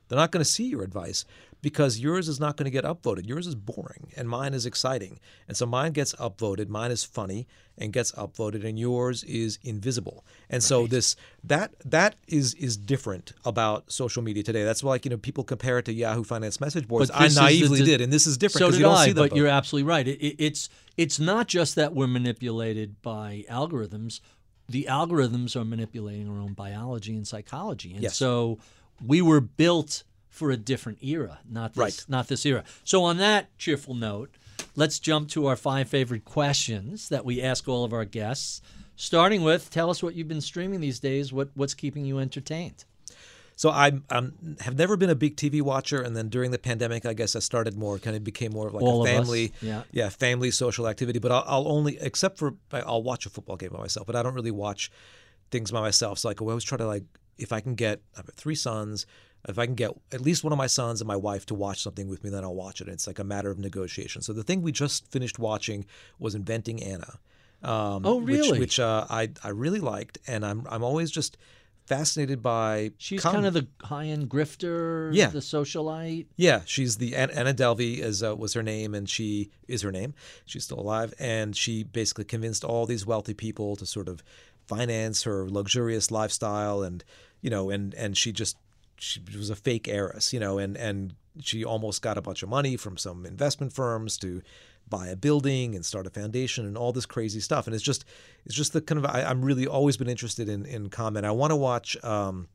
[0.08, 1.24] They're not going to see your advice
[1.62, 3.26] because yours is not going to get upvoted.
[3.26, 5.18] Yours is boring and mine is exciting.
[5.48, 7.46] And so mine gets upvoted, mine is funny
[7.76, 10.24] and gets upvoted and yours is invisible.
[10.48, 14.64] And so this that that is is different about social media today.
[14.64, 17.10] That's why like, you know, people compare it to Yahoo Finance message boards.
[17.10, 19.04] I is the naively did and this is different So because did you don't I,
[19.06, 19.24] see them.
[19.24, 19.36] but both.
[19.36, 20.08] you're absolutely right.
[20.08, 24.20] It, it, it's it's not just that we're manipulated by algorithms.
[24.68, 28.16] The algorithms are manipulating our own biology and psychology, and Yes.
[28.16, 28.58] so
[29.04, 32.04] we were built for a different era, not this, Right.
[32.08, 32.64] not this era.
[32.84, 34.30] So on that cheerful note,
[34.76, 38.62] let's jump to our five favorite questions that we ask all of our guests.
[38.96, 41.32] Starting with, tell us what you've been streaming these days.
[41.32, 42.84] What what's keeping you entertained?
[43.56, 47.04] So I um, have never been a big TV watcher, and then during the pandemic,
[47.04, 50.08] I guess I started more, kind of became more of like All a family, yeah.
[50.08, 51.18] family social activity.
[51.18, 54.22] But I'll, I'll only, except for I'll watch a football game by myself, but I
[54.22, 54.90] don't really watch
[55.50, 56.18] things by myself.
[56.20, 57.04] So like I always try to like,
[57.36, 59.04] if I can get, I have three sons,
[59.48, 61.82] if I can get at least one of my sons and my wife to watch
[61.82, 62.88] something with me, then I'll watch it.
[62.88, 64.22] It's like a matter of negotiation.
[64.22, 65.86] So the thing we just finished watching
[66.18, 67.18] was Inventing Anna.
[67.62, 68.50] Um, Oh, really?
[68.52, 71.36] Which, which uh, I I really liked, and I'm I'm always just
[71.86, 72.92] fascinated by.
[72.98, 75.28] She's com- kind of the high end grifter, Yeah.
[75.28, 76.26] the socialite.
[76.36, 80.14] Yeah, she's the Anna Delvey is uh, was her name, and she is her name.
[80.46, 84.22] She's still alive, and she basically convinced all these wealthy people to sort of
[84.66, 87.04] finance her luxurious lifestyle, and
[87.42, 88.56] you know, and and she just
[89.00, 92.48] she was a fake heiress, you know, and and she almost got a bunch of
[92.48, 94.42] money from some investment firms to
[94.88, 98.04] buy a building and start a foundation and all this crazy stuff, and it's just
[98.44, 101.24] it's just the kind of I, I'm really always been interested in in comment.
[101.26, 101.96] I want to watch.
[102.04, 102.48] Um,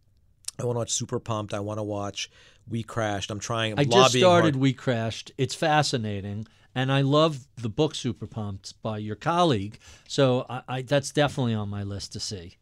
[0.57, 1.53] I want to watch Super Pumped.
[1.53, 2.30] I want to watch
[2.69, 3.30] We Crashed.
[3.30, 3.73] I'm trying.
[3.73, 4.55] I'm I just lobbying started hard.
[4.55, 5.31] We Crashed.
[5.38, 6.47] It's fascinating.
[6.73, 9.80] And I love the book Super Pumped by your colleague.
[10.07, 12.57] So I, I that's definitely on my list to see.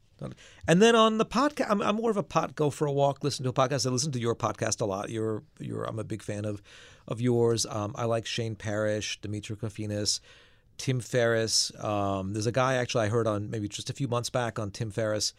[0.67, 3.23] And then on the podcast, I'm, I'm more of a pot go for a walk,
[3.23, 3.85] listen to a podcast.
[3.85, 5.09] I listen to your podcast a lot.
[5.09, 6.61] You're you're I'm a big fan of
[7.07, 7.65] of yours.
[7.65, 10.19] Um, I like Shane Parrish, Demetri Kofinas,
[10.77, 11.71] Tim Ferriss.
[11.83, 14.71] Um, there's a guy actually I heard on maybe just a few months back on
[14.71, 15.33] Tim Ferriss,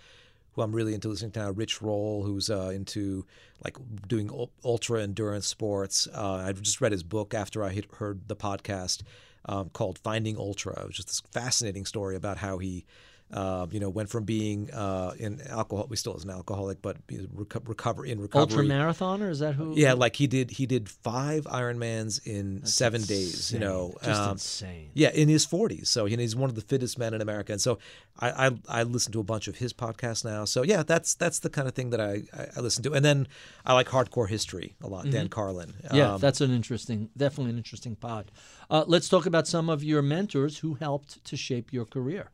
[0.52, 1.50] who I'm really into listening to now.
[1.50, 3.24] Rich Roll, who's uh, into
[3.64, 4.30] like doing
[4.64, 6.06] ultra endurance sports.
[6.12, 9.02] Uh, I just read his book after I heard the podcast
[9.46, 10.80] um, called Finding Ultra.
[10.82, 12.84] It was just this fascinating story about how he
[13.34, 15.86] uh, you know, went from being uh, in alcohol.
[15.90, 18.42] We still is an alcoholic, but reco- recover in recovery.
[18.42, 19.74] Ultra marathoner is that who?
[19.76, 20.52] Yeah, like he did.
[20.52, 23.52] He did five Ironmans in seven days.
[23.52, 24.90] You know, Just Um, insane.
[24.94, 25.88] Yeah, in his forties.
[25.88, 27.50] So you know, he's one of the fittest men in America.
[27.52, 27.78] And so
[28.20, 30.44] I, I I listen to a bunch of his podcasts now.
[30.44, 32.92] So yeah, that's that's the kind of thing that I I, I listen to.
[32.92, 33.26] And then
[33.66, 35.10] I like hardcore history a lot.
[35.10, 35.70] Dan Carlin.
[35.82, 35.96] Mm-hmm.
[35.96, 38.30] Yeah, Um, that's an interesting, definitely an interesting pod.
[38.70, 42.30] Uh, let's talk about some of your mentors who helped to shape your career.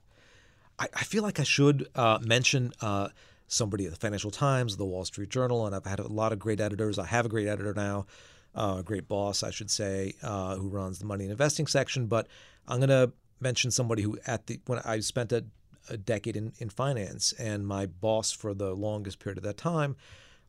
[0.81, 3.09] I, I feel like I should uh, mention uh,
[3.47, 6.39] somebody at the Financial Times, the Wall Street Journal, and I've had a lot of
[6.39, 6.99] great editors.
[6.99, 8.07] I have a great editor now,
[8.55, 12.07] uh, a great boss, I should say, uh, who runs the money and investing section.
[12.07, 12.27] But
[12.67, 15.45] I'm going to mention somebody who, at the when I spent a,
[15.89, 19.97] a decade in, in finance, and my boss for the longest period of that time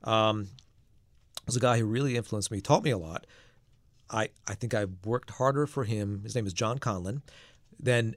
[0.04, 0.48] um,
[1.46, 3.28] was a guy who really influenced me, taught me a lot.
[4.10, 6.22] I, I think I worked harder for him.
[6.24, 7.22] His name is John Conlon.
[7.80, 8.16] Than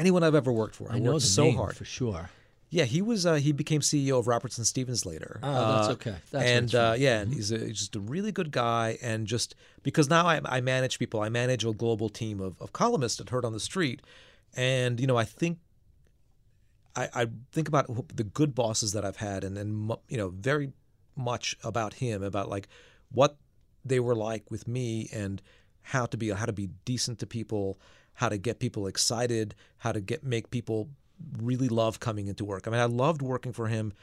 [0.00, 0.90] anyone I've ever worked for.
[0.90, 1.76] I, I know worked so hard.
[1.76, 2.30] for sure.
[2.72, 3.26] Yeah, he was.
[3.26, 5.40] Uh, he became CEO of Robertson Stephens later.
[5.42, 6.14] Oh, that's Uh, okay.
[6.30, 8.96] That's and uh, yeah, and he's, a, he's just a really good guy.
[9.02, 12.72] And just because now I, I manage people, I manage a global team of, of
[12.72, 14.02] columnists at Heard on the Street,
[14.56, 15.58] and you know I think
[16.94, 17.86] I, I think about
[18.16, 20.72] the good bosses that I've had, and mu- you know very
[21.16, 22.68] much about him, about like
[23.10, 23.36] what
[23.84, 25.42] they were like with me, and
[25.82, 27.80] how to be how to be decent to people,
[28.20, 30.90] how to get people excited, how to get make people
[31.38, 32.66] really love coming into work.
[32.66, 33.94] I mean, I loved working for him,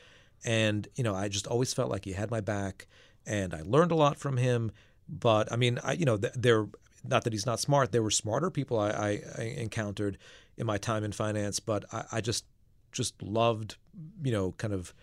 [0.44, 2.88] and you know, I just always felt like he had my back,
[3.27, 4.72] and I learned a lot from him.
[5.07, 6.65] But I mean, I you know, th- they're
[7.03, 7.91] not that he's not smart.
[7.91, 10.18] There were smarter people I, I, I encountered
[10.57, 12.44] in my time in finance, but I, I just
[12.91, 13.76] just loved,
[14.23, 14.95] you know, kind of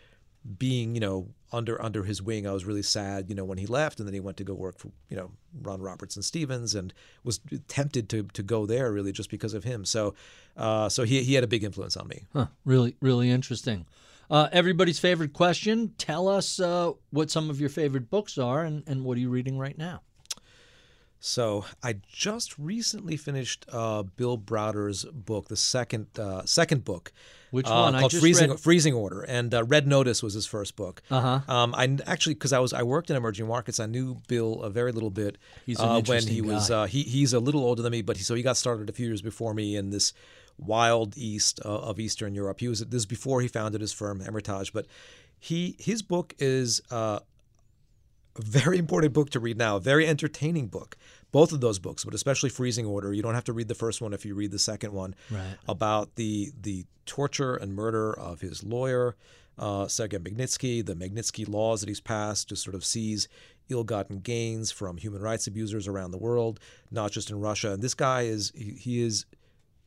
[0.58, 2.46] being, you know, under under his wing.
[2.46, 4.54] I was really sad, you know, when he left, and then he went to go
[4.54, 5.30] work for, you know,
[5.62, 9.84] Ron Robertson Stephens, and was tempted to to go there really just because of him.
[9.84, 10.14] So,
[10.56, 12.24] uh, so he he had a big influence on me.
[12.32, 13.86] Huh, really, really interesting.
[14.30, 15.94] Uh, everybody's favorite question.
[15.98, 19.28] Tell us uh, what some of your favorite books are and, and what are you
[19.28, 20.00] reading right now?
[21.26, 27.14] So I just recently finished uh, Bill Browder's book, the second uh, second book.
[27.50, 27.94] Which uh, one?
[27.94, 31.00] I Called just Freezing read- Freezing Order, and uh, Red Notice was his first book.
[31.10, 31.40] Uh-huh.
[31.48, 34.68] Um, I actually because I was I worked in emerging markets, I knew Bill a
[34.68, 35.38] very little bit.
[35.64, 36.82] He's an uh, when interesting he was guy.
[36.82, 38.92] uh, he he's a little older than me, but he, so he got started a
[38.92, 40.12] few years before me in this
[40.58, 42.60] wild east uh, of Eastern Europe.
[42.60, 44.86] He was this is before he founded his firm Hermitage, but
[45.38, 46.82] he his book is.
[46.90, 47.20] Uh,
[48.38, 50.96] a very important book to read now, a very entertaining book.
[51.32, 53.12] Both of those books, but especially Freezing Order.
[53.12, 55.56] You don't have to read the first one if you read the second one Right.
[55.68, 59.16] about the the torture and murder of his lawyer,
[59.58, 63.28] uh, Sergei Magnitsky, the Magnitsky laws that he's passed to sort of seize
[63.68, 67.72] ill-gotten gains from human rights abusers around the world, not just in Russia.
[67.72, 69.26] And this guy is he, he is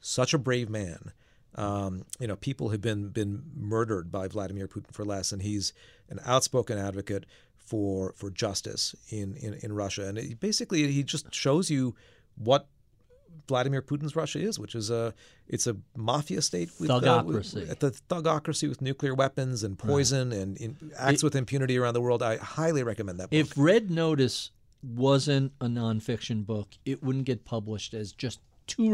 [0.01, 1.11] such a brave man.
[1.55, 5.73] Um, you know, people have been been murdered by Vladimir Putin for less, and he's
[6.09, 7.25] an outspoken advocate
[7.68, 10.07] for for justice in in, in Russia.
[10.07, 11.95] And it, basically, he just shows you
[12.35, 12.68] what
[13.48, 15.14] Vladimir Putin's Russia is, which is a
[15.48, 17.80] it's a mafia state with uh, with- Thugocracy.
[17.80, 22.23] the thugocracy with nuclear weapons and poison and in, acts with impunity around the world.
[22.23, 23.39] I highly recommend that book.
[23.39, 24.52] If Red Notice
[24.84, 28.91] wasn't a nonfiction book, it wouldn't get published as just too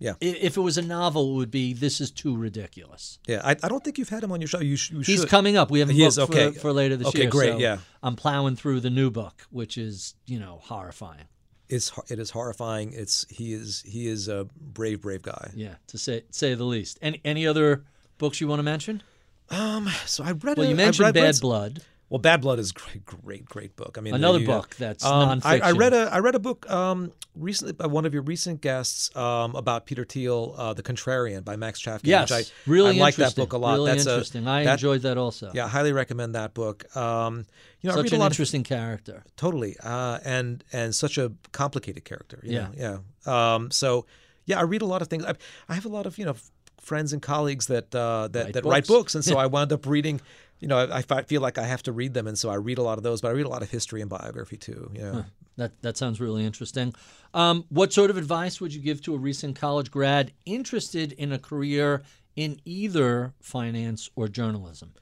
[0.00, 0.14] Yeah.
[0.20, 3.18] If it was a novel, it would be this is too ridiculous.
[3.26, 4.60] Yeah, I, I don't think you've had him on your show.
[4.60, 5.28] You, sh- you He's should.
[5.28, 5.70] coming up.
[5.70, 6.52] We have him He is, booked okay.
[6.52, 7.30] for, for later this Okay, year.
[7.30, 7.78] great, so yeah.
[8.02, 11.24] I'm plowing through the new book, which is you know horrifying.
[11.68, 12.92] It's hor- it is horrifying.
[12.92, 15.50] It's he is he is a brave brave guy.
[15.54, 16.98] Yeah, to say say the least.
[17.02, 17.84] Any any other
[18.18, 19.02] books you want to mention?
[19.50, 20.56] Um, so I read.
[20.58, 21.82] Well, a- you I mentioned read- Bad read- Blood.
[22.10, 23.96] Well, Bad Blood is great, great, great book.
[23.98, 26.68] I mean, Another you- book that's um, I, I read a I read a book
[26.70, 31.44] um, recently by one of your recent guests um, about Peter Thiel, uh, The Contrarian
[31.44, 32.00] by Max Chafkin.
[32.04, 33.44] Yes, which I, really I like that interesting.
[33.44, 33.74] book a lot.
[33.74, 34.48] Really That's interesting.
[34.48, 35.50] I that- enjoyed that also.
[35.52, 36.84] Yeah, I highly recommend that book.
[36.96, 37.44] Um,
[37.82, 39.24] you know, I Such a an lot of- interesting character.
[39.36, 42.68] totally uh, and and such a complicated character you Yeah.
[42.74, 43.02] know?
[43.26, 44.06] yeah um, so
[44.46, 45.34] yeah i read a lot of things I,
[45.68, 46.34] I have a lot of you know
[46.80, 49.12] friends and colleagues that uh, that, Write that write books.
[49.12, 50.20] books and so i wound up reading
[50.60, 52.78] you know I, I feel like i have to read them and so i read
[52.78, 55.00] a lot of those but i read a lot of history and biography too you
[55.00, 55.24] know
[55.58, 56.94] That that sounds really interesting.
[57.34, 61.32] Um, what sort of advice would you give to a recent college grad interested in
[61.32, 62.02] a career
[62.36, 64.94] in either finance or journalism?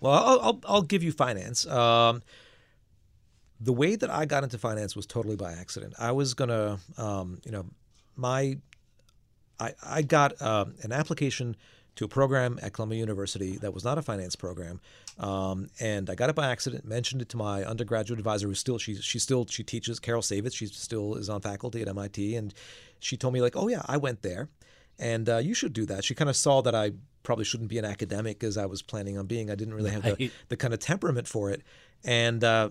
[0.00, 1.66] Well, I'll, I'll, I'll give you finance.
[1.66, 2.22] Um,
[3.60, 5.94] the way that I got into finance was totally by accident.
[5.98, 7.66] I was gonna, um, you know,
[8.14, 8.58] my,
[9.58, 11.56] I, I got um, an application
[12.00, 14.80] to a program at Columbia University that was not a finance program,
[15.18, 16.84] um, and I got it by accident.
[16.86, 20.54] Mentioned it to my undergraduate advisor, who still she she still she teaches Carol Saivetz.
[20.54, 22.54] She still is on faculty at MIT, and
[23.00, 24.48] she told me like, oh yeah, I went there
[25.00, 26.04] and uh, you should do that.
[26.04, 29.16] She kind of saw that I probably shouldn't be an academic as I was planning
[29.18, 29.50] on being.
[29.50, 31.62] I didn't really have the, the kind of temperament for it.
[32.04, 32.70] And uh,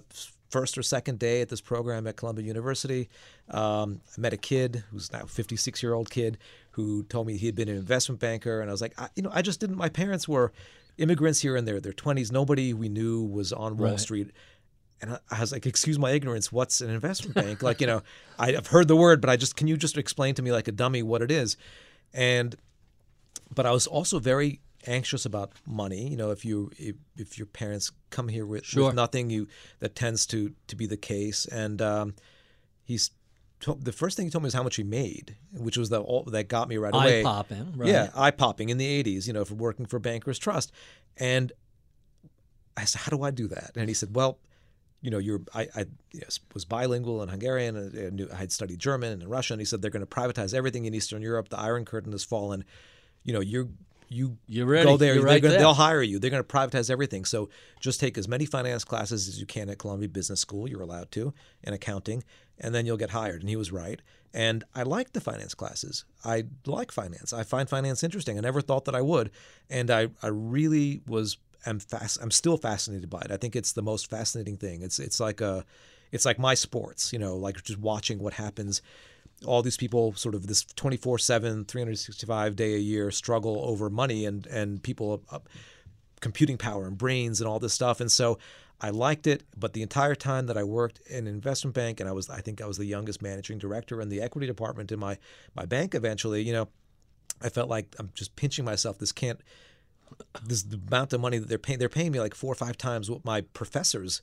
[0.50, 3.10] first or second day at this program at Columbia University,
[3.50, 6.38] um, I met a kid who's now a 56 year old kid
[6.72, 9.24] who told me he had been an investment banker, and I was like, I, you
[9.24, 9.76] know, I just didn't.
[9.78, 10.52] My parents were
[10.98, 12.32] immigrants here in their their 20s.
[12.32, 14.00] Nobody we knew was on Wall Right.
[14.00, 14.32] Street.
[15.02, 17.64] And I- I was like, excuse my ignorance, what's an investment bank?
[17.64, 18.02] like, you know,
[18.40, 20.74] I've heard the word, but I just, can you just explain to me like a
[20.74, 21.56] dummy what it is?
[22.14, 22.56] And,
[23.56, 26.10] but I was also very anxious about money.
[26.10, 28.88] You know, if you, if, if your parents come here with, Sure.
[28.88, 29.48] with nothing, you,
[29.80, 31.46] that tends to, to be the case.
[31.46, 32.16] And, um,
[32.84, 33.12] he's,
[33.62, 36.00] to- the first thing he told me was how much he made, which was the,
[36.02, 37.20] all, that got me right away.
[37.22, 37.90] Eye-popping, right.
[37.90, 40.72] Yeah, eye popping in the 80s, you know, for working for Bankers Trust.
[41.18, 41.52] And
[42.78, 43.72] I said, how do I do that?
[43.76, 44.38] And he said, well,
[45.02, 48.52] you know, you're, I, I yes, was bilingual in Hungarian and I knew I had
[48.52, 49.56] studied German and Russian.
[49.56, 51.50] And He said, they're going to privatize everything in Eastern Europe.
[51.50, 52.64] The Iron Curtain has fallen.
[53.24, 53.68] You know, you're,
[54.10, 54.86] you You're ready.
[54.86, 55.14] go there.
[55.14, 55.60] You're right gonna, there.
[55.60, 56.20] They'll hire you.
[56.20, 57.26] They're going to privatize everything.
[57.26, 57.50] So
[57.80, 60.68] just take as many finance classes as you can at Columbia Business School.
[60.68, 61.34] You're allowed to,
[61.64, 62.24] and accounting,
[62.60, 63.42] and then you'll get hired.
[63.42, 64.02] And he was right.
[64.34, 66.06] And I like the finance classes.
[66.24, 67.34] I like finance.
[67.34, 68.38] I find finance interesting.
[68.38, 69.32] I never thought that I would,
[69.70, 71.38] and I, I really was.
[71.66, 72.20] am fast.
[72.22, 73.32] I'm still fascinated by it.
[73.32, 74.82] I think it's the most fascinating thing.
[74.84, 75.66] It's it's like a,
[76.12, 77.12] it's like my sports.
[77.12, 78.82] You know, like just watching what happens
[79.46, 84.46] all these people sort of this 24/7 365 day a year struggle over money and
[84.48, 85.40] and people uh,
[86.20, 88.38] computing power and brains and all this stuff and so
[88.82, 92.08] I liked it but the entire time that I worked in an investment bank and
[92.08, 95.00] I was I think I was the youngest managing director in the equity department in
[95.00, 95.18] my
[95.56, 96.68] my bank eventually you know
[97.42, 98.98] I felt like I'm just pinching myself.
[98.98, 99.40] This can't
[100.44, 102.78] this the amount of money that they're paying they're paying me like four or five
[102.78, 104.22] times what my professors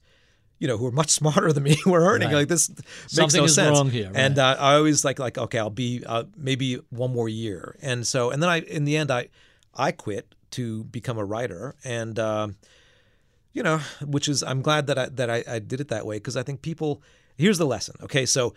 [0.58, 2.28] you know who are much smarter than me were earning.
[2.28, 2.34] Right.
[2.34, 3.78] like this makes Something no is sense.
[3.78, 7.28] wrong here, and uh, I always like like okay I'll be uh, maybe one more
[7.28, 7.76] year.
[7.80, 9.28] And so and then I in the end I
[9.74, 11.74] I quit to become a writer.
[11.84, 12.56] And um,
[13.56, 16.16] you know which is I'm glad that I that I, I did it that way
[16.16, 17.02] because I think people
[17.38, 18.26] here's the lesson okay?
[18.26, 18.54] So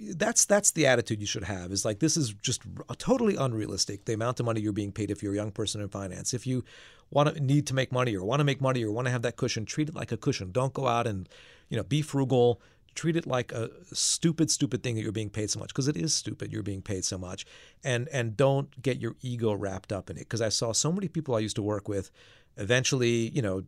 [0.00, 2.62] that's that's the attitude you should have is like this is just
[2.96, 5.88] totally unrealistic the amount of money you're being paid if you're a young person in
[5.88, 6.32] finance.
[6.32, 6.64] If you
[7.10, 9.22] want to need to make money or want to make money or want to have
[9.22, 10.52] that cushion treat it like a cushion.
[10.52, 11.28] Don't go out and
[11.68, 12.60] you know be frugal.
[12.94, 15.98] Treat it like a stupid stupid thing that you're being paid so much because it
[15.98, 17.44] is stupid you're being paid so much.
[17.84, 21.06] And and don't get your ego wrapped up in it because i saw so many
[21.06, 22.10] people i used to work with
[22.56, 23.62] eventually you know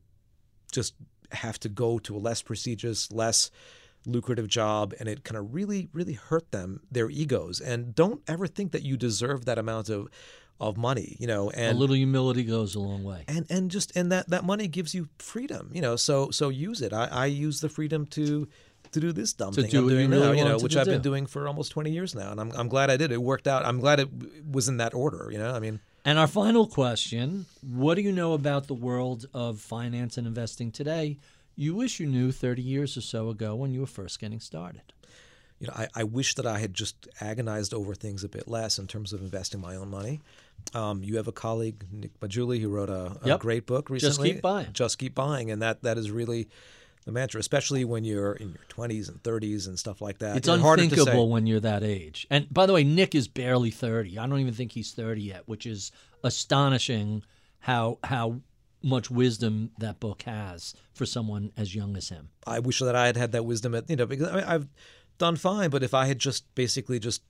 [0.73, 0.95] just
[1.33, 3.51] have to go to a less prestigious less
[4.07, 7.61] lucrative job and it kind of really really hurt them their egos.
[7.61, 10.09] And don't ever think that you deserve that amount of
[10.61, 13.23] of money you know and a little humility goes a long way.
[13.29, 16.81] and and just and that that money gives you freedom you know so so use
[16.83, 16.93] it.
[16.93, 18.49] I i use the freedom to
[18.91, 20.77] to do this dumb To thing do i'm what you really now you know which
[20.77, 23.13] i've been doing for almost 20 years now and i'm, I'm glad i did.
[23.13, 23.65] It worked out.
[23.65, 24.09] I'm glad it
[24.51, 25.79] was in that order you know i mean
[26.09, 30.73] And our final question What do you know about the world of finance and investing
[30.73, 31.19] today
[31.55, 34.81] you wish you knew 30 years or so ago when you were first getting started?
[35.59, 38.79] you know, I, I wish that I had just agonized over things a bit less
[38.79, 40.23] in terms of investing my own money.
[40.73, 43.41] Um, you have a colleague, Nick Maggiulli, who wrote a, a Yep.
[43.41, 44.29] great book recently.
[44.29, 44.35] Just.
[44.37, 44.73] Keep Buying.
[44.73, 46.49] Just keep buying, and that that is really
[47.09, 50.37] the mantra, especially when you're in your 20s and 30s and stuff like that.
[50.37, 50.95] It's You know, harder to say.
[51.01, 52.27] unthinkable when you're that age.
[52.29, 54.19] And by the way, Nick is barely 30.
[54.19, 55.91] I don't even think he's 30 yet, which is
[56.23, 57.23] astonishing
[57.61, 58.41] how how
[58.83, 62.29] much wisdom that book has for someone as young as him.
[62.47, 64.69] I wish that I had had that wisdom at you know because I mean, I've
[65.17, 67.23] done fine, but if I had just basically just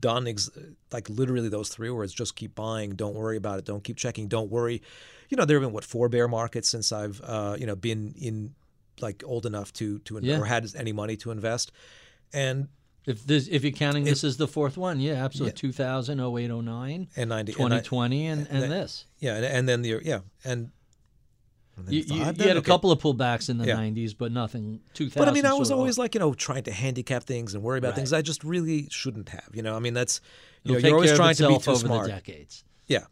[0.00, 0.50] done ex-
[0.90, 4.26] like literally those three words, just keep buying, don't worry about it, don't keep checking,
[4.26, 4.82] don't worry.
[5.28, 8.14] You know, there have been what four bear markets since I've uh, you know been
[8.18, 8.54] in
[9.02, 10.40] like old enough to to invest Yeah.
[10.42, 11.72] or had any money to invest,
[12.32, 12.68] and
[13.06, 15.52] If this if you're counting this as the fourth one, yeah, absolutely.
[15.52, 15.72] Yeah.
[15.72, 19.06] 2000, 08, 09, and 90 and I- 2020 and, and this.
[19.18, 20.70] yeah, and, and then the yeah and.
[21.76, 23.76] and You, you, you had a couple of pullbacks in the Yeah.
[23.76, 25.18] 90s, but nothing 2000.
[25.20, 27.78] But I mean, I was always like, you know, trying to handicap things and worry
[27.78, 27.96] about Right.
[27.96, 29.48] things I just really shouldn't have.
[29.54, 30.20] You know, I mean, that's
[30.64, 32.06] you It'll know, you're always trying to be too over smart.
[32.06, 32.64] the decades.
[32.88, 33.04] Yeah,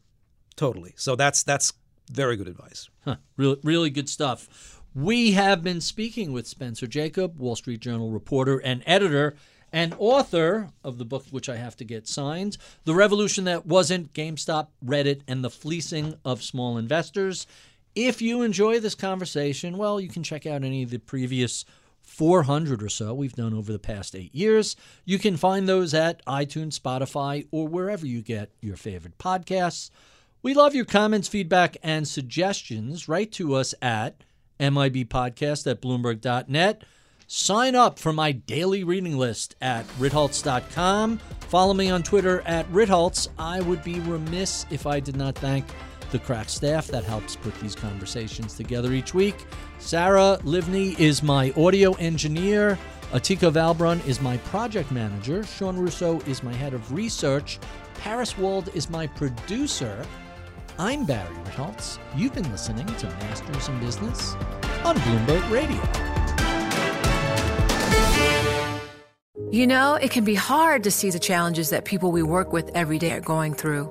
[0.56, 0.92] totally.
[0.96, 1.72] So that's that's
[2.12, 2.90] very good advice.
[3.04, 4.82] Huh, really, really good stuff.
[4.96, 9.36] We have been speaking with Spencer Jakab, Wall Street Journal reporter and editor,
[9.70, 14.14] and author of the book which I have to get signed The Revolution That Wasn't
[14.14, 17.46] GameStop, Reddit, and the Fleecing of Small Investors.
[17.94, 21.66] If you enjoy this conversation, well, you can check out any of the previous
[22.00, 24.76] 400 or so we've done over the past eight years.
[25.04, 29.90] You can find those at iTunes, Spotify, or wherever you get your favorite podcasts.
[30.40, 33.08] We love your comments, feedback, and suggestions.
[33.08, 34.22] Write to us at
[34.58, 36.82] MIBpodcast at Bloomberg.net.
[37.28, 41.18] Sign up for my daily reading list at Ritholtz.com.
[41.48, 43.28] Follow me on Twitter at Ritholtz.
[43.38, 45.64] I would be remiss if I did not thank
[46.10, 49.46] the crack staff that helps put these conversations together each week.
[49.78, 52.78] Sarah Livney is my audio engineer.
[53.12, 55.44] Atika Valbrun is my project manager.
[55.44, 57.58] Sean Russo is my head of research.
[57.94, 60.04] Paris Wald is my producer.
[60.78, 61.98] I'm Barry Ritholtz.
[62.14, 64.34] You've been listening to Masters in Business
[64.84, 65.80] on Bloomberg Radio.
[69.50, 72.70] You know, it can be hard to see the challenges that people we work with
[72.74, 73.90] every day are going through.